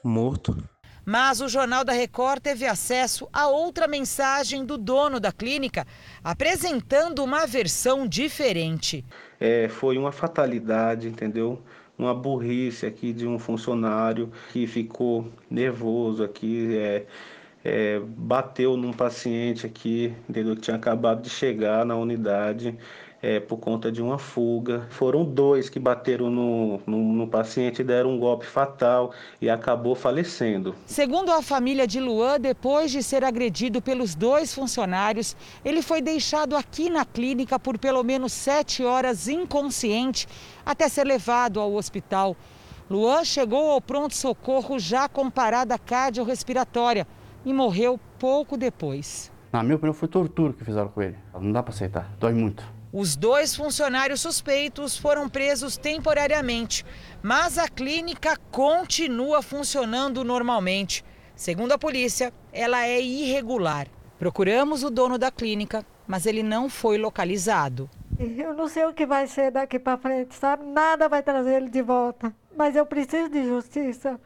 morto. 0.05 0.57
Mas 1.05 1.41
o 1.41 1.49
Jornal 1.49 1.85
da 1.85 1.93
Record 1.93 2.43
teve 2.43 2.67
acesso 2.67 3.29
a 3.33 3.49
outra 3.49 3.89
mensagem 3.89 4.65
do 4.65 4.77
dono 4.77 5.19
da 5.19 5.33
clínica, 5.33 5.87
apresentando 6.23 7.25
uma 7.25 7.47
versão 7.47 8.07
diferente. 8.07 9.05
É, 9.39 9.69
foi 9.69 9.97
uma 9.97 10.13
fatalidade, 10.13 11.09
entendeu? 11.09 11.63
Uma 11.99 12.15
burrice 12.15 12.87
aqui 12.87 13.13
de 13.13 13.27
um 13.27 13.39
funcionário 13.39 14.31
que 14.53 14.67
ficou 14.67 15.31
nervoso 15.51 16.23
aqui, 16.23 16.77
é, 16.77 17.07
é, 17.65 18.01
bateu 18.01 18.77
num 18.77 18.93
paciente 18.93 19.67
aqui, 19.67 20.15
entendeu? 20.29 20.55
Que 20.55 20.63
tinha 20.63 20.77
acabado 20.77 21.23
de 21.23 21.31
chegar 21.31 21.85
na 21.85 21.97
unidade 21.97 22.77
é, 23.23 23.39
por 23.39 23.59
conta 23.59 23.93
de 23.93 24.01
uma 24.01 24.19
fuga. 24.19 24.87
Foram 24.91 25.25
dois 25.25 25.69
que 25.69 25.79
bateram 25.79 26.31
no, 26.31 26.81
no, 26.87 26.99
no, 26.99 27.27
paciente 27.27 27.81
e 27.81 27.85
deram 27.85 28.11
um 28.11 28.19
golpe 28.19 28.47
fatal 28.47 29.13
e 29.41 29.51
acabou 29.51 29.95
falecendo. 29.95 30.75
Segundo 30.87 31.31
a 31.31 31.43
família 31.43 31.87
de 31.87 32.01
Luan, 32.01 32.41
depois 32.41 32.91
de 32.91 33.03
ser 33.03 33.25
agredido 33.25 33.83
pelos 33.83 34.15
dois 34.15 34.55
funcionários, 34.55 35.37
ele 35.65 35.83
foi 35.83 36.01
deixado 36.01 36.57
aqui 36.57 36.89
na 36.89 37.05
clínica 37.05 37.59
por 37.59 37.79
pelo 37.79 38.03
menos 38.03 38.33
sete 38.33 38.83
horas 38.83 39.29
inconsciente 39.29 40.27
até 40.65 40.89
ser 40.89 41.07
levado 41.07 41.61
ao 41.61 41.75
hospital. 41.75 42.37
Luan 42.89 43.25
chegou 43.25 43.71
ao 43.71 43.81
pronto-socorro 43.81 44.79
já 44.79 45.09
com 45.09 45.31
parada 45.31 45.79
cardiorrespiratória 45.79 47.07
e 47.45 47.53
morreu 47.53 48.01
pouco 48.19 48.57
depois. 48.57 49.31
Na 49.53 49.63
minha 49.63 49.77
opinião, 49.77 49.95
foi 49.95 50.09
tortura 50.09 50.53
que 50.53 50.65
fizeram 50.65 50.89
com 50.89 51.03
ele. 51.03 51.17
Não 51.35 51.53
dá 51.53 51.63
para 51.63 51.73
aceitar, 51.73 52.11
dói 52.19 52.33
muito. 52.33 52.80
Os 52.93 53.15
dois 53.15 53.55
funcionários 53.55 54.21
suspeitos 54.21 54.97
foram 54.97 55.29
presos 55.29 55.77
temporariamente, 55.77 56.85
mas 57.23 57.57
a 57.57 57.69
clínica 57.69 58.37
continua 58.51 59.41
funcionando 59.43 60.25
normalmente. 60.25 61.05
Segundo 61.37 61.71
a 61.71 61.79
polícia, 61.79 62.33
ela 62.53 62.85
é 62.85 63.01
irregular. 63.01 63.87
Procuramos 64.19 64.83
o 64.83 64.91
dono 64.91 65.17
da 65.17 65.31
clínica, 65.31 65.87
mas 66.05 66.27
ele 66.27 66.43
não 66.43 66.69
foi 66.69 66.99
localizado. 66.99 67.89
Eu 68.19 68.53
não 68.55 68.67
sei 68.67 68.85
o 68.85 68.93
que 68.93 69.07
vai 69.07 69.29
ser 69.29 69.53
daqui 69.53 69.79
para 69.79 69.97
frente, 69.97 70.35
sabe? 70.35 70.65
Nada 70.65 71.09
vai 71.09 71.23
trazer 71.23 71.63
ele 71.63 71.71
de 71.71 71.81
volta. 71.81 72.35
Mas 72.57 72.75
eu 72.75 72.85
preciso 72.85 73.31
de 73.31 73.45
justiça. 73.45 74.21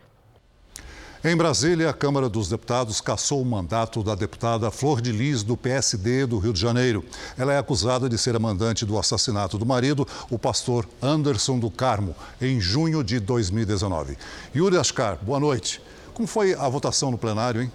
Em 1.26 1.34
Brasília, 1.34 1.88
a 1.88 1.92
Câmara 1.94 2.28
dos 2.28 2.50
Deputados 2.50 3.00
cassou 3.00 3.40
o 3.40 3.46
mandato 3.46 4.02
da 4.02 4.14
deputada 4.14 4.70
Flor 4.70 5.00
de 5.00 5.10
Lis, 5.10 5.42
do 5.42 5.56
PSD 5.56 6.26
do 6.26 6.36
Rio 6.36 6.52
de 6.52 6.60
Janeiro. 6.60 7.02
Ela 7.38 7.54
é 7.54 7.58
acusada 7.58 8.10
de 8.10 8.18
ser 8.18 8.36
a 8.36 8.38
mandante 8.38 8.84
do 8.84 8.98
assassinato 8.98 9.56
do 9.56 9.64
marido, 9.64 10.06
o 10.30 10.38
pastor 10.38 10.86
Anderson 11.00 11.58
do 11.58 11.70
Carmo, 11.70 12.14
em 12.42 12.60
junho 12.60 13.02
de 13.02 13.18
2019. 13.20 14.18
Yuri 14.54 14.76
Ascar, 14.76 15.16
boa 15.22 15.40
noite. 15.40 15.80
Como 16.12 16.28
foi 16.28 16.52
a 16.52 16.68
votação 16.68 17.10
no 17.10 17.16
plenário, 17.16 17.62
hein? 17.62 17.72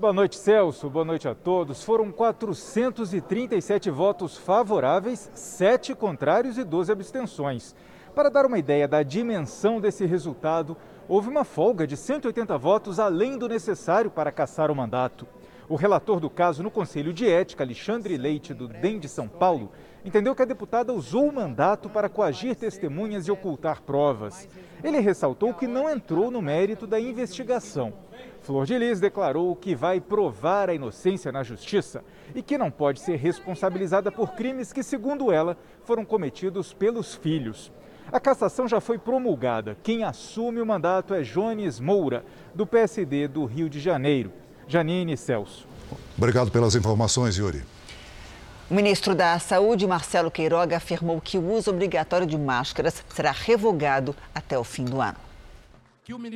Boa 0.00 0.12
noite, 0.12 0.34
Celso. 0.34 0.90
Boa 0.90 1.04
noite 1.04 1.28
a 1.28 1.34
todos. 1.36 1.84
Foram 1.84 2.10
437 2.10 3.88
votos 3.88 4.36
favoráveis, 4.36 5.30
7 5.32 5.94
contrários 5.94 6.58
e 6.58 6.64
12 6.64 6.90
abstenções. 6.90 7.72
Para 8.14 8.28
dar 8.28 8.44
uma 8.44 8.58
ideia 8.58 8.86
da 8.86 9.02
dimensão 9.02 9.80
desse 9.80 10.04
resultado, 10.04 10.76
houve 11.08 11.30
uma 11.30 11.44
folga 11.44 11.86
de 11.86 11.96
180 11.96 12.58
votos 12.58 13.00
além 13.00 13.38
do 13.38 13.48
necessário 13.48 14.10
para 14.10 14.30
caçar 14.30 14.70
o 14.70 14.76
mandato. 14.76 15.26
O 15.66 15.76
relator 15.76 16.20
do 16.20 16.28
caso 16.28 16.62
no 16.62 16.70
Conselho 16.70 17.10
de 17.10 17.26
Ética, 17.26 17.64
Alexandre 17.64 18.18
Leite, 18.18 18.52
do 18.52 18.68
DEM 18.68 18.98
de 18.98 19.08
São 19.08 19.26
Paulo, 19.26 19.72
entendeu 20.04 20.34
que 20.34 20.42
a 20.42 20.44
deputada 20.44 20.92
usou 20.92 21.26
o 21.26 21.32
mandato 21.32 21.88
para 21.88 22.10
coagir 22.10 22.54
testemunhas 22.54 23.26
e 23.26 23.30
ocultar 23.30 23.80
provas. 23.80 24.46
Ele 24.84 25.00
ressaltou 25.00 25.54
que 25.54 25.66
não 25.66 25.88
entrou 25.88 26.30
no 26.30 26.42
mérito 26.42 26.86
da 26.86 27.00
investigação. 27.00 27.94
Flor 28.42 28.66
de 28.66 28.76
Lis 28.76 29.00
declarou 29.00 29.56
que 29.56 29.74
vai 29.74 30.02
provar 30.02 30.68
a 30.68 30.74
inocência 30.74 31.32
na 31.32 31.42
justiça 31.42 32.04
e 32.34 32.42
que 32.42 32.58
não 32.58 32.70
pode 32.70 33.00
ser 33.00 33.16
responsabilizada 33.16 34.12
por 34.12 34.32
crimes 34.32 34.70
que, 34.70 34.82
segundo 34.82 35.32
ela, 35.32 35.56
foram 35.84 36.04
cometidos 36.04 36.74
pelos 36.74 37.14
filhos. 37.14 37.72
A 38.10 38.20
cassação 38.20 38.66
já 38.66 38.80
foi 38.80 38.98
promulgada. 38.98 39.76
Quem 39.82 40.04
assume 40.04 40.60
o 40.60 40.66
mandato 40.66 41.14
é 41.14 41.22
Jones 41.22 41.80
Moura, 41.80 42.24
do 42.54 42.66
PSD 42.66 43.28
do 43.28 43.44
Rio 43.44 43.68
de 43.68 43.80
Janeiro. 43.80 44.32
Janine 44.66 45.16
Celso. 45.16 45.66
Obrigado 46.16 46.50
pelas 46.50 46.74
informações, 46.74 47.36
Yuri. 47.36 47.62
O 48.70 48.74
ministro 48.74 49.14
da 49.14 49.38
Saúde, 49.38 49.86
Marcelo 49.86 50.30
Queiroga, 50.30 50.76
afirmou 50.76 51.20
que 51.20 51.36
o 51.36 51.52
uso 51.52 51.70
obrigatório 51.70 52.26
de 52.26 52.38
máscaras 52.38 53.04
será 53.14 53.30
revogado 53.30 54.16
até 54.34 54.58
o 54.58 54.64
fim 54.64 54.84
do 54.84 55.00
ano. 55.00 55.18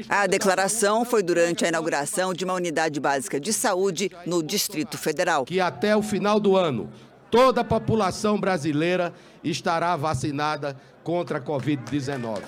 A 0.09 0.27
declaração 0.27 1.05
foi 1.05 1.23
durante 1.23 1.65
a 1.65 1.69
inauguração 1.69 2.33
de 2.33 2.45
uma 2.45 2.55
unidade 2.55 3.01
básica 3.01 3.41
de 3.41 3.53
saúde 3.53 4.11
no 4.25 4.43
Distrito 4.43 4.97
Federal. 4.97 5.45
Que 5.45 5.61
até 5.61 5.97
o 5.97 6.03
final 6.03 6.39
do 6.39 6.57
ano, 6.57 6.89
toda 7.37 7.61
a 7.61 7.65
população 7.65 8.41
brasileira 8.41 9.13
estará 9.45 9.95
vacinada 9.95 10.75
contra 11.05 11.37
a 11.37 11.41
Covid-19. 11.41 12.41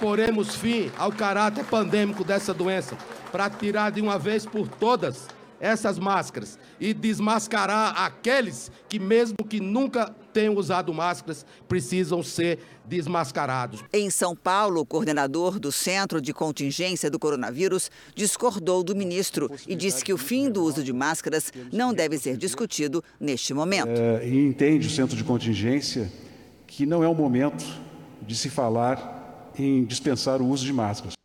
Poremos 0.00 0.54
fim 0.54 0.90
ao 0.96 1.12
caráter 1.12 1.62
pandêmico 1.66 2.24
dessa 2.24 2.54
doença 2.54 2.96
para 3.30 3.50
tirar 3.50 3.92
de 3.92 4.00
uma 4.00 4.18
vez 4.18 4.46
por 4.46 4.66
todas 4.66 5.28
essas 5.60 5.98
máscaras 5.98 6.58
e 6.80 6.94
desmascarar 6.94 8.00
aqueles 8.00 8.70
que, 8.88 8.98
mesmo 8.98 9.36
que 9.48 9.60
nunca 9.60 10.14
tenham 10.32 10.54
usado 10.54 10.92
máscaras, 10.94 11.44
precisam 11.66 12.22
ser 12.22 12.58
desmascarados. 12.84 13.82
Em 13.92 14.08
São 14.08 14.36
Paulo, 14.36 14.80
o 14.80 14.86
coordenador 14.86 15.58
do 15.58 15.72
Centro 15.72 16.20
de 16.20 16.32
Contingência 16.32 17.10
do 17.10 17.18
Coronavírus 17.18 17.90
discordou 18.14 18.82
do 18.84 18.94
ministro 18.94 19.50
e 19.66 19.74
disse 19.74 20.04
que 20.04 20.12
o 20.12 20.18
fim 20.18 20.50
do 20.50 20.62
uso 20.62 20.82
de 20.82 20.92
máscaras 20.92 21.52
não 21.72 21.92
deve 21.92 22.18
ser 22.18 22.36
discutido 22.36 23.02
neste 23.18 23.52
momento. 23.52 23.88
É, 23.88 24.26
e 24.26 24.46
entende 24.46 24.86
o 24.86 24.90
Centro 24.90 25.16
de 25.16 25.24
Contingência 25.24 26.10
que 26.66 26.86
não 26.86 27.02
é 27.02 27.08
o 27.08 27.14
momento 27.14 27.64
de 28.22 28.36
se 28.36 28.48
falar 28.48 29.52
em 29.58 29.84
dispensar 29.84 30.40
o 30.40 30.46
uso 30.46 30.64
de 30.64 30.72
máscaras. 30.72 31.17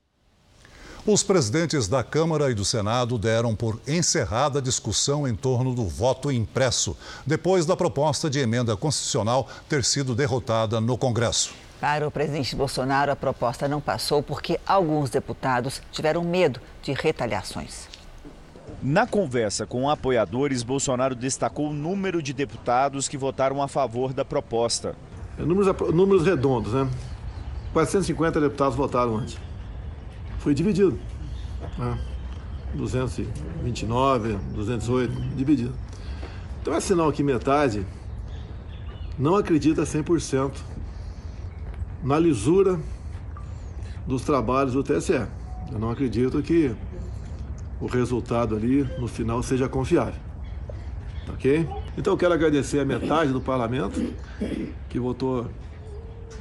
Os 1.06 1.22
presidentes 1.22 1.90
da 1.90 2.02
Câmara 2.02 2.50
e 2.50 2.54
do 2.54 2.64
Senado 2.64 3.18
deram 3.18 3.54
por 3.54 3.78
encerrada 3.86 4.60
a 4.60 4.62
discussão 4.62 5.28
em 5.28 5.36
torno 5.36 5.76
do 5.76 5.84
voto 5.86 6.32
impresso, 6.32 6.96
depois 7.28 7.66
da 7.66 7.76
proposta 7.76 8.30
de 8.30 8.40
emenda 8.40 8.78
constitucional 8.78 9.46
ter 9.68 9.84
sido 9.84 10.16
derrotada 10.16 10.80
no 10.80 10.98
Congresso. 10.98 11.54
Para 11.82 12.08
o 12.08 12.12
presidente 12.12 12.56
Bolsonaro, 12.56 13.12
a 13.12 13.18
proposta 13.18 13.68
não 13.68 13.82
passou 13.82 14.24
porque 14.24 14.58
alguns 14.66 15.10
deputados 15.10 15.82
tiveram 15.92 16.24
medo 16.24 16.62
de 16.82 16.94
retaliações. 16.94 17.90
Na 18.82 19.06
conversa 19.06 19.66
com 19.66 19.90
apoiadores, 19.90 20.64
Bolsonaro 20.64 21.16
destacou 21.16 21.70
o 21.70 21.74
número 21.74 22.24
de 22.24 22.32
deputados 22.32 23.10
que 23.10 23.18
votaram 23.18 23.62
a 23.62 23.68
favor 23.68 24.14
da 24.14 24.24
proposta. 24.24 24.96
Números, 25.38 25.76
números 25.94 26.26
redondos, 26.26 26.72
né? 26.72 26.88
450 27.74 28.40
deputados 28.40 28.78
votaram 28.78 29.18
antes 29.18 29.38
foi 30.44 30.54
dividido. 30.54 31.00
Né? 31.78 31.98
229, 32.76 34.38
208, 34.54 35.14
dividido. 35.38 35.74
Então 36.62 36.74
é 36.74 36.82
sinal 36.82 37.12
que 37.14 37.24
metade 37.24 37.86
não 39.18 39.36
acredita 39.36 39.84
100% 39.84 40.52
na 42.04 42.20
lisura 42.20 42.78
dos 44.06 44.24
trabalhos 44.24 44.74
do 44.74 44.84
TSE. 44.84 45.14
Eu 45.72 45.80
não 45.80 45.90
acredito 45.90 46.42
que 46.42 46.76
o 47.80 47.86
resultado 47.86 48.56
ali 48.56 48.84
no 49.00 49.08
final 49.08 49.42
seja 49.42 49.70
confiável. 49.70 50.20
Ok? 51.30 51.70
Então 51.98 52.14
eu 52.14 52.18
quero 52.18 52.34
agradecer 52.34 52.80
a 52.80 52.86
metade 52.86 53.32
do 53.32 53.40
parlamento 53.40 54.14
que 54.90 55.00
votou 55.00 55.48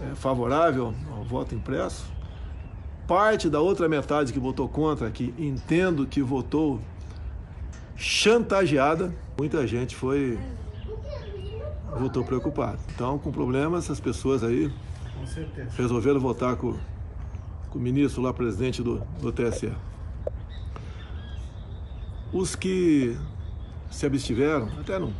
é, 0.00 0.14
favorável 0.16 0.92
ao 1.16 1.22
voto 1.22 1.54
impresso 1.54 2.21
parte 3.12 3.50
da 3.50 3.60
outra 3.60 3.90
metade 3.90 4.32
que 4.32 4.38
votou 4.38 4.66
contra, 4.66 5.10
que 5.10 5.34
entendo 5.38 6.06
que 6.06 6.22
votou 6.22 6.80
chantageada, 7.94 9.14
muita 9.36 9.66
gente 9.66 9.94
foi 9.94 10.38
votou 11.94 12.24
preocupado. 12.24 12.78
Então, 12.94 13.18
com 13.18 13.30
problemas, 13.30 13.84
essas 13.84 14.00
pessoas 14.00 14.42
aí 14.42 14.72
resolveram 15.76 16.18
votar 16.18 16.56
com, 16.56 16.74
com 17.68 17.78
o 17.78 17.82
ministro 17.82 18.22
lá, 18.22 18.32
presidente 18.32 18.82
do, 18.82 19.02
do 19.20 19.30
TSE. 19.30 19.70
Os 22.32 22.56
que 22.56 23.14
se 23.90 24.06
abstiveram, 24.06 24.70
até 24.80 24.98
não, 24.98 25.12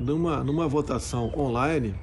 numa, 0.00 0.42
numa 0.42 0.66
votação 0.66 1.30
online, 1.36 1.94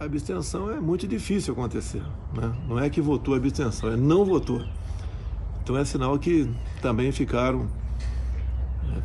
a 0.00 0.04
abstenção 0.04 0.70
é 0.70 0.80
muito 0.80 1.06
difícil 1.06 1.52
acontecer. 1.52 2.02
Né? 2.32 2.54
Não 2.68 2.78
é 2.78 2.88
que 2.88 3.00
votou 3.00 3.34
a 3.34 3.36
abstenção, 3.36 3.92
é 3.92 3.96
não 3.96 4.24
votou. 4.24 4.64
Então 5.62 5.76
é 5.76 5.84
sinal 5.84 6.18
que 6.18 6.48
também 6.80 7.12
ficaram 7.12 7.68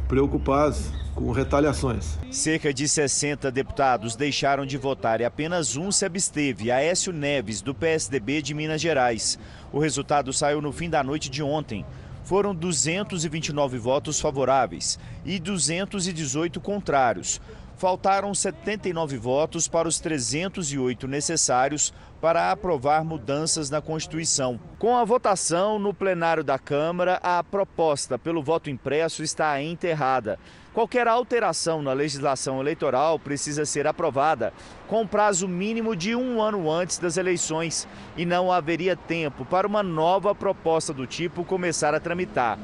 preocupados 0.07 0.91
com 1.15 1.31
retaliações. 1.31 2.17
Cerca 2.31 2.73
de 2.73 2.87
60 2.87 3.51
deputados 3.51 4.15
deixaram 4.15 4.65
de 4.65 4.77
votar 4.77 5.21
e 5.21 5.25
apenas 5.25 5.75
um 5.75 5.91
se 5.91 6.05
absteve, 6.05 6.71
Aécio 6.71 7.11
Neves, 7.11 7.61
do 7.61 7.73
PSDB 7.73 8.41
de 8.41 8.53
Minas 8.53 8.81
Gerais. 8.81 9.37
O 9.71 9.79
resultado 9.79 10.31
saiu 10.31 10.61
no 10.61 10.71
fim 10.71 10.89
da 10.89 11.03
noite 11.03 11.29
de 11.29 11.43
ontem. 11.43 11.85
Foram 12.23 12.55
229 12.55 13.77
votos 13.77 14.19
favoráveis 14.19 14.97
e 15.25 15.39
218 15.39 16.61
contrários. 16.61 17.41
Faltaram 17.75 18.33
79 18.33 19.17
votos 19.17 19.67
para 19.67 19.87
os 19.87 19.99
308 19.99 21.07
necessários 21.07 21.93
para 22.21 22.51
aprovar 22.51 23.03
mudanças 23.03 23.69
na 23.69 23.81
Constituição. 23.81 24.59
Com 24.79 24.95
a 24.95 25.03
votação 25.03 25.77
no 25.77 25.93
plenário 25.93 26.43
da 26.43 26.57
Câmara, 26.57 27.19
a 27.21 27.43
proposta 27.43 28.17
pelo 28.17 28.41
voto 28.41 28.69
impresso 28.69 29.23
está 29.23 29.61
enterrada. 29.61 30.39
Qualquer 30.73 31.07
alteração 31.07 31.81
na 31.81 31.93
legislação 31.93 32.59
eleitoral 32.59 33.19
precisa 33.19 33.65
ser 33.65 33.85
aprovada 33.85 34.53
com 34.87 35.05
prazo 35.05 35.47
mínimo 35.47 35.95
de 35.95 36.15
um 36.15 36.41
ano 36.41 36.71
antes 36.71 36.97
das 36.97 37.17
eleições 37.17 37.87
e 38.15 38.25
não 38.25 38.51
haveria 38.51 38.95
tempo 38.95 39.45
para 39.45 39.67
uma 39.67 39.83
nova 39.83 40.33
proposta 40.33 40.93
do 40.93 41.05
tipo 41.05 41.43
começar 41.43 41.93
a 41.93 41.99
tramitar. 41.99 42.57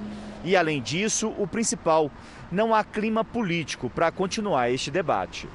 E, 0.44 0.56
além 0.56 0.82
disso, 0.82 1.34
o 1.38 1.46
principal, 1.46 2.10
não 2.52 2.74
há 2.74 2.84
clima 2.84 3.24
político 3.24 3.90
para 3.90 4.12
continuar 4.12 4.72
este 4.72 4.90
debate. 4.90 5.48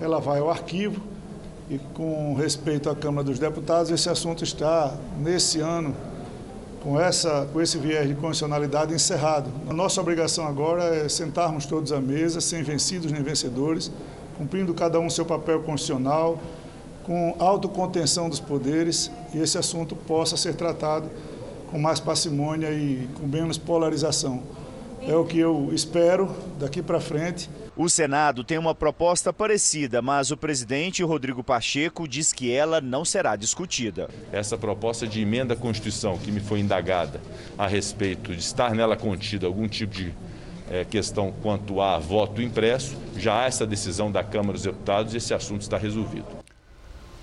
Ela 0.00 0.20
vai 0.20 0.40
ao 0.40 0.50
arquivo 0.50 1.00
e, 1.70 1.78
com 1.94 2.34
respeito 2.34 2.90
à 2.90 2.96
Câmara 2.96 3.24
dos 3.24 3.38
Deputados, 3.38 3.90
esse 3.90 4.08
assunto 4.08 4.42
está, 4.42 4.94
nesse 5.18 5.60
ano, 5.60 5.94
com, 6.82 7.00
essa, 7.00 7.48
com 7.52 7.60
esse 7.60 7.78
viés 7.78 8.08
de 8.08 8.14
constitucionalidade 8.14 8.92
encerrado. 8.92 9.50
A 9.68 9.72
nossa 9.72 10.00
obrigação 10.00 10.46
agora 10.46 10.84
é 10.84 11.08
sentarmos 11.08 11.64
todos 11.64 11.92
à 11.92 12.00
mesa, 12.00 12.40
sem 12.40 12.62
vencidos 12.62 13.12
nem 13.12 13.22
vencedores, 13.22 13.90
cumprindo 14.36 14.74
cada 14.74 14.98
um 14.98 15.08
seu 15.08 15.24
papel 15.24 15.62
constitucional, 15.62 16.40
com 17.04 17.36
autocontenção 17.38 18.28
dos 18.28 18.40
poderes 18.40 19.10
e 19.34 19.38
esse 19.38 19.58
assunto 19.58 19.94
possa 19.94 20.36
ser 20.36 20.54
tratado 20.54 21.08
com 21.70 21.78
mais 21.78 21.98
parcimônia 21.98 22.70
e 22.70 23.08
com 23.18 23.26
menos 23.26 23.58
polarização. 23.58 24.42
É 25.06 25.16
o 25.16 25.24
que 25.24 25.38
eu 25.38 25.70
espero 25.72 26.34
daqui 26.60 26.80
para 26.80 27.00
frente. 27.00 27.50
O 27.76 27.88
Senado 27.88 28.44
tem 28.44 28.58
uma 28.58 28.74
proposta 28.74 29.32
parecida, 29.32 30.00
mas 30.00 30.30
o 30.30 30.36
presidente 30.36 31.02
Rodrigo 31.02 31.42
Pacheco 31.42 32.06
diz 32.06 32.32
que 32.32 32.52
ela 32.52 32.80
não 32.80 33.04
será 33.04 33.34
discutida. 33.34 34.08
Essa 34.30 34.56
proposta 34.56 35.06
de 35.06 35.20
emenda 35.20 35.54
à 35.54 35.56
Constituição 35.56 36.18
que 36.18 36.30
me 36.30 36.38
foi 36.38 36.60
indagada 36.60 37.20
a 37.58 37.66
respeito 37.66 38.32
de 38.32 38.40
estar 38.40 38.74
nela 38.74 38.96
contida 38.96 39.46
algum 39.46 39.66
tipo 39.66 39.94
de 39.94 40.14
é, 40.70 40.84
questão 40.84 41.32
quanto 41.42 41.80
a 41.80 41.98
voto 41.98 42.40
impresso, 42.40 42.96
já 43.16 43.42
há 43.42 43.44
essa 43.46 43.66
decisão 43.66 44.10
da 44.10 44.22
Câmara 44.22 44.52
dos 44.52 44.62
Deputados 44.62 45.14
e 45.14 45.16
esse 45.16 45.34
assunto 45.34 45.62
está 45.62 45.76
resolvido. 45.76 46.41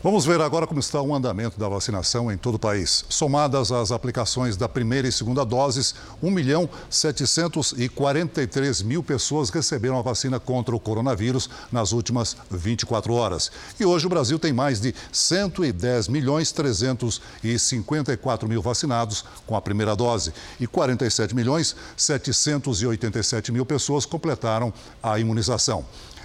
Vamos 0.01 0.25
ver 0.25 0.39
agora 0.39 0.65
como 0.65 0.79
está 0.79 1.01
o 1.01 1.13
andamento 1.13 1.59
da 1.59 1.67
vacinação 1.67 2.31
em 2.31 2.37
todo 2.37 2.55
o 2.55 2.59
país. 2.59 3.03
Somadas 3.09 3.69
as 3.69 3.91
aplicações 3.91 4.55
da 4.55 4.69
primeira 4.69 5.09
e 5.09 5.11
segunda 5.11 5.43
doses, 5.43 5.93
1 6.23 6.31
milhão 6.31 6.69
743 6.89 8.81
mil 8.81 9.03
pessoas 9.03 9.49
receberam 9.49 9.99
a 9.99 10.01
vacina 10.01 10.39
contra 10.39 10.73
o 10.73 10.79
coronavírus 10.79 11.49
nas 11.69 11.91
últimas 11.91 12.37
24 12.49 13.13
horas. 13.13 13.51
E 13.77 13.83
hoje 13.83 14.05
o 14.05 14.09
Brasil 14.09 14.39
tem 14.39 14.53
mais 14.53 14.79
de 14.79 14.95
110 15.11 16.07
milhões 16.07 16.53
354 16.53 18.47
mil 18.47 18.61
vacinados 18.61 19.25
com 19.45 19.53
a 19.53 19.61
primeira 19.61 19.97
dose 19.97 20.31
e 20.61 20.65
47 20.65 21.35
milhões 21.35 21.75
787 21.97 23.51
mil 23.51 23.65
pessoas 23.65 24.05
completaram 24.05 24.73
a 25.03 25.19
imunização. 25.19 25.83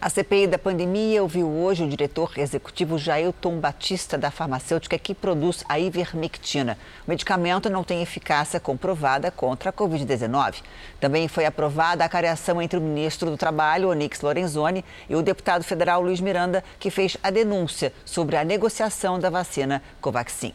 A 0.00 0.08
CPI 0.08 0.46
da 0.46 0.60
pandemia 0.60 1.20
ouviu 1.20 1.48
hoje 1.48 1.82
o 1.82 1.88
diretor 1.88 2.38
executivo 2.38 2.96
Jailton 2.96 3.58
Batista 3.58 4.16
da 4.16 4.30
farmacêutica 4.30 4.96
que 4.96 5.12
produz 5.12 5.64
a 5.68 5.76
ivermectina. 5.76 6.78
O 7.04 7.10
medicamento 7.10 7.68
não 7.68 7.82
tem 7.82 8.00
eficácia 8.00 8.60
comprovada 8.60 9.28
contra 9.32 9.70
a 9.70 9.72
Covid-19. 9.72 10.62
Também 11.00 11.26
foi 11.26 11.46
aprovada 11.46 12.04
a 12.04 12.08
cariação 12.08 12.62
entre 12.62 12.78
o 12.78 12.82
ministro 12.82 13.28
do 13.28 13.36
Trabalho, 13.36 13.88
Onix 13.88 14.20
Lorenzoni, 14.20 14.84
e 15.08 15.16
o 15.16 15.22
deputado 15.22 15.64
federal 15.64 16.00
Luiz 16.00 16.20
Miranda, 16.20 16.62
que 16.78 16.92
fez 16.92 17.16
a 17.20 17.28
denúncia 17.28 17.92
sobre 18.04 18.36
a 18.36 18.44
negociação 18.44 19.18
da 19.18 19.30
vacina 19.30 19.82
Covaxin. 20.00 20.54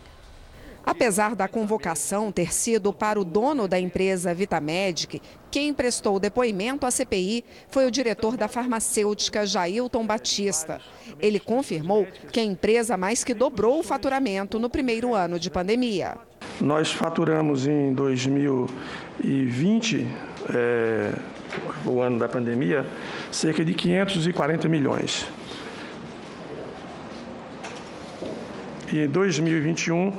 Apesar 0.86 1.34
da 1.34 1.48
convocação 1.48 2.30
ter 2.30 2.54
sido 2.54 2.92
para 2.92 3.18
o 3.20 3.24
dono 3.24 3.70
da 3.70 3.80
empresa 3.80 4.34
Vitamedic, 4.34 5.22
quem 5.50 5.74
prestou 5.74 6.20
depoimento 6.20 6.86
à 6.86 6.92
CPI 6.92 7.46
foi 7.70 7.88
o 7.88 7.92
diretor 7.92 8.36
da 8.36 8.50
farmacêutica 8.50 9.46
Jailton 9.46 10.06
Batista. 10.06 10.82
Ele 11.22 11.40
confirmou 11.40 12.06
que 12.32 12.42
a 12.42 12.44
empresa 12.44 12.98
mais 12.98 13.24
que 13.24 13.34
dobrou 13.34 13.80
o 13.80 13.84
faturamento 13.84 14.60
no 14.60 14.70
primeiro 14.70 15.16
ano 15.16 15.40
de 15.40 15.50
pandemia. 15.50 16.18
Nós 16.60 16.92
faturamos 16.92 17.66
em 17.66 17.94
2020, 17.94 20.06
é, 20.54 21.14
o 21.86 22.02
ano 22.02 22.20
da 22.20 22.28
pandemia, 22.28 22.86
cerca 23.32 23.64
de 23.64 23.74
540 23.74 24.68
milhões. 24.68 25.26
E 28.92 29.00
em 29.00 29.08
2021, 29.08 30.12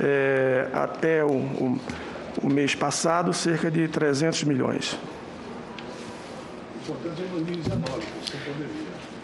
é, 0.00 0.68
até 0.72 1.24
o, 1.24 1.30
o, 1.30 1.80
o, 2.42 2.48
mês 2.48 2.74
passado, 2.74 3.32
cerca 3.32 3.70
de 3.70 3.88
300 3.88 4.44
milhões. 4.44 4.98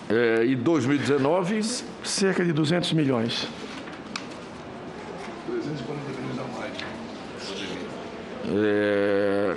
É, 0.08 0.44
e 0.44 0.56
2019? 0.56 1.62
Cerca 2.04 2.44
de 2.44 2.52
200 2.52 2.92
milhões. 2.92 3.46
340 5.46 6.20
milhões 6.20 6.38
a 6.38 6.58
mais. 6.58 6.72
É... 8.52 9.56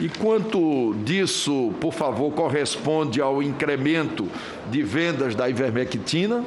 E 0.00 0.08
quanto 0.08 0.94
disso, 1.04 1.74
por 1.78 1.92
favor, 1.92 2.32
corresponde 2.32 3.20
ao 3.20 3.42
incremento 3.42 4.26
de 4.70 4.82
vendas 4.82 5.34
da 5.34 5.48
ivermectina? 5.48 6.42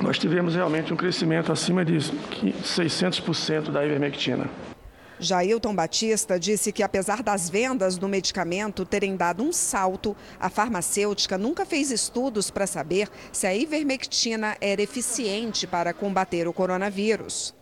Nós 0.00 0.18
tivemos 0.18 0.54
realmente 0.54 0.92
um 0.92 0.96
crescimento 0.96 1.52
acima 1.52 1.84
de 1.84 1.96
600% 1.96 3.70
da 3.70 3.84
ivermectina. 3.84 4.48
Jailton 5.22 5.74
Batista 5.74 6.40
disse 6.40 6.72
que, 6.72 6.82
apesar 6.82 7.22
das 7.22 7.50
vendas 7.50 7.98
do 7.98 8.08
medicamento 8.08 8.86
terem 8.86 9.16
dado 9.16 9.42
um 9.42 9.52
salto, 9.52 10.16
a 10.40 10.48
farmacêutica 10.48 11.36
nunca 11.36 11.66
fez 11.66 11.90
estudos 11.90 12.50
para 12.50 12.66
saber 12.66 13.06
se 13.30 13.46
a 13.46 13.54
ivermectina 13.54 14.56
era 14.62 14.80
eficiente 14.80 15.66
para 15.66 15.92
combater 15.92 16.48
o 16.48 16.52
coronavírus. 16.54 17.54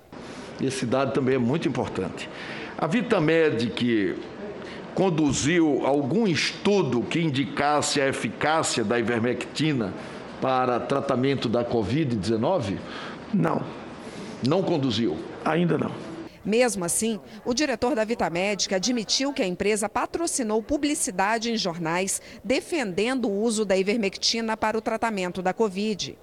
Esse 0.60 0.86
dado 0.86 1.12
também 1.12 1.34
é 1.34 1.38
muito 1.38 1.66
importante. 1.66 2.30
A 2.78 2.86
Vitamedic 2.86 4.16
conduziu 4.94 5.84
algum 5.84 6.28
estudo 6.28 7.02
que 7.02 7.20
indicasse 7.20 8.00
a 8.00 8.08
eficácia 8.08 8.84
da 8.84 9.00
ivermectina 9.00 9.92
para 10.40 10.80
tratamento 10.80 11.48
da 11.48 11.64
Covid-19? 11.64 12.78
Não. 13.32 13.62
Não 14.46 14.62
conduziu? 14.62 15.16
Ainda 15.44 15.76
não. 15.76 15.92
Mesmo 16.44 16.84
assim, 16.84 17.20
o 17.44 17.52
diretor 17.52 17.94
da 17.94 18.04
Vitamédica 18.04 18.76
admitiu 18.76 19.32
que 19.32 19.42
a 19.42 19.46
empresa 19.46 19.88
patrocinou 19.88 20.62
publicidade 20.62 21.50
em 21.50 21.56
jornais 21.56 22.22
defendendo 22.42 23.28
o 23.28 23.42
uso 23.42 23.64
da 23.64 23.76
ivermectina 23.76 24.56
para 24.56 24.78
o 24.78 24.80
tratamento 24.80 25.42
da 25.42 25.52
Covid. 25.52 26.16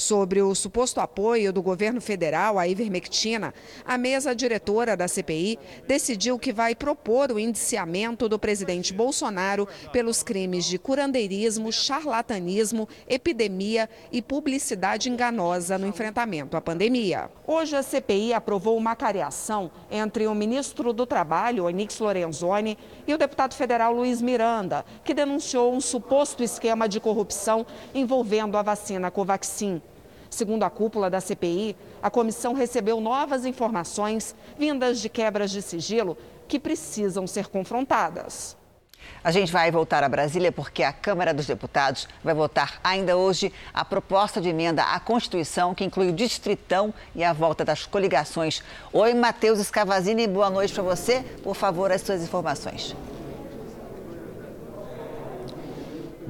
Sobre 0.00 0.40
o 0.40 0.54
suposto 0.54 0.98
apoio 0.98 1.52
do 1.52 1.60
governo 1.60 2.00
federal 2.00 2.58
à 2.58 2.66
ivermectina, 2.66 3.52
a 3.84 3.98
mesa 3.98 4.34
diretora 4.34 4.96
da 4.96 5.06
CPI 5.06 5.58
decidiu 5.86 6.38
que 6.38 6.54
vai 6.54 6.74
propor 6.74 7.30
o 7.30 7.38
indiciamento 7.38 8.26
do 8.26 8.38
presidente 8.38 8.94
Bolsonaro 8.94 9.68
pelos 9.92 10.22
crimes 10.22 10.64
de 10.64 10.78
curandeirismo, 10.78 11.70
charlatanismo, 11.70 12.88
epidemia 13.06 13.90
e 14.10 14.22
publicidade 14.22 15.10
enganosa 15.10 15.76
no 15.76 15.86
enfrentamento 15.86 16.56
à 16.56 16.62
pandemia. 16.62 17.30
Hoje, 17.46 17.76
a 17.76 17.82
CPI 17.82 18.32
aprovou 18.32 18.78
uma 18.78 18.96
cariação 18.96 19.70
entre 19.90 20.26
o 20.26 20.34
ministro 20.34 20.94
do 20.94 21.04
Trabalho, 21.04 21.66
Onix 21.66 21.98
Lorenzoni, 21.98 22.78
e 23.06 23.12
o 23.12 23.18
deputado 23.18 23.52
federal 23.52 23.92
Luiz 23.92 24.22
Miranda, 24.22 24.82
que 25.04 25.12
denunciou 25.12 25.74
um 25.74 25.80
suposto 25.80 26.42
esquema 26.42 26.88
de 26.88 26.98
corrupção 26.98 27.66
envolvendo 27.94 28.56
a 28.56 28.62
vacina 28.62 29.10
Covaxin. 29.10 29.82
Segundo 30.30 30.62
a 30.62 30.70
cúpula 30.70 31.10
da 31.10 31.20
CPI, 31.20 31.76
a 32.00 32.08
comissão 32.08 32.54
recebeu 32.54 33.00
novas 33.00 33.44
informações 33.44 34.34
vindas 34.56 35.00
de 35.00 35.08
quebras 35.08 35.50
de 35.50 35.60
sigilo 35.60 36.16
que 36.46 36.58
precisam 36.58 37.26
ser 37.26 37.48
confrontadas. 37.48 38.56
A 39.24 39.30
gente 39.30 39.52
vai 39.52 39.70
voltar 39.70 40.04
a 40.04 40.08
Brasília 40.08 40.52
porque 40.52 40.82
a 40.82 40.92
Câmara 40.92 41.34
dos 41.34 41.46
Deputados 41.46 42.08
vai 42.22 42.32
votar 42.32 42.80
ainda 42.82 43.16
hoje 43.16 43.52
a 43.74 43.84
proposta 43.84 44.40
de 44.40 44.48
emenda 44.48 44.82
à 44.82 45.00
Constituição 45.00 45.74
que 45.74 45.84
inclui 45.84 46.08
o 46.08 46.12
distritão 46.12 46.94
e 47.14 47.24
a 47.24 47.32
volta 47.32 47.64
das 47.64 47.84
coligações. 47.84 48.62
Oi, 48.92 49.12
Matheus 49.14 49.58
Escavazini, 49.58 50.26
boa 50.26 50.48
noite 50.48 50.72
para 50.72 50.82
você. 50.82 51.22
Por 51.42 51.54
favor, 51.54 51.90
as 51.90 52.02
suas 52.02 52.22
informações. 52.22 52.94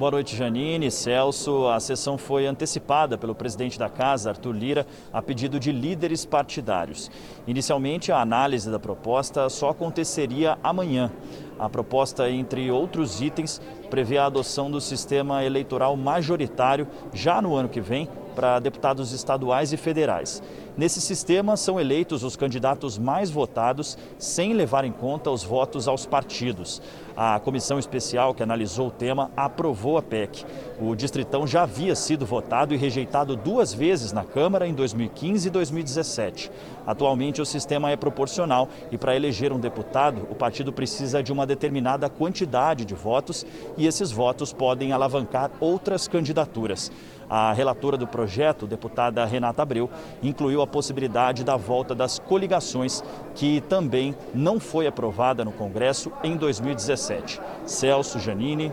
Boa 0.01 0.09
noite, 0.09 0.35
Janine, 0.35 0.89
Celso. 0.89 1.67
A 1.67 1.79
sessão 1.79 2.17
foi 2.17 2.47
antecipada 2.47 3.19
pelo 3.19 3.35
presidente 3.35 3.77
da 3.77 3.87
Casa, 3.87 4.31
Arthur 4.31 4.51
Lira, 4.51 4.87
a 5.13 5.21
pedido 5.21 5.59
de 5.59 5.71
líderes 5.71 6.25
partidários. 6.25 7.11
Inicialmente, 7.45 8.11
a 8.11 8.19
análise 8.19 8.71
da 8.71 8.79
proposta 8.79 9.47
só 9.47 9.69
aconteceria 9.69 10.57
amanhã. 10.63 11.11
A 11.59 11.69
proposta, 11.69 12.27
entre 12.31 12.71
outros 12.71 13.21
itens, 13.21 13.61
prevê 13.91 14.17
a 14.17 14.25
adoção 14.25 14.71
do 14.71 14.81
sistema 14.81 15.43
eleitoral 15.43 15.95
majoritário 15.95 16.87
já 17.13 17.39
no 17.39 17.55
ano 17.55 17.69
que 17.69 17.79
vem 17.79 18.09
para 18.33 18.59
deputados 18.59 19.11
estaduais 19.11 19.71
e 19.71 19.77
federais. 19.77 20.41
Nesse 20.75 20.99
sistema 20.99 21.55
são 21.55 21.79
eleitos 21.79 22.23
os 22.23 22.35
candidatos 22.35 22.97
mais 22.97 23.29
votados 23.29 23.97
sem 24.17 24.53
levar 24.53 24.83
em 24.83 24.91
conta 24.91 25.29
os 25.29 25.43
votos 25.43 25.87
aos 25.87 26.07
partidos. 26.07 26.81
A 27.15 27.39
comissão 27.39 27.77
especial 27.77 28.33
que 28.33 28.43
analisou 28.43 28.87
o 28.87 28.91
tema 28.91 29.29
aprovou 29.35 29.97
a 29.97 30.01
PEC. 30.01 30.45
O 30.83 30.95
distritão 30.95 31.45
já 31.45 31.61
havia 31.61 31.93
sido 31.93 32.25
votado 32.25 32.73
e 32.73 32.77
rejeitado 32.77 33.35
duas 33.35 33.71
vezes 33.71 34.11
na 34.11 34.23
Câmara 34.23 34.67
em 34.67 34.73
2015 34.73 35.47
e 35.47 35.51
2017. 35.51 36.51
Atualmente 36.87 37.39
o 37.39 37.45
sistema 37.45 37.91
é 37.91 37.95
proporcional 37.95 38.67
e 38.91 38.97
para 38.97 39.15
eleger 39.15 39.53
um 39.53 39.59
deputado, 39.59 40.27
o 40.27 40.33
partido 40.33 40.73
precisa 40.73 41.21
de 41.21 41.31
uma 41.31 41.45
determinada 41.45 42.09
quantidade 42.09 42.83
de 42.83 42.95
votos 42.95 43.45
e 43.77 43.85
esses 43.85 44.11
votos 44.11 44.51
podem 44.51 44.91
alavancar 44.91 45.51
outras 45.59 46.07
candidaturas. 46.07 46.91
A 47.29 47.53
relatora 47.53 47.95
do 47.95 48.07
projeto, 48.07 48.65
deputada 48.65 49.23
Renata 49.23 49.61
Abreu, 49.61 49.87
incluiu 50.23 50.63
a 50.63 50.67
possibilidade 50.67 51.43
da 51.43 51.55
volta 51.55 51.93
das 51.93 52.17
coligações, 52.17 53.03
que 53.35 53.61
também 53.61 54.15
não 54.33 54.59
foi 54.59 54.87
aprovada 54.87 55.45
no 55.45 55.51
Congresso 55.51 56.11
em 56.23 56.35
2017. 56.35 57.39
Celso 57.67 58.19
Janine. 58.19 58.71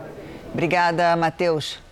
Obrigada, 0.54 1.14
Matheus. 1.14 1.86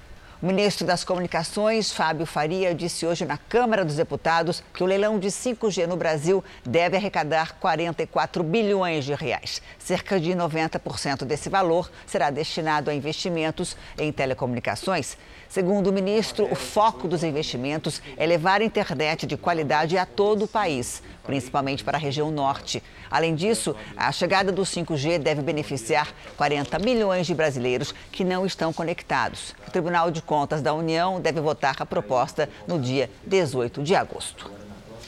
O 0.46 0.52
ministro 0.56 0.86
das 0.86 1.02
Comunicações, 1.02 1.90
Fábio 1.90 2.24
Faria, 2.24 2.72
disse 2.72 3.04
hoje 3.04 3.24
na 3.24 3.36
Câmara 3.36 3.84
dos 3.84 3.96
Deputados 3.96 4.62
que 4.72 4.80
o 4.80 4.86
leilão 4.86 5.18
de 5.18 5.26
5G 5.26 5.88
no 5.88 5.96
Brasil 5.96 6.44
deve 6.64 6.96
arrecadar 6.96 7.58
44 7.58 8.44
bilhões 8.44 9.04
de 9.04 9.12
reais. 9.12 9.60
Cerca 9.76 10.20
de 10.20 10.30
90% 10.30 11.24
desse 11.24 11.48
valor 11.48 11.90
será 12.06 12.30
destinado 12.30 12.90
a 12.90 12.94
investimentos 12.94 13.76
em 13.98 14.12
telecomunicações. 14.12 15.18
Segundo 15.56 15.86
o 15.86 15.92
ministro, 15.92 16.46
o 16.52 16.54
foco 16.54 17.08
dos 17.08 17.24
investimentos 17.24 18.02
é 18.18 18.26
levar 18.26 18.60
internet 18.60 19.26
de 19.26 19.38
qualidade 19.38 19.96
a 19.96 20.04
todo 20.04 20.44
o 20.44 20.46
país, 20.46 21.02
principalmente 21.24 21.82
para 21.82 21.96
a 21.96 21.98
região 21.98 22.30
norte. 22.30 22.82
Além 23.10 23.34
disso, 23.34 23.74
a 23.96 24.12
chegada 24.12 24.52
do 24.52 24.60
5G 24.60 25.18
deve 25.18 25.40
beneficiar 25.40 26.12
40 26.36 26.78
milhões 26.80 27.26
de 27.26 27.34
brasileiros 27.34 27.94
que 28.12 28.22
não 28.22 28.44
estão 28.44 28.70
conectados. 28.70 29.54
O 29.66 29.70
Tribunal 29.70 30.10
de 30.10 30.20
Contas 30.20 30.60
da 30.60 30.74
União 30.74 31.22
deve 31.22 31.40
votar 31.40 31.76
a 31.78 31.86
proposta 31.86 32.50
no 32.68 32.78
dia 32.78 33.08
18 33.26 33.82
de 33.82 33.94
agosto. 33.94 34.50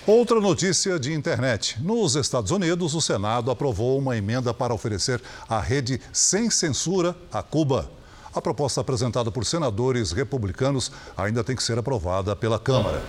Outra 0.07 0.41
notícia 0.41 0.99
de 0.99 1.13
internet. 1.13 1.77
Nos 1.83 2.17
Estados 2.17 2.51
Unidos, 2.53 2.95
o 2.95 3.03
Senado 3.03 3.51
aprovou 3.51 3.99
uma 3.99 4.17
emenda 4.17 4.55
para 4.55 4.73
oferecer 4.73 5.21
a 5.47 5.61
rede 5.61 6.01
sem 6.11 6.49
censura 6.49 7.15
a 7.31 7.43
Cuba. 7.43 7.98
A 8.39 8.41
proposta 8.41 8.81
apresentada 8.81 9.33
por 9.33 9.45
senadores 9.45 10.13
republicanos 10.13 10.93
ainda 11.17 11.43
tem 11.43 11.57
que 11.57 11.63
ser 11.63 11.77
aprovada 11.77 12.37
pela 12.37 12.57
Câmara. 12.57 13.03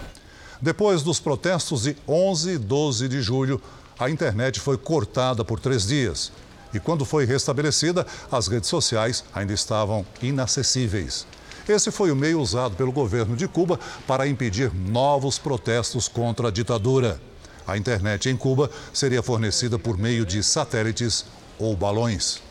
Depois 0.60 1.04
dos 1.04 1.20
protestos 1.20 1.84
de 1.84 1.96
11 2.08 2.50
e 2.54 2.58
12 2.58 3.08
de 3.08 3.22
julho, 3.22 3.62
a 4.00 4.10
internet 4.10 4.60
foi 4.60 4.76
cortada 4.76 5.46
por 5.46 5.60
três 5.60 5.86
dias. 5.86 6.32
E 6.74 6.80
quando 6.80 7.06
foi 7.06 7.26
restabelecida, 7.26 8.08
as 8.32 8.48
redes 8.48 8.70
sociais 8.70 9.24
ainda 9.32 9.54
estavam 9.54 10.04
inacessíveis. 10.20 11.28
Esse 11.68 11.92
foi 11.92 12.10
o 12.10 12.16
meio 12.16 12.42
usado 12.42 12.76
pelo 12.76 12.92
governo 12.92 13.36
de 13.36 13.48
Cuba 13.48 13.80
para 14.08 14.28
impedir 14.28 14.74
novos 14.74 15.38
protestos 15.38 16.08
contra 16.08 16.48
a 16.48 16.52
ditadura. 16.52 17.22
A 17.68 17.78
internet 17.78 18.30
em 18.30 18.36
Cuba 18.36 18.72
seria 18.92 19.22
fornecida 19.22 19.78
por 19.78 19.96
meio 19.96 20.26
de 20.26 20.42
satélites 20.42 21.24
ou 21.60 21.76
balões. 21.78 22.49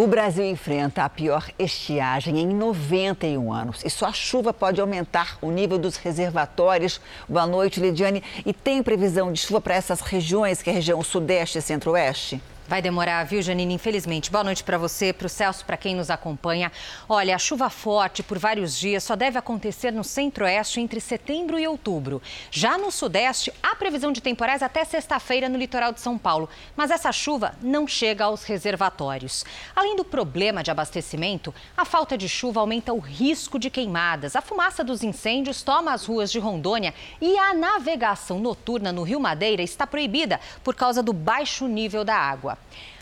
O 0.00 0.06
Brasil 0.06 0.46
enfrenta 0.46 1.04
a 1.04 1.10
pior 1.10 1.50
estiagem 1.58 2.38
em 2.38 2.46
91 2.46 3.52
anos 3.52 3.84
e 3.84 3.90
só 3.90 4.06
a 4.06 4.12
chuva 4.14 4.50
pode 4.50 4.80
aumentar 4.80 5.36
o 5.42 5.50
nível 5.50 5.76
dos 5.76 5.98
reservatórios. 5.98 6.98
Boa 7.28 7.46
noite, 7.46 7.78
Lidiane. 7.78 8.24
E 8.46 8.54
tem 8.54 8.82
previsão 8.82 9.30
de 9.30 9.38
chuva 9.38 9.60
para 9.60 9.74
essas 9.74 10.00
regiões, 10.00 10.62
que 10.62 10.70
é 10.70 10.72
a 10.72 10.76
região 10.76 11.02
sudeste 11.02 11.58
e 11.58 11.60
centro-oeste? 11.60 12.40
Vai 12.70 12.80
demorar, 12.80 13.24
viu, 13.24 13.42
Janine? 13.42 13.74
Infelizmente. 13.74 14.30
Boa 14.30 14.44
noite 14.44 14.62
para 14.62 14.78
você, 14.78 15.12
para 15.12 15.26
o 15.26 15.28
Celso, 15.28 15.64
para 15.64 15.76
quem 15.76 15.96
nos 15.96 16.08
acompanha. 16.08 16.70
Olha, 17.08 17.34
a 17.34 17.38
chuva 17.38 17.68
forte 17.68 18.22
por 18.22 18.38
vários 18.38 18.78
dias 18.78 19.02
só 19.02 19.16
deve 19.16 19.36
acontecer 19.36 19.90
no 19.90 20.04
centro-oeste 20.04 20.78
entre 20.80 21.00
setembro 21.00 21.58
e 21.58 21.66
outubro. 21.66 22.22
Já 22.48 22.78
no 22.78 22.92
sudeste, 22.92 23.52
há 23.60 23.74
previsão 23.74 24.12
de 24.12 24.20
temporais 24.20 24.62
até 24.62 24.84
sexta-feira 24.84 25.48
no 25.48 25.58
litoral 25.58 25.92
de 25.92 26.00
São 26.00 26.16
Paulo. 26.16 26.48
Mas 26.76 26.92
essa 26.92 27.10
chuva 27.10 27.56
não 27.60 27.88
chega 27.88 28.26
aos 28.26 28.44
reservatórios. 28.44 29.44
Além 29.74 29.96
do 29.96 30.04
problema 30.04 30.62
de 30.62 30.70
abastecimento, 30.70 31.52
a 31.76 31.84
falta 31.84 32.16
de 32.16 32.28
chuva 32.28 32.60
aumenta 32.60 32.92
o 32.92 33.00
risco 33.00 33.58
de 33.58 33.68
queimadas. 33.68 34.36
A 34.36 34.40
fumaça 34.40 34.84
dos 34.84 35.02
incêndios 35.02 35.64
toma 35.64 35.92
as 35.92 36.06
ruas 36.06 36.30
de 36.30 36.38
Rondônia 36.38 36.94
e 37.20 37.36
a 37.36 37.52
navegação 37.52 38.38
noturna 38.38 38.92
no 38.92 39.02
Rio 39.02 39.18
Madeira 39.18 39.60
está 39.60 39.88
proibida 39.88 40.38
por 40.62 40.76
causa 40.76 41.02
do 41.02 41.12
baixo 41.12 41.66
nível 41.66 42.04
da 42.04 42.14
água. 42.14 42.59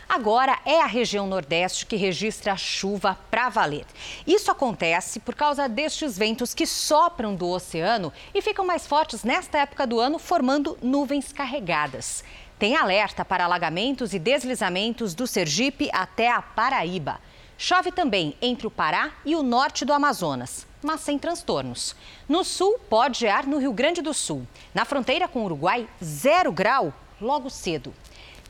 Agora 0.09 0.57
é 0.65 0.81
a 0.81 0.87
região 0.87 1.27
Nordeste 1.27 1.85
que 1.85 1.95
registra 1.95 2.57
chuva 2.57 3.15
para 3.29 3.47
valer. 3.47 3.85
Isso 4.25 4.49
acontece 4.49 5.19
por 5.19 5.35
causa 5.35 5.69
destes 5.69 6.17
ventos 6.17 6.55
que 6.55 6.65
sopram 6.65 7.35
do 7.35 7.47
oceano 7.47 8.11
e 8.33 8.41
ficam 8.41 8.65
mais 8.65 8.87
fortes 8.87 9.23
nesta 9.23 9.59
época 9.59 9.85
do 9.85 9.99
ano, 9.99 10.17
formando 10.17 10.75
nuvens 10.81 11.31
carregadas. 11.31 12.23
Tem 12.57 12.75
alerta 12.75 13.23
para 13.23 13.45
alagamentos 13.45 14.11
e 14.11 14.17
deslizamentos 14.17 15.13
do 15.13 15.27
Sergipe 15.27 15.91
até 15.93 16.31
a 16.31 16.41
Paraíba. 16.41 17.21
Chove 17.55 17.91
também 17.91 18.35
entre 18.41 18.65
o 18.65 18.71
Pará 18.71 19.11
e 19.23 19.35
o 19.35 19.43
norte 19.43 19.85
do 19.85 19.93
Amazonas, 19.93 20.65
mas 20.81 21.01
sem 21.01 21.19
transtornos. 21.19 21.95
No 22.27 22.43
sul, 22.43 22.79
pode 22.89 23.19
gear 23.19 23.45
no 23.45 23.59
Rio 23.59 23.73
Grande 23.73 24.01
do 24.01 24.13
Sul. 24.13 24.47
Na 24.73 24.85
fronteira 24.85 25.27
com 25.27 25.41
o 25.41 25.45
Uruguai, 25.45 25.87
zero 26.03 26.51
grau 26.51 26.91
logo 27.21 27.49
cedo. 27.49 27.93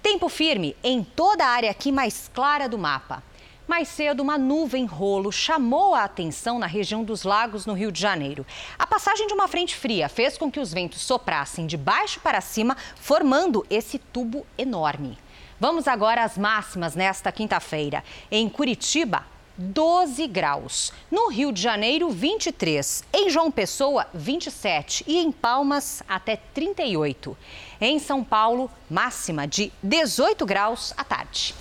Tempo 0.02 0.30
firme 0.30 0.76
em 0.82 1.04
toda 1.04 1.46
a 1.46 1.50
área 1.50 1.70
aqui 1.70 1.92
mais 1.92 2.30
clara 2.34 2.70
do 2.70 2.78
mapa. 2.78 3.22
Mais 3.68 3.88
cedo, 3.88 4.24
uma 4.24 4.38
nuvem 4.38 4.86
rolo 4.86 5.32
chamou 5.32 5.94
a 5.94 6.04
atenção 6.04 6.58
na 6.58 6.66
região 6.66 7.04
dos 7.04 7.24
lagos, 7.24 7.66
no 7.66 7.74
Rio 7.74 7.92
de 7.92 8.00
Janeiro. 8.00 8.46
A 8.80 8.88
passagem 8.88 9.28
de 9.28 9.34
uma 9.34 9.48
frente 9.48 9.76
fria 9.76 10.10
fez 10.10 10.38
com 10.38 10.50
que 10.50 10.60
os 10.60 10.74
ventos 10.74 11.02
soprassem 11.02 11.68
de 11.68 11.78
baixo 11.78 12.20
para 12.22 12.42
cima, 12.42 12.76
formando 12.96 13.64
esse 13.70 14.00
tubo 14.00 14.46
enorme. 14.58 15.18
Vamos 15.60 15.88
agora 15.88 16.24
às 16.24 16.38
máximas 16.38 16.96
nesta 16.96 17.32
quinta-feira. 17.32 18.04
Em 18.32 18.50
Curitiba, 18.50 19.26
12 19.60 20.26
graus. 20.28 20.94
No 21.12 21.30
Rio 21.30 21.52
de 21.52 21.62
Janeiro, 21.62 22.10
23. 22.10 23.04
Em 23.14 23.30
João 23.30 23.52
Pessoa, 23.52 24.08
27. 24.14 25.04
E 25.06 25.18
em 25.18 25.32
Palmas, 25.32 26.02
até 26.08 26.38
38. 26.38 27.38
Em 27.82 28.00
São 28.00 28.24
Paulo, 28.24 28.72
máxima 28.90 29.46
de 29.46 29.72
18 29.84 30.46
graus 30.46 30.94
à 30.96 31.04
tarde. 31.04 31.54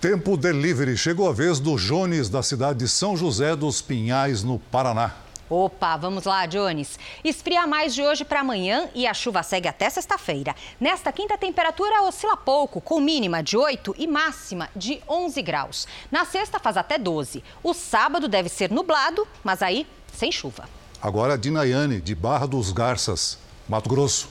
Tempo 0.00 0.36
delivery. 0.36 0.98
Chegou 0.98 1.28
a 1.28 1.32
vez 1.32 1.60
do 1.60 1.76
Jones, 1.76 2.28
da 2.28 2.42
cidade 2.42 2.80
de 2.80 2.88
São 2.88 3.16
José 3.16 3.54
dos 3.54 3.80
Pinhais, 3.80 4.42
no 4.42 4.58
Paraná. 4.58 5.23
Opa, 5.48 5.96
vamos 5.96 6.24
lá, 6.24 6.46
Jones. 6.46 6.98
Esfria 7.22 7.66
mais 7.66 7.94
de 7.94 8.02
hoje 8.02 8.24
para 8.24 8.40
amanhã 8.40 8.88
e 8.94 9.06
a 9.06 9.12
chuva 9.12 9.42
segue 9.42 9.68
até 9.68 9.90
sexta-feira. 9.90 10.56
Nesta 10.80 11.12
quinta, 11.12 11.34
a 11.34 11.38
temperatura 11.38 12.02
oscila 12.02 12.36
pouco, 12.36 12.80
com 12.80 12.98
mínima 12.98 13.42
de 13.42 13.56
8 13.56 13.94
e 13.98 14.06
máxima 14.06 14.70
de 14.74 15.02
11 15.08 15.42
graus. 15.42 15.86
Na 16.10 16.24
sexta, 16.24 16.58
faz 16.58 16.78
até 16.78 16.96
12. 16.96 17.44
O 17.62 17.74
sábado 17.74 18.26
deve 18.26 18.48
ser 18.48 18.70
nublado, 18.70 19.28
mas 19.42 19.62
aí 19.62 19.86
sem 20.14 20.32
chuva. 20.32 20.68
Agora, 21.02 21.36
de 21.36 21.50
Nayane, 21.50 22.00
de 22.00 22.14
Barra 22.14 22.46
dos 22.46 22.72
Garças, 22.72 23.38
Mato 23.68 23.90
Grosso. 23.90 24.28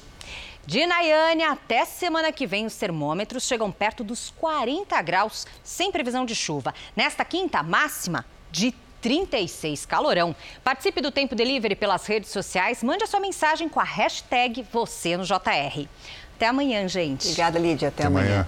De 0.65 0.81
até 1.43 1.83
semana 1.83 2.31
que 2.31 2.47
vem, 2.47 2.65
os 2.65 2.75
termômetros 2.75 3.43
chegam 3.43 3.69
perto 3.69 4.03
dos 4.03 4.33
40 4.39 4.99
graus, 5.01 5.45
sem 5.61 5.91
previsão 5.91 6.25
de 6.25 6.33
chuva. 6.33 6.73
Nesta 6.95 7.25
quinta, 7.25 7.61
máxima 7.61 8.25
de 8.49 8.73
36 9.03 9.85
calorão. 9.85 10.33
Participe 10.63 11.01
do 11.01 11.11
Tempo 11.11 11.35
Delivery 11.35 11.75
pelas 11.75 12.05
redes 12.07 12.31
sociais. 12.31 12.81
Mande 12.81 13.03
a 13.03 13.07
sua 13.07 13.19
mensagem 13.19 13.67
com 13.67 13.79
a 13.79 13.83
hashtag 13.83 14.65
você 14.71 15.17
no 15.17 15.25
JR. 15.25 15.87
Até 16.37 16.47
amanhã, 16.47 16.87
gente. 16.87 17.25
Obrigada, 17.25 17.59
Lídia. 17.59 17.89
Até, 17.89 18.03
Até 18.03 18.07
amanhã. 18.07 18.25
amanhã. 18.27 18.47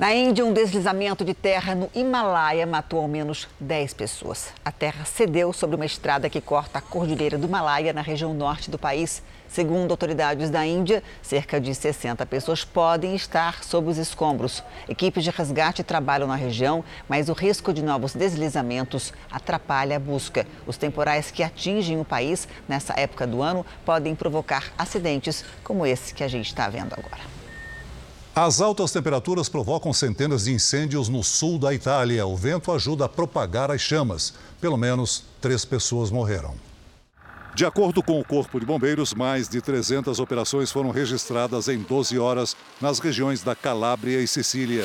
Na 0.00 0.14
Índia, 0.14 0.46
um 0.46 0.54
deslizamento 0.54 1.22
de 1.22 1.34
terra 1.34 1.74
no 1.74 1.90
Himalaia 1.94 2.66
matou 2.66 3.00
ao 3.00 3.06
menos 3.06 3.46
10 3.60 3.92
pessoas. 3.92 4.48
A 4.64 4.72
terra 4.72 5.04
cedeu 5.04 5.52
sobre 5.52 5.76
uma 5.76 5.84
estrada 5.84 6.30
que 6.30 6.40
corta 6.40 6.78
a 6.78 6.80
cordilheira 6.80 7.36
do 7.36 7.46
Himalaia, 7.46 7.92
na 7.92 8.00
região 8.00 8.32
norte 8.32 8.70
do 8.70 8.78
país. 8.78 9.22
Segundo 9.46 9.90
autoridades 9.90 10.48
da 10.48 10.64
Índia, 10.64 11.02
cerca 11.20 11.60
de 11.60 11.74
60 11.74 12.24
pessoas 12.24 12.64
podem 12.64 13.14
estar 13.14 13.62
sob 13.62 13.90
os 13.90 13.98
escombros. 13.98 14.64
Equipes 14.88 15.22
de 15.22 15.28
resgate 15.28 15.84
trabalham 15.84 16.26
na 16.26 16.34
região, 16.34 16.82
mas 17.06 17.28
o 17.28 17.34
risco 17.34 17.70
de 17.70 17.82
novos 17.82 18.14
deslizamentos 18.14 19.12
atrapalha 19.30 19.96
a 19.96 20.00
busca. 20.00 20.46
Os 20.66 20.78
temporais 20.78 21.30
que 21.30 21.42
atingem 21.42 22.00
o 22.00 22.06
país 22.06 22.48
nessa 22.66 22.98
época 22.98 23.26
do 23.26 23.42
ano 23.42 23.66
podem 23.84 24.14
provocar 24.14 24.72
acidentes 24.78 25.44
como 25.62 25.84
esse 25.84 26.14
que 26.14 26.24
a 26.24 26.28
gente 26.28 26.46
está 26.46 26.70
vendo 26.70 26.94
agora. 26.94 27.39
As 28.34 28.60
altas 28.60 28.92
temperaturas 28.92 29.48
provocam 29.48 29.92
centenas 29.92 30.44
de 30.44 30.52
incêndios 30.52 31.08
no 31.08 31.22
sul 31.22 31.58
da 31.58 31.74
Itália. 31.74 32.24
O 32.24 32.36
vento 32.36 32.70
ajuda 32.70 33.06
a 33.06 33.08
propagar 33.08 33.72
as 33.72 33.80
chamas. 33.80 34.32
Pelo 34.60 34.76
menos 34.76 35.24
três 35.40 35.64
pessoas 35.64 36.12
morreram. 36.12 36.54
De 37.56 37.66
acordo 37.66 38.00
com 38.04 38.20
o 38.20 38.24
Corpo 38.24 38.60
de 38.60 38.64
Bombeiros, 38.64 39.12
mais 39.12 39.48
de 39.48 39.60
300 39.60 40.20
operações 40.20 40.70
foram 40.70 40.90
registradas 40.90 41.66
em 41.66 41.78
12 41.78 42.16
horas 42.20 42.56
nas 42.80 43.00
regiões 43.00 43.42
da 43.42 43.56
Calábria 43.56 44.20
e 44.20 44.28
Sicília. 44.28 44.84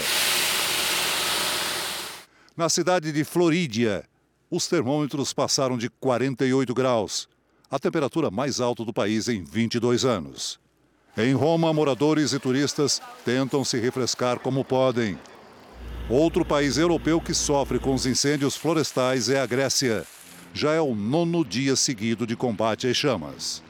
Na 2.58 2.68
cidade 2.68 3.12
de 3.12 3.24
Florídia, 3.24 4.06
os 4.50 4.66
termômetros 4.68 5.34
passaram 5.34 5.78
de 5.78 5.88
48 5.88 6.74
graus, 6.74 7.30
a 7.70 7.78
temperatura 7.78 8.32
mais 8.32 8.60
alta 8.60 8.84
do 8.84 8.92
país 8.92 9.28
em 9.28 9.44
22 9.44 10.04
anos. 10.04 10.65
Em 11.18 11.34
Roma, 11.34 11.72
moradores 11.72 12.34
e 12.34 12.40
turistas 12.40 13.02
tentam 13.24 13.64
se 13.64 13.80
refrescar 13.80 14.40
como 14.40 14.66
podem. 14.66 15.18
Outro 16.10 16.46
país 16.46 16.78
europeu 16.78 17.22
que 17.22 17.34
sofre 17.34 17.80
com 17.80 17.94
os 17.94 18.06
incêndios 18.06 18.56
florestais 18.56 19.30
é 19.30 19.40
a 19.40 19.46
Grécia 19.46 20.06
já 20.56 20.72
é 20.72 20.80
o 20.80 20.96
nono 20.96 21.44
dia 21.44 21.76
seguido 21.76 22.26
de 22.26 22.34
combate 22.34 22.88
às 22.88 22.96
chamas. 22.96 23.62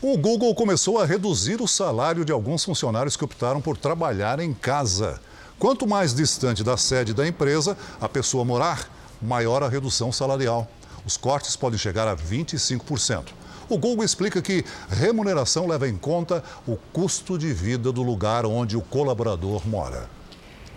O 0.00 0.16
Google 0.16 0.54
começou 0.54 1.00
a 1.00 1.04
reduzir 1.04 1.60
o 1.60 1.66
salário 1.66 2.24
de 2.24 2.30
alguns 2.30 2.64
funcionários 2.64 3.16
que 3.16 3.24
optaram 3.24 3.60
por 3.60 3.76
trabalhar 3.76 4.38
em 4.38 4.54
casa. 4.54 5.20
Quanto 5.58 5.84
mais 5.84 6.14
distante 6.14 6.62
da 6.62 6.76
sede 6.76 7.12
da 7.12 7.26
empresa 7.26 7.76
a 8.00 8.08
pessoa 8.08 8.44
morar, 8.44 8.88
maior 9.20 9.64
a 9.64 9.68
redução 9.68 10.12
salarial. 10.12 10.70
Os 11.04 11.16
cortes 11.16 11.56
podem 11.56 11.78
chegar 11.78 12.06
a 12.06 12.16
25%. 12.16 13.24
O 13.68 13.78
Google 13.78 14.04
explica 14.04 14.42
que 14.42 14.62
remuneração 14.90 15.66
leva 15.66 15.88
em 15.88 15.96
conta 15.96 16.44
o 16.66 16.76
custo 16.92 17.38
de 17.38 17.52
vida 17.52 17.90
do 17.90 18.02
lugar 18.02 18.44
onde 18.44 18.76
o 18.76 18.82
colaborador 18.82 19.66
mora. 19.66 20.06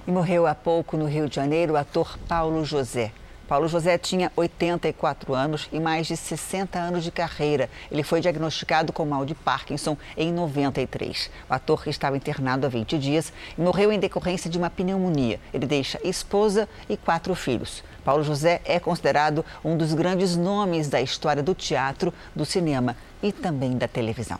E 0.07 0.11
morreu 0.11 0.47
há 0.47 0.55
pouco 0.55 0.95
no 0.95 1.05
Rio 1.05 1.27
de 1.27 1.35
Janeiro 1.35 1.73
o 1.73 1.77
ator 1.77 2.17
Paulo 2.29 2.63
José. 2.63 3.11
Paulo 3.45 3.67
José 3.67 3.97
tinha 3.97 4.29
84 4.35 5.33
anos 5.33 5.69
e 5.71 5.79
mais 5.79 6.07
de 6.07 6.17
60 6.17 6.77
anos 6.77 7.03
de 7.03 7.11
carreira. 7.11 7.69
Ele 7.89 8.03
foi 8.03 8.19
diagnosticado 8.19 8.91
com 8.91 9.05
mal 9.05 9.25
de 9.25 9.33
Parkinson 9.33 9.97
em 10.17 10.33
93. 10.33 11.29
O 11.49 11.53
ator 11.53 11.87
estava 11.87 12.17
internado 12.17 12.65
há 12.65 12.69
20 12.69 12.97
dias 12.97 13.31
e 13.57 13.61
morreu 13.61 13.91
em 13.91 13.99
decorrência 13.99 14.49
de 14.49 14.57
uma 14.57 14.69
pneumonia. 14.69 15.39
Ele 15.53 15.65
deixa 15.65 15.99
esposa 16.03 16.67
e 16.89 16.97
quatro 16.97 17.33
filhos. 17.35 17.83
Paulo 18.07 18.23
José 18.23 18.61
é 18.63 18.79
considerado 18.79 19.43
um 19.65 19.75
dos 19.75 19.93
grandes 19.93 20.37
nomes 20.37 20.87
da 20.87 21.01
história 21.01 21.43
do 21.43 21.53
teatro, 21.53 22.13
do 22.33 22.45
cinema 22.45 22.95
e 23.21 23.33
também 23.33 23.77
da 23.77 23.85
televisão. 23.85 24.39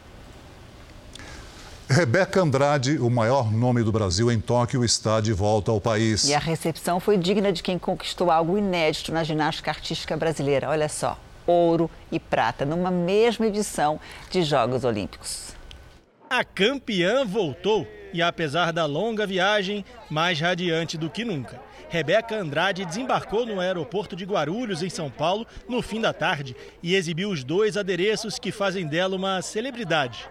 Rebeca 1.89 2.39
Andrade, 2.41 2.97
o 2.97 3.09
maior 3.09 3.51
nome 3.51 3.84
do 3.84 3.91
Brasil 3.91 4.32
em 4.32 4.39
Tóquio, 4.39 4.86
está 4.86 5.20
de 5.20 5.34
volta 5.34 5.70
ao 5.70 5.82
país. 5.82 6.24
E 6.30 6.34
a 6.34 6.39
recepção 6.39 7.01
foi 7.01 7.18
digna 7.18 7.51
de 7.51 7.61
quem 7.61 7.78
conquistou 7.78 8.32
algo 8.32 8.57
inédito 8.57 9.11
na 9.11 9.22
ginástica 9.26 9.70
artística 9.70 10.15
brasileira. 10.15 10.70
Olha 10.70 10.88
só, 10.88 11.20
ouro 11.45 11.91
e 12.09 12.22
prata 12.22 12.63
numa 12.65 12.89
mesma 12.89 13.47
edição 13.47 13.99
de 14.32 14.43
Jogos 14.43 14.86
Olímpicos. 14.86 15.53
A 16.30 16.41
campeã 16.45 17.26
voltou 17.26 17.86
e, 18.13 18.22
apesar 18.22 18.72
da 18.72 18.86
longa 18.86 19.28
viagem, 19.28 19.84
mais 20.09 20.39
radiante 20.39 20.97
do 20.97 21.09
que 21.09 21.26
nunca. 21.26 21.66
Rebeca 21.89 22.35
Andrade 22.35 22.85
desembarcou 22.85 23.45
no 23.45 23.59
aeroporto 23.59 24.15
de 24.15 24.25
Guarulhos, 24.25 24.83
em 24.83 24.89
São 24.89 25.09
Paulo, 25.09 25.47
no 25.67 25.81
fim 25.81 26.01
da 26.01 26.13
tarde 26.13 26.55
e 26.83 26.95
exibiu 26.95 27.29
os 27.29 27.43
dois 27.43 27.77
adereços 27.77 28.38
que 28.38 28.51
fazem 28.51 28.85
dela 28.85 29.15
uma 29.15 29.41
celebridade. 29.41 30.29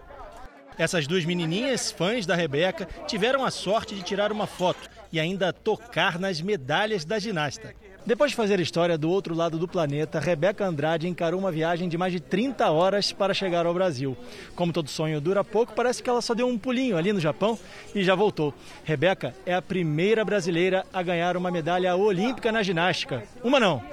Essas 0.77 1.07
duas 1.07 1.25
menininhas, 1.25 1.91
fãs 1.91 2.25
da 2.25 2.35
Rebeca, 2.35 2.87
tiveram 3.07 3.43
a 3.43 3.51
sorte 3.51 3.95
de 3.95 4.03
tirar 4.03 4.31
uma 4.31 4.45
foto 4.45 4.89
e 5.11 5.19
ainda 5.19 5.51
tocar 5.51 6.19
nas 6.19 6.41
medalhas 6.41 7.03
da 7.03 7.17
ginasta. 7.17 7.73
Depois 8.05 8.31
de 8.31 8.37
fazer 8.37 8.57
história 8.61 8.97
do 8.97 9.09
outro 9.09 9.35
lado 9.35 9.57
do 9.57 9.67
planeta, 9.67 10.17
Rebeca 10.17 10.65
Andrade 10.65 11.09
encarou 11.09 11.37
uma 11.37 11.51
viagem 11.51 11.89
de 11.89 11.97
mais 11.97 12.13
de 12.13 12.21
30 12.21 12.69
horas 12.71 13.11
para 13.11 13.33
chegar 13.33 13.65
ao 13.65 13.73
Brasil. 13.73 14.15
Como 14.55 14.71
todo 14.71 14.89
sonho 14.89 15.19
dura 15.19 15.43
pouco, 15.43 15.73
parece 15.73 16.01
que 16.01 16.09
ela 16.09 16.21
só 16.21 16.33
deu 16.33 16.47
um 16.47 16.57
pulinho 16.57 16.95
ali 16.95 17.11
no 17.11 17.19
Japão 17.19 17.59
e 17.93 18.03
já 18.05 18.15
voltou. 18.15 18.53
Rebeca 18.85 19.35
é 19.45 19.53
a 19.53 19.61
primeira 19.61 20.23
brasileira 20.23 20.85
a 20.93 21.03
ganhar 21.03 21.35
uma 21.35 21.51
medalha 21.51 21.93
olímpica 21.97 22.49
na 22.49 22.63
ginástica. 22.63 23.23
Uma 23.43 23.59
não, 23.59 23.83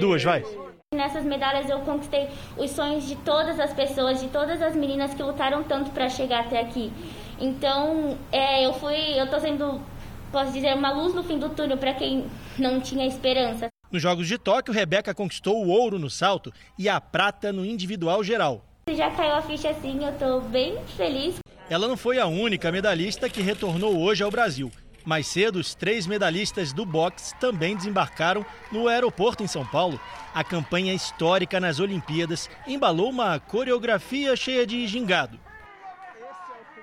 duas, 0.00 0.22
vai. 0.22 0.42
Nessas 0.98 1.24
medalhas 1.24 1.70
eu 1.70 1.78
conquistei 1.82 2.28
os 2.56 2.72
sonhos 2.72 3.06
de 3.06 3.14
todas 3.14 3.60
as 3.60 3.72
pessoas, 3.72 4.20
de 4.20 4.26
todas 4.26 4.60
as 4.60 4.74
meninas 4.74 5.14
que 5.14 5.22
lutaram 5.22 5.62
tanto 5.62 5.92
para 5.92 6.08
chegar 6.08 6.40
até 6.40 6.60
aqui. 6.60 6.92
Então, 7.38 8.18
é, 8.32 8.66
eu 8.66 8.72
fui, 8.72 8.96
eu 9.16 9.30
tô 9.30 9.38
sendo, 9.38 9.80
posso 10.32 10.50
dizer, 10.50 10.74
uma 10.74 10.90
luz 10.90 11.14
no 11.14 11.22
fim 11.22 11.38
do 11.38 11.50
túnel 11.50 11.78
para 11.78 11.94
quem 11.94 12.26
não 12.58 12.80
tinha 12.80 13.06
esperança. 13.06 13.68
Nos 13.92 14.02
Jogos 14.02 14.26
de 14.26 14.36
Tóquio, 14.38 14.74
Rebeca 14.74 15.14
conquistou 15.14 15.64
o 15.64 15.68
ouro 15.68 16.00
no 16.00 16.10
salto 16.10 16.52
e 16.76 16.88
a 16.88 17.00
prata 17.00 17.52
no 17.52 17.64
individual 17.64 18.24
geral. 18.24 18.64
Já 18.90 19.08
caiu 19.12 19.34
a 19.34 19.42
ficha 19.42 19.70
assim, 19.70 20.04
eu 20.04 20.12
tô 20.18 20.40
bem 20.40 20.76
feliz. 20.96 21.38
Ela 21.70 21.86
não 21.86 21.96
foi 21.96 22.18
a 22.18 22.26
única 22.26 22.72
medalhista 22.72 23.30
que 23.30 23.40
retornou 23.40 24.00
hoje 24.00 24.24
ao 24.24 24.32
Brasil. 24.32 24.68
Mais 25.08 25.26
cedo, 25.26 25.58
os 25.58 25.74
três 25.74 26.06
medalhistas 26.06 26.70
do 26.70 26.84
boxe 26.84 27.34
também 27.36 27.74
desembarcaram 27.74 28.44
no 28.70 28.88
aeroporto 28.88 29.42
em 29.42 29.46
São 29.46 29.64
Paulo. 29.64 29.98
A 30.34 30.44
campanha 30.44 30.92
histórica 30.92 31.58
nas 31.58 31.80
Olimpíadas 31.80 32.50
embalou 32.66 33.08
uma 33.08 33.40
coreografia 33.40 34.36
cheia 34.36 34.66
de 34.66 34.86
gingado. 34.86 35.40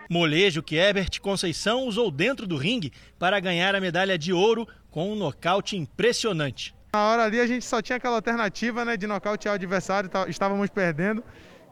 Molejo 0.09 0.63
que 0.63 0.75
Herbert 0.75 1.21
Conceição 1.21 1.83
usou 1.83 2.09
dentro 2.09 2.47
do 2.47 2.57
ringue 2.57 2.91
para 3.19 3.39
ganhar 3.39 3.75
a 3.75 3.79
medalha 3.79 4.17
de 4.17 4.33
ouro 4.33 4.67
com 4.89 5.13
um 5.13 5.15
nocaute 5.15 5.77
impressionante. 5.77 6.73
Na 6.95 7.07
hora 7.07 7.25
ali 7.25 7.39
a 7.39 7.45
gente 7.45 7.63
só 7.63 7.79
tinha 7.79 7.97
aquela 7.97 8.15
alternativa 8.15 8.83
né, 8.83 8.97
de 8.97 9.05
nocautear 9.05 9.53
o 9.53 9.55
adversário, 9.55 10.09
estávamos 10.27 10.71
perdendo. 10.71 11.23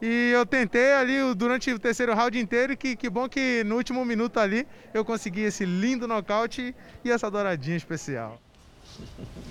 E 0.06 0.32
eu 0.32 0.44
tentei 0.44 0.92
ali 0.92 1.34
durante 1.34 1.72
o 1.72 1.78
terceiro 1.78 2.14
round 2.14 2.38
inteiro 2.38 2.74
e 2.74 2.76
que, 2.76 2.94
que 2.94 3.08
bom 3.08 3.26
que 3.26 3.64
no 3.64 3.76
último 3.76 4.04
minuto 4.04 4.38
ali 4.38 4.66
eu 4.92 5.02
consegui 5.02 5.40
esse 5.40 5.64
lindo 5.64 6.06
nocaute 6.06 6.74
e 7.02 7.10
essa 7.10 7.30
douradinha 7.30 7.78
especial. 7.78 8.38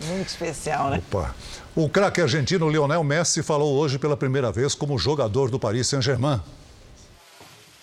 Muito 0.06 0.28
especial, 0.28 0.92
né? 0.92 1.02
Opa. 1.08 1.34
O 1.76 1.90
craque 1.90 2.22
argentino 2.22 2.70
Lionel 2.70 3.04
Messi 3.04 3.42
falou 3.42 3.76
hoje 3.76 3.98
pela 3.98 4.16
primeira 4.16 4.52
vez 4.52 4.76
como 4.76 4.96
jogador 5.00 5.50
do 5.50 5.58
Paris 5.60 5.88
Saint-Germain. 5.88 6.40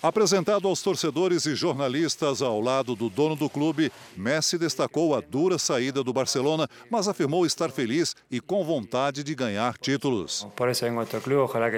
Apresentado 0.03 0.67
aos 0.67 0.81
torcedores 0.81 1.45
e 1.45 1.53
jornalistas 1.53 2.41
ao 2.41 2.59
lado 2.59 2.95
do 2.95 3.07
dono 3.07 3.35
do 3.35 3.47
clube, 3.47 3.91
Messi 4.17 4.57
destacou 4.57 5.13
a 5.13 5.21
dura 5.21 5.59
saída 5.59 6.03
do 6.03 6.11
Barcelona, 6.11 6.67
mas 6.89 7.07
afirmou 7.07 7.45
estar 7.45 7.69
feliz 7.69 8.15
e 8.29 8.39
com 8.39 8.65
vontade 8.65 9.23
de 9.23 9.35
ganhar 9.35 9.77
títulos. 9.77 10.47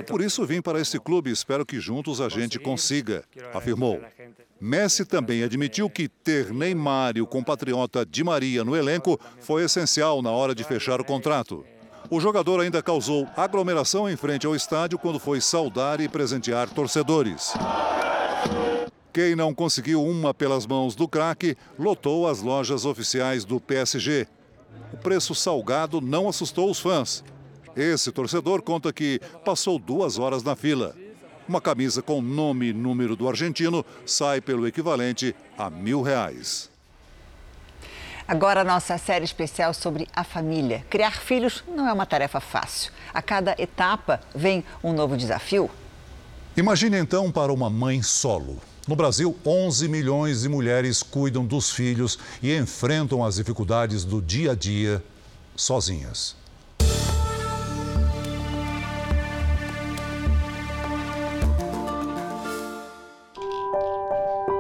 Por 0.08 0.22
isso 0.22 0.46
vim 0.46 0.62
para 0.62 0.80
este 0.80 0.98
clube 1.02 1.30
e 1.30 1.34
espero 1.34 1.66
que 1.66 1.82
juntos 1.82 2.22
a 2.22 2.30
gente 2.30 2.58
consiga, 2.58 3.26
afirmou. 3.54 4.00
Messi 4.58 5.04
também 5.04 5.44
admitiu 5.44 5.90
que 5.90 6.08
ter 6.08 6.54
Neymar 6.54 7.18
e 7.18 7.22
o 7.22 7.28
compatriota 7.28 8.06
Di 8.06 8.24
Maria 8.24 8.64
no 8.64 8.74
elenco 8.74 9.20
foi 9.42 9.66
essencial 9.66 10.22
na 10.22 10.32
hora 10.32 10.56
de 10.56 10.64
fechar 10.64 11.02
o 11.02 11.06
contrato. 11.06 11.66
O 12.10 12.22
jogador 12.22 12.62
ainda 12.62 12.82
causou 12.82 13.28
aglomeração 13.36 14.10
em 14.10 14.16
frente 14.16 14.46
ao 14.46 14.56
estádio 14.56 14.98
quando 14.98 15.20
foi 15.20 15.42
saudar 15.42 16.00
e 16.00 16.08
presentear 16.08 16.70
torcedores. 16.70 17.54
Quem 19.14 19.36
não 19.36 19.54
conseguiu 19.54 20.04
uma 20.04 20.34
pelas 20.34 20.66
mãos 20.66 20.96
do 20.96 21.08
craque 21.08 21.56
lotou 21.78 22.28
as 22.28 22.42
lojas 22.42 22.84
oficiais 22.84 23.46
do 23.46 23.60
PSG. 23.60 24.28
O 24.92 24.98
preço 24.98 25.36
salgado 25.36 26.02
não 26.02 26.28
assustou 26.28 26.70
os 26.70 26.80
fãs. 26.80 27.24
Esse 27.76 28.12
torcedor 28.12 28.62
conta 28.62 28.92
que 28.92 29.20
passou 29.46 29.78
duas 29.78 30.18
horas 30.18 30.44
na 30.44 30.56
fila. 30.56 30.96
Uma 31.48 31.62
camisa 31.62 32.02
com 32.02 32.22
nome 32.22 32.70
e 32.70 32.74
número 32.74 33.16
do 33.16 33.28
argentino 33.28 33.86
sai 34.06 34.40
pelo 34.40 34.68
equivalente 34.68 35.36
a 35.58 35.70
mil 35.70 36.02
reais. 36.02 36.72
Agora 38.28 38.62
a 38.62 38.64
nossa 38.64 38.98
série 38.98 39.26
especial 39.26 39.74
sobre 39.74 40.08
a 40.16 40.24
família. 40.24 40.86
Criar 40.90 41.18
filhos 41.18 41.64
não 41.68 41.88
é 41.88 41.94
uma 41.94 42.06
tarefa 42.06 42.40
fácil. 42.40 42.92
A 43.14 43.22
cada 43.22 43.54
etapa 43.60 44.22
vem 44.34 44.64
um 44.84 44.94
novo 44.94 45.18
desafio. 45.18 45.70
Imagine 46.56 47.00
então 47.00 47.32
para 47.32 47.52
uma 47.52 47.68
mãe 47.68 48.04
solo. 48.04 48.60
No 48.88 48.96
Brasil, 48.96 49.36
11 49.44 49.88
milhões 49.88 50.42
de 50.44 50.50
mulheres 50.50 51.02
cuidam 51.02 51.44
dos 51.44 51.72
filhos 51.72 52.20
e 52.44 52.56
enfrentam 52.56 53.26
as 53.26 53.36
dificuldades 53.36 54.04
do 54.04 54.22
dia 54.22 54.52
a 54.52 54.56
dia 54.56 55.04
sozinhas. 55.56 56.36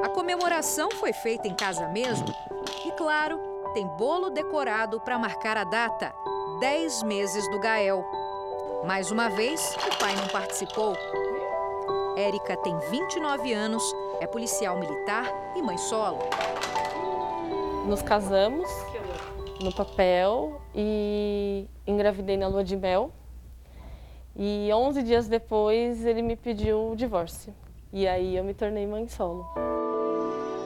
A 0.04 0.10
comemoração 0.10 0.90
foi 1.00 1.14
feita 1.14 1.48
em 1.48 1.54
casa 1.54 1.88
mesmo 1.90 2.26
e, 2.88 2.92
claro, 2.94 3.38
tem 3.76 3.86
bolo 3.86 4.32
decorado 4.32 5.00
para 5.00 5.20
marcar 5.20 5.58
a 5.58 5.64
data, 5.64 6.12
10 6.60 7.04
meses 7.04 7.48
do 7.52 7.60
Gael. 7.60 8.04
Mais 8.84 9.12
uma 9.12 9.30
vez, 9.30 9.76
o 9.86 10.00
pai 10.00 10.16
não 10.16 10.28
participou. 10.30 10.98
Érica 12.16 12.56
tem 12.58 12.78
29 12.92 13.54
anos, 13.54 13.84
é 14.20 14.28
policial 14.28 14.78
militar 14.78 15.26
e 15.56 15.62
mãe 15.62 15.78
solo. 15.78 16.20
Nos 17.88 18.02
casamos 18.04 18.70
no 19.62 19.74
papel 19.74 20.62
e 20.76 21.68
engravidei 21.88 22.38
na 22.38 22.48
lua 22.48 22.64
de 22.64 22.78
mel. 22.78 23.12
E 24.36 24.70
11 24.72 25.04
dias 25.04 25.28
depois 25.28 26.06
ele 26.06 26.22
me 26.22 26.36
pediu 26.36 26.92
o 26.92 26.96
divórcio. 26.96 27.54
E 27.92 28.08
aí 28.08 28.36
eu 28.38 28.44
me 28.44 28.54
tornei 28.54 28.86
mãe 28.86 29.08
solo. 29.08 29.46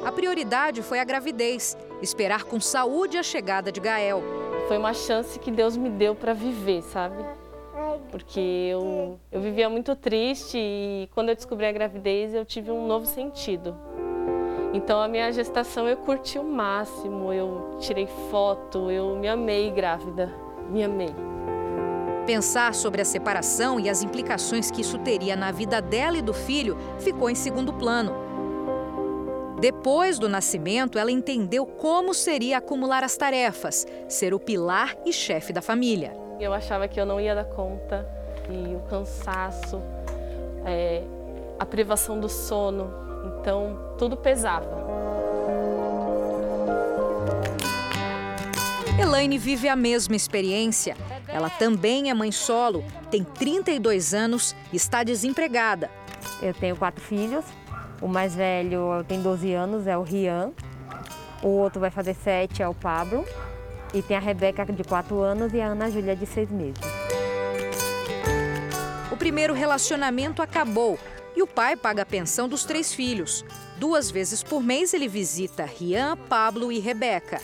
A 0.05 0.11
prioridade 0.11 0.81
foi 0.81 0.99
a 0.99 1.03
gravidez, 1.03 1.77
esperar 2.01 2.43
com 2.43 2.59
saúde 2.59 3.17
a 3.17 3.23
chegada 3.23 3.71
de 3.71 3.79
Gael. 3.79 4.21
Foi 4.67 4.77
uma 4.77 4.93
chance 4.93 5.39
que 5.39 5.51
Deus 5.51 5.77
me 5.77 5.89
deu 5.89 6.13
para 6.13 6.33
viver, 6.33 6.81
sabe? 6.81 7.23
Porque 8.09 8.39
eu, 8.39 9.19
eu 9.31 9.41
vivia 9.41 9.69
muito 9.69 9.95
triste 9.95 10.57
e 10.57 11.09
quando 11.13 11.29
eu 11.29 11.35
descobri 11.35 11.65
a 11.65 11.71
gravidez 11.71 12.33
eu 12.33 12.45
tive 12.45 12.71
um 12.71 12.87
novo 12.87 13.05
sentido. 13.05 13.75
Então 14.73 15.01
a 15.01 15.07
minha 15.07 15.31
gestação 15.31 15.87
eu 15.87 15.97
curti 15.97 16.37
o 16.37 16.43
máximo, 16.43 17.33
eu 17.33 17.77
tirei 17.79 18.07
foto, 18.29 18.91
eu 18.91 19.15
me 19.15 19.27
amei 19.27 19.71
grávida, 19.71 20.33
me 20.69 20.83
amei. 20.83 21.13
Pensar 22.25 22.75
sobre 22.75 23.01
a 23.01 23.05
separação 23.05 23.79
e 23.79 23.89
as 23.89 24.03
implicações 24.03 24.69
que 24.69 24.81
isso 24.81 24.97
teria 24.99 25.35
na 25.35 25.49
vida 25.49 25.81
dela 25.81 26.17
e 26.17 26.21
do 26.21 26.33
filho 26.33 26.77
ficou 26.99 27.29
em 27.29 27.35
segundo 27.35 27.73
plano. 27.73 28.13
Depois 29.59 30.19
do 30.19 30.29
nascimento, 30.29 30.99
ela 30.99 31.11
entendeu 31.11 31.65
como 31.65 32.13
seria 32.13 32.59
acumular 32.59 33.03
as 33.03 33.17
tarefas, 33.17 33.87
ser 34.07 34.33
o 34.33 34.39
pilar 34.39 34.95
e 35.05 35.11
chefe 35.11 35.51
da 35.51 35.61
família. 35.61 36.26
Eu 36.39 36.53
achava 36.53 36.87
que 36.87 36.99
eu 36.99 37.05
não 37.05 37.19
ia 37.19 37.33
dar 37.33 37.45
conta 37.45 38.07
e 38.49 38.75
o 38.75 38.79
cansaço, 38.89 39.81
é, 40.65 41.03
a 41.57 41.65
privação 41.65 42.19
do 42.19 42.29
sono, 42.29 42.93
então 43.25 43.95
tudo 43.97 44.15
pesava. 44.15 44.85
Elaine 48.99 49.37
vive 49.37 49.67
a 49.67 49.75
mesma 49.75 50.15
experiência. 50.15 50.95
Ela 51.27 51.49
também 51.49 52.09
é 52.09 52.13
mãe 52.13 52.31
solo, 52.31 52.83
tem 53.09 53.23
32 53.23 54.13
anos 54.13 54.55
e 54.71 54.75
está 54.75 55.03
desempregada. 55.03 55.89
Eu 56.41 56.53
tenho 56.53 56.75
quatro 56.75 57.03
filhos. 57.03 57.45
O 57.99 58.07
mais 58.07 58.35
velho 58.35 59.03
tem 59.07 59.21
12 59.21 59.53
anos, 59.53 59.87
é 59.87 59.97
o 59.97 60.03
Rian. 60.03 60.51
O 61.41 61.47
outro 61.47 61.79
vai 61.79 61.89
fazer 61.89 62.13
7, 62.13 62.61
é 62.61 62.67
o 62.67 62.75
Pablo. 62.75 63.25
E 63.93 64.01
tem 64.01 64.17
a 64.17 64.19
Rebeca 64.19 64.65
de 64.65 64.83
4 64.83 65.19
anos 65.21 65.53
e 65.53 65.61
a 65.61 65.67
Ana 65.67 65.89
Júlia 65.89 66.15
de 66.15 66.25
6 66.25 66.49
meses. 66.51 66.81
O 69.11 69.17
primeiro 69.17 69.53
relacionamento 69.53 70.41
acabou 70.41 70.99
e 71.35 71.41
o 71.41 71.47
pai 71.47 71.75
paga 71.75 72.01
a 72.01 72.05
pensão 72.05 72.47
dos 72.49 72.65
três 72.65 72.93
filhos. 72.93 73.45
Duas 73.77 74.09
vezes 74.09 74.41
por 74.41 74.61
mês 74.61 74.93
ele 74.93 75.07
visita 75.07 75.65
Rian, 75.65 76.17
Pablo 76.29 76.71
e 76.71 76.79
Rebeca. 76.79 77.39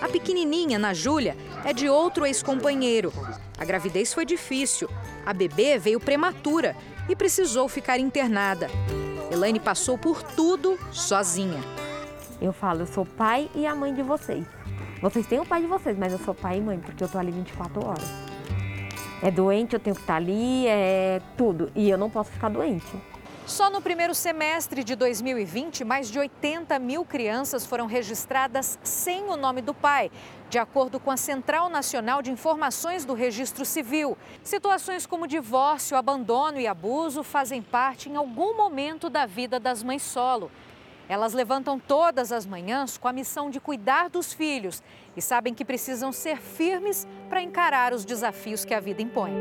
A 0.00 0.08
pequenininha, 0.08 0.78
Ana 0.78 0.94
Júlia, 0.94 1.36
é 1.64 1.74
de 1.74 1.88
outro 1.88 2.24
ex-companheiro. 2.24 3.12
A 3.58 3.64
gravidez 3.64 4.14
foi 4.14 4.24
difícil. 4.24 4.88
A 5.26 5.34
bebê 5.34 5.78
veio 5.78 6.00
prematura 6.00 6.74
e 7.08 7.14
precisou 7.14 7.68
ficar 7.68 7.98
internada. 7.98 8.68
Elaine 9.30 9.60
passou 9.60 9.98
por 9.98 10.22
tudo 10.22 10.78
sozinha. 10.90 11.60
Eu 12.40 12.52
falo, 12.52 12.80
eu 12.80 12.86
sou 12.86 13.04
pai 13.04 13.50
e 13.54 13.66
a 13.66 13.74
mãe 13.74 13.94
de 13.94 14.02
vocês. 14.02 14.44
Vocês 15.00 15.26
têm 15.26 15.40
o 15.40 15.46
pai 15.46 15.62
de 15.62 15.66
vocês, 15.66 15.96
mas 15.96 16.12
eu 16.12 16.18
sou 16.18 16.34
pai 16.34 16.58
e 16.58 16.60
mãe, 16.60 16.78
porque 16.78 17.02
eu 17.02 17.08
tô 17.08 17.16
ali 17.16 17.30
24 17.30 17.86
horas. 17.86 18.04
É 19.22 19.30
doente, 19.30 19.72
eu 19.72 19.80
tenho 19.80 19.96
que 19.96 20.02
estar 20.02 20.16
ali, 20.16 20.66
é 20.66 21.22
tudo. 21.38 21.72
E 21.74 21.88
eu 21.88 21.96
não 21.96 22.10
posso 22.10 22.30
ficar 22.30 22.50
doente. 22.50 22.86
Só 23.46 23.70
no 23.70 23.80
primeiro 23.80 24.14
semestre 24.14 24.84
de 24.84 24.94
2020, 24.94 25.84
mais 25.84 26.10
de 26.10 26.18
80 26.18 26.78
mil 26.78 27.02
crianças 27.04 27.64
foram 27.64 27.86
registradas 27.86 28.78
sem 28.82 29.24
o 29.24 29.36
nome 29.36 29.62
do 29.62 29.72
pai, 29.72 30.10
de 30.50 30.58
acordo 30.58 31.00
com 31.00 31.10
a 31.10 31.16
Central 31.16 31.70
Nacional 31.70 32.20
de 32.20 32.30
Informações 32.30 33.06
do 33.06 33.14
Registro 33.14 33.64
Civil. 33.64 34.18
Situações 34.44 35.06
como 35.06 35.26
divórcio, 35.26 35.96
abandono 35.96 36.60
e 36.60 36.66
abuso 36.66 37.22
fazem 37.22 37.62
parte 37.62 38.10
em 38.10 38.16
algum 38.16 38.54
momento 38.54 39.08
da 39.08 39.24
vida 39.24 39.58
das 39.58 39.82
mães 39.82 40.02
solo. 40.02 40.50
Elas 41.10 41.32
levantam 41.32 41.76
todas 41.76 42.30
as 42.30 42.46
manhãs 42.46 42.96
com 42.96 43.08
a 43.08 43.12
missão 43.12 43.50
de 43.50 43.58
cuidar 43.58 44.08
dos 44.08 44.32
filhos 44.32 44.80
e 45.16 45.20
sabem 45.20 45.52
que 45.52 45.64
precisam 45.64 46.12
ser 46.12 46.36
firmes 46.36 47.04
para 47.28 47.42
encarar 47.42 47.92
os 47.92 48.04
desafios 48.04 48.64
que 48.64 48.72
a 48.72 48.78
vida 48.78 49.02
impõe. 49.02 49.32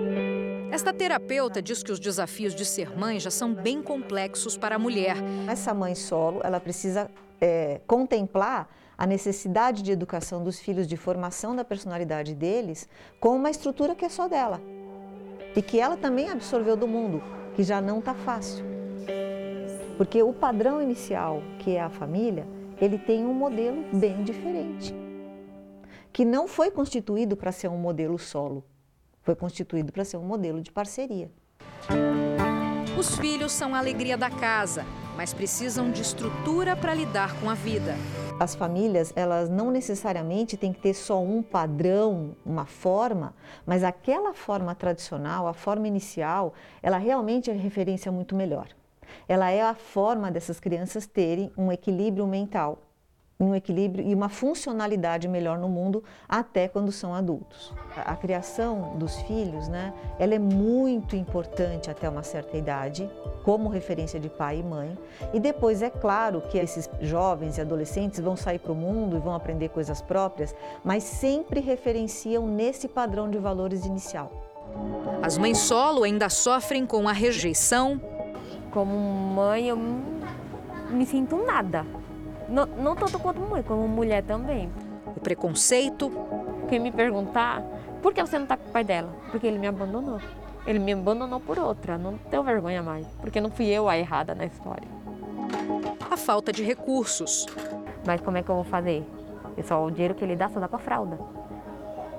Esta 0.72 0.91
terapeuta 0.91 1.61
diz 1.61 1.84
que 1.84 1.91
os 1.91 1.99
desafios 1.99 2.55
de 2.55 2.65
ser 2.65 2.97
mãe 2.97 3.20
já 3.20 3.30
são 3.30 3.53
bem 3.53 3.84
complexos 3.84 4.57
para 4.57 4.78
a 4.78 4.80
mulher. 4.80 5.17
Essa 5.47 5.72
mãe 5.72 5.93
solo, 5.93 6.41
ela 6.43 6.59
precisa 6.59 7.07
é, 7.39 7.80
contemplar 7.86 8.67
a 8.97 9.05
necessidade 9.05 9.84
de 9.84 9.91
educação 9.91 10.43
dos 10.43 10.59
filhos, 10.59 10.88
de 10.88 10.97
formação 10.97 11.55
da 11.55 11.63
personalidade 11.63 12.34
deles, 12.34 12.89
com 13.20 13.36
uma 13.36 13.51
estrutura 13.51 13.93
que 13.93 14.05
é 14.05 14.09
só 14.09 14.28
dela 14.28 14.59
e 15.55 15.61
que 15.61 15.80
ela 15.80 15.95
também 15.95 16.30
absorveu 16.30 16.76
do 16.76 16.88
mundo, 16.88 17.22
que 17.55 17.61
já 17.61 17.80
não 17.80 17.99
está 17.99 18.15
fácil. 18.15 18.78
Porque 20.00 20.24
o 20.24 20.32
padrão 20.32 20.82
inicial, 20.82 21.43
que 21.60 21.76
é 21.76 21.82
a 21.82 21.89
família, 21.89 22.47
ele 22.80 22.97
tem 22.97 23.26
um 23.26 23.34
modelo 23.34 23.84
bem 23.91 24.24
diferente, 24.24 24.95
que 26.14 26.24
não 26.24 26.47
foi 26.47 26.72
constituído 26.72 27.36
para 27.36 27.52
ser 27.52 27.68
um 27.68 27.78
modelo 27.78 28.18
solo, 28.18 28.64
foi 29.22 29.36
constituído 29.36 29.91
para 29.91 30.06
ser 30.06 30.16
um 30.16 30.24
modelo 30.24 30.62
de 30.62 30.72
parceria. 30.72 31.30
Os 32.97 33.18
filhos 33.18 33.52
são 33.52 33.76
a 33.76 33.78
alegria 33.78 34.16
da 34.16 34.30
casa, 34.30 34.86
mas 35.18 35.34
precisam 35.34 35.91
de 35.91 36.02
estrutura 36.02 36.78
para 36.78 36.93
lidar 36.93 37.38
com 37.41 37.50
a 37.50 37.54
vida. 37.54 37.93
As 38.39 38.56
famílias, 38.56 39.12
elas 39.18 39.50
não 39.50 39.70
necessariamente 39.70 40.56
têm 40.56 40.72
que 40.72 40.80
ter 40.80 40.93
só 40.93 41.22
um 41.22 41.43
padrão, 41.43 42.38
uma 42.45 42.66
forma, 42.66 43.36
mas 43.66 43.84
aquela 43.84 44.34
forma 44.34 44.74
tradicional, 44.74 45.45
a 45.45 45.54
forma 45.54 45.89
inicial, 45.89 46.54
ela 46.82 46.97
realmente 46.97 47.52
é 47.52 47.54
referência 47.54 48.10
muito 48.10 48.34
melhor 48.34 48.78
ela 49.30 49.49
é 49.51 49.61
a 49.61 49.75
forma 49.75 50.30
dessas 50.30 50.59
crianças 50.59 51.05
terem 51.05 51.51
um 51.55 51.71
equilíbrio 51.71 52.27
mental. 52.27 52.80
um 53.41 53.55
equilíbrio 53.55 54.05
e 54.05 54.13
uma 54.13 54.27
funcionalidade 54.27 55.25
melhor 55.25 55.57
no 55.57 55.69
mundo 55.69 56.03
até 56.27 56.67
quando 56.67 56.91
são 56.91 57.13
adultos. 57.13 57.73
A 57.95 58.13
criação 58.13 58.97
dos 58.97 59.15
filhos, 59.21 59.69
né, 59.69 59.93
ela 60.19 60.36
é 60.36 60.39
muito 60.39 61.15
importante 61.15 61.89
até 61.89 62.09
uma 62.09 62.21
certa 62.21 62.57
idade, 62.57 63.09
como 63.45 63.69
referência 63.69 64.19
de 64.19 64.27
pai 64.27 64.59
e 64.59 64.63
mãe. 64.63 64.97
E 65.34 65.39
depois 65.39 65.82
é 65.82 65.89
claro 65.89 66.41
que 66.41 66.57
esses 66.57 66.89
jovens 66.99 67.57
e 67.57 67.61
adolescentes 67.61 68.19
vão 68.19 68.36
sair 68.36 68.59
para 68.59 68.73
o 68.73 68.75
mundo 68.75 69.15
e 69.15 69.21
vão 69.21 69.34
aprender 69.34 69.69
coisas 69.69 70.01
próprias, 70.01 70.53
mas 70.84 71.03
sempre 71.03 71.61
referenciam 71.61 72.45
nesse 72.45 72.89
padrão 72.89 73.30
de 73.30 73.38
valores 73.38 73.86
inicial. 73.86 74.30
As 75.23 75.38
mães 75.38 75.59
solo 75.59 76.03
ainda 76.03 76.27
sofrem 76.27 76.86
com 76.86 77.07
a 77.07 77.13
rejeição. 77.13 78.01
Como 78.72 78.95
mãe, 79.36 79.67
eu 79.67 79.78
me 80.89 81.05
sinto 81.05 81.38
nada 81.38 81.86
não, 82.49 82.65
não 82.65 82.95
tanto 82.95 83.20
quanto 83.20 83.39
mãe, 83.39 83.61
como 83.61 83.88
mulher 83.88 84.24
também. 84.24 84.70
O 85.05 85.20
preconceito. 85.20 86.11
Quem 86.67 86.80
me 86.80 86.91
perguntar, 86.91 87.63
por 88.01 88.13
que 88.13 88.22
você 88.22 88.38
não 88.38 88.43
está 88.43 88.57
com 88.57 88.70
o 88.70 88.72
pai 88.72 88.84
dela? 88.84 89.11
Porque 89.32 89.47
ele 89.47 89.57
me 89.57 89.67
abandonou. 89.67 90.20
Ele 90.65 90.78
me 90.78 90.93
abandonou 90.93 91.39
por 91.39 91.57
outra, 91.57 91.97
não 91.97 92.17
tenho 92.17 92.43
vergonha 92.43 92.84
mais, 92.84 93.07
porque 93.22 93.39
não 93.39 93.49
fui 93.49 93.67
eu 93.67 93.88
a 93.88 93.97
errada 93.97 94.36
na 94.36 94.45
história. 94.45 94.88
A 96.11 96.17
falta 96.17 96.51
de 96.51 96.63
recursos. 96.63 97.47
Mas 98.05 98.22
como 98.22 98.38
é 98.38 98.43
que 98.43 98.49
eu 98.49 98.55
vou 98.55 98.63
fazer? 98.63 99.03
Eu 99.57 99.63
só, 99.63 99.84
o 99.84 99.89
dinheiro 99.89 100.13
que 100.13 100.24
ele 100.24 100.36
dá 100.36 100.49
só 100.49 100.59
dá 100.59 100.67
para 100.67 100.78
fralda. 100.78 101.17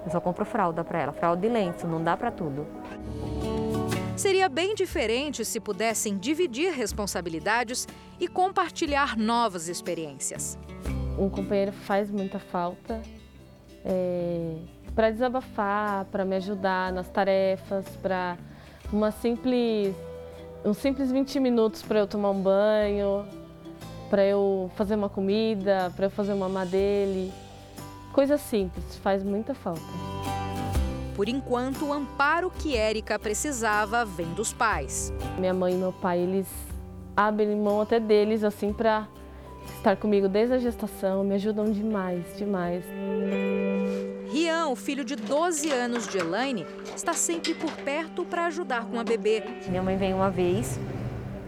Eu 0.05 0.11
só 0.11 0.21
compro 0.21 0.45
fralda 0.45 0.83
para 0.83 1.01
ela, 1.01 1.13
fralda 1.13 1.41
de 1.43 1.53
lenço, 1.53 1.87
não 1.87 2.03
dá 2.03 2.17
para 2.17 2.31
tudo. 2.31 2.67
Seria 4.21 4.51
bem 4.51 4.75
diferente 4.75 5.47
se 5.47 5.59
pudessem 5.59 6.19
dividir 6.19 6.75
responsabilidades 6.75 7.89
e 8.21 8.29
compartilhar 8.29 9.17
novas 9.17 9.67
experiências. 9.67 10.59
Um 11.19 11.31
companheiro 11.31 11.73
faz 11.73 12.11
muita 12.11 12.39
falta 12.39 13.01
é, 13.83 14.57
para 14.95 15.11
desabafar, 15.11 16.05
para 16.05 16.27
me 16.27 16.37
ajudar 16.37 16.93
nas 16.93 17.09
tarefas, 17.09 17.87
para 18.03 18.37
uma 18.93 19.11
simples, 19.11 19.97
um 20.67 20.75
simples 20.75 21.11
20 21.11 21.41
minutos 21.41 21.81
para 21.81 22.01
eu 22.01 22.07
tomar 22.07 22.33
um 22.33 22.43
banho, 22.43 23.27
para 24.11 24.23
eu 24.23 24.71
fazer 24.77 24.97
uma 24.97 25.09
comida, 25.09 25.91
para 25.97 26.05
eu 26.05 26.11
fazer 26.11 26.35
uma 26.35 26.47
mamá 26.47 26.67
dele. 26.67 27.33
Coisa 28.13 28.37
simples, 28.37 28.97
faz 28.97 29.25
muita 29.25 29.55
falta. 29.55 30.10
Por 31.21 31.29
enquanto, 31.29 31.85
o 31.85 31.93
amparo 31.93 32.51
que 32.51 32.75
Érica 32.75 33.19
precisava 33.19 34.07
vem 34.07 34.33
dos 34.33 34.55
pais. 34.55 35.13
Minha 35.39 35.53
mãe 35.53 35.75
e 35.75 35.77
meu 35.77 35.93
pai, 35.93 36.19
eles 36.19 36.49
abrem 37.15 37.55
mão 37.57 37.83
até 37.83 38.01
deles, 38.01 38.43
assim, 38.43 38.73
para 38.73 39.07
estar 39.77 39.99
comigo 39.99 40.31
desde 40.31 40.55
a 40.55 40.59
gestação, 40.59 41.23
me 41.23 41.35
ajudam 41.35 41.71
demais, 41.71 42.25
demais. 42.39 42.87
Rian, 44.33 44.69
o 44.69 44.75
filho 44.75 45.05
de 45.05 45.15
12 45.15 45.71
anos 45.71 46.09
de 46.09 46.17
Elaine, 46.17 46.65
está 46.97 47.13
sempre 47.13 47.53
por 47.53 47.71
perto 47.71 48.25
para 48.25 48.47
ajudar 48.47 48.87
com 48.87 48.99
a 48.99 49.05
bebê. 49.05 49.43
Minha 49.69 49.83
mãe 49.83 49.99
vem 49.99 50.15
uma 50.15 50.31
vez 50.31 50.81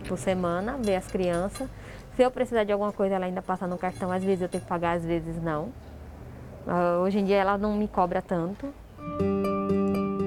por 0.07 0.19
semana 0.19 0.77
ver 0.79 0.97
as 0.97 1.07
crianças. 1.07 1.67
Se 2.15 2.23
eu 2.23 2.31
precisar 2.31 2.65
de 2.65 2.73
alguma 2.73 2.93
coisa, 2.93 3.15
ela 3.15 3.25
ainda 3.25 3.41
passa 3.41 3.67
no 3.67 3.79
cartão. 3.79 4.13
Às 4.13 4.23
vezes 4.23 4.43
eu 4.43 4.51
tenho 4.51 4.63
que 4.65 4.69
pagar, 4.69 4.99
às 4.99 5.05
vezes 5.07 5.43
não. 5.43 5.73
Ah, 6.67 7.01
hoje 7.03 7.21
em 7.21 7.25
dia 7.25 7.37
ela 7.37 7.57
não 7.57 7.75
me 7.75 7.89
cobra 7.89 8.21
tanto 8.21 8.69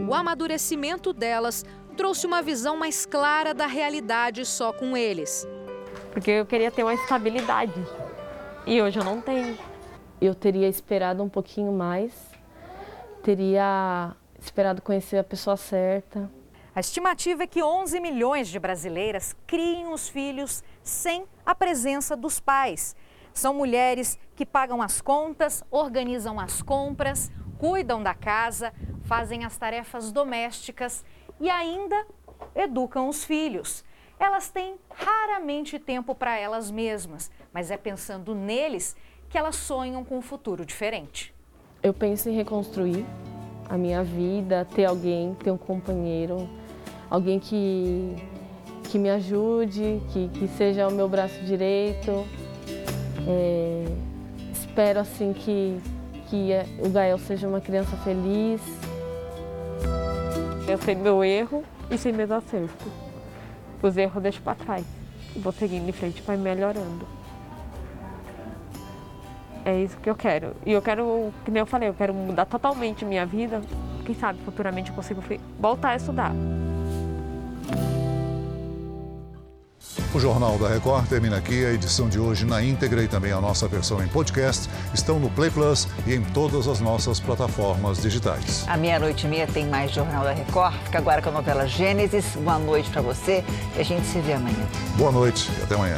o 0.07 0.13
amadurecimento 0.13 1.11
delas 1.11 1.65
trouxe 1.97 2.27
uma 2.27 2.41
visão 2.41 2.77
mais 2.77 3.05
clara 3.05 3.53
da 3.53 3.65
realidade 3.65 4.45
só 4.45 4.71
com 4.71 4.95
eles. 4.95 5.47
Porque 6.11 6.31
eu 6.31 6.45
queria 6.45 6.71
ter 6.71 6.83
uma 6.83 6.93
estabilidade 6.93 7.73
e 8.65 8.81
hoje 8.81 8.99
eu 8.99 9.03
não 9.03 9.21
tenho. 9.21 9.57
Eu 10.21 10.33
teria 10.33 10.67
esperado 10.67 11.23
um 11.23 11.29
pouquinho 11.29 11.71
mais, 11.71 12.13
teria 13.23 14.15
esperado 14.39 14.81
conhecer 14.81 15.17
a 15.17 15.23
pessoa 15.23 15.57
certa. 15.57 16.29
A 16.73 16.79
estimativa 16.79 17.43
é 17.43 17.47
que 17.47 17.63
11 17.63 17.99
milhões 17.99 18.47
de 18.47 18.59
brasileiras 18.59 19.35
criem 19.47 19.87
os 19.87 20.07
filhos 20.09 20.63
sem 20.83 21.25
a 21.45 21.55
presença 21.55 22.15
dos 22.15 22.39
pais. 22.39 22.95
São 23.33 23.53
mulheres 23.53 24.17
que 24.35 24.45
pagam 24.45 24.81
as 24.81 25.01
contas, 25.01 25.63
organizam 25.69 26.39
as 26.39 26.61
compras, 26.61 27.31
cuidam 27.57 28.01
da 28.01 28.13
casa, 28.13 28.73
fazem 29.03 29.45
as 29.45 29.57
tarefas 29.57 30.11
domésticas 30.11 31.03
e 31.39 31.49
ainda 31.49 32.05
educam 32.55 33.07
os 33.07 33.23
filhos. 33.23 33.83
Elas 34.19 34.49
têm 34.49 34.75
raramente 34.89 35.77
tempo 35.77 36.15
para 36.15 36.37
elas 36.37 36.71
mesmas, 36.71 37.29
mas 37.51 37.69
é 37.69 37.77
pensando 37.77 38.33
neles 38.33 38.95
que 39.29 39.37
elas 39.37 39.55
sonham 39.55 40.03
com 40.03 40.17
um 40.17 40.21
futuro 40.21 40.65
diferente. 40.65 41.33
Eu 41.83 41.93
penso 41.93 42.29
em 42.29 42.35
reconstruir 42.35 43.05
a 43.69 43.77
minha 43.77 44.03
vida, 44.03 44.65
ter 44.73 44.85
alguém, 44.85 45.35
ter 45.35 45.51
um 45.51 45.57
companheiro, 45.57 46.49
alguém 47.09 47.39
que, 47.39 48.15
que 48.89 48.97
me 48.97 49.09
ajude, 49.09 50.01
que, 50.11 50.29
que 50.29 50.47
seja 50.47 50.87
o 50.87 50.91
meu 50.91 51.09
braço 51.09 51.39
direito. 51.43 52.25
É, 53.27 53.85
espero 54.53 54.99
assim 54.99 55.33
que, 55.33 55.79
que 56.29 56.51
o 56.79 56.89
Gael 56.89 57.17
seja 57.17 57.47
uma 57.47 57.61
criança 57.61 57.95
feliz. 57.97 58.61
Eu 60.67 60.77
sei 60.79 60.95
meu 60.95 61.23
erro 61.23 61.63
e 61.89 61.97
sei 61.97 62.11
meus 62.11 62.31
acertos. 62.31 62.91
Os 63.81 63.97
erros 63.97 64.21
deixo 64.21 64.41
para 64.41 64.55
trás. 64.55 64.85
Vou 65.35 65.51
seguindo 65.51 65.87
em 65.87 65.91
frente 65.91 66.21
para 66.21 66.37
melhorando. 66.37 67.07
É 69.63 69.79
isso 69.81 69.97
que 69.97 70.09
eu 70.09 70.15
quero. 70.15 70.55
E 70.65 70.71
eu 70.71 70.81
quero, 70.81 71.33
que 71.43 71.51
nem 71.51 71.59
eu 71.59 71.65
falei, 71.65 71.89
eu 71.89 71.93
quero 71.93 72.13
mudar 72.13 72.45
totalmente 72.45 73.03
minha 73.03 73.25
vida. 73.25 73.61
Quem 74.05 74.13
sabe 74.13 74.39
futuramente 74.45 74.91
eu 74.91 74.95
consigo 74.95 75.23
voltar 75.59 75.89
a 75.89 75.95
estudar. 75.95 76.31
O 80.13 80.19
Jornal 80.19 80.57
da 80.57 80.67
Record 80.67 81.07
termina 81.07 81.37
aqui. 81.37 81.65
A 81.65 81.71
edição 81.71 82.07
de 82.07 82.19
hoje 82.19 82.45
na 82.45 82.63
íntegra 82.63 83.03
e 83.03 83.07
também 83.07 83.31
a 83.31 83.41
nossa 83.41 83.67
versão 83.67 84.03
em 84.03 84.07
podcast 84.07 84.69
estão 84.93 85.19
no 85.19 85.29
Play 85.29 85.49
Plus 85.49 85.87
e 86.05 86.13
em 86.13 86.21
todas 86.21 86.67
as 86.67 86.79
nossas 86.79 87.19
plataformas 87.19 88.01
digitais. 88.01 88.63
À 88.67 88.77
meia-noite 88.77 89.25
e 89.25 89.29
meia 89.29 89.47
tem 89.47 89.65
mais 89.67 89.91
Jornal 89.91 90.23
da 90.23 90.33
Record. 90.33 90.73
Fica 90.85 90.97
agora 90.97 91.21
com 91.21 91.29
a 91.29 91.33
novela 91.33 91.67
Gênesis. 91.67 92.25
Boa 92.35 92.59
noite 92.59 92.89
para 92.89 93.01
você 93.01 93.43
e 93.75 93.81
a 93.81 93.83
gente 93.83 94.05
se 94.05 94.19
vê 94.19 94.33
amanhã. 94.33 94.65
Boa 94.97 95.11
noite 95.11 95.49
e 95.59 95.63
até 95.63 95.75
amanhã. 95.75 95.97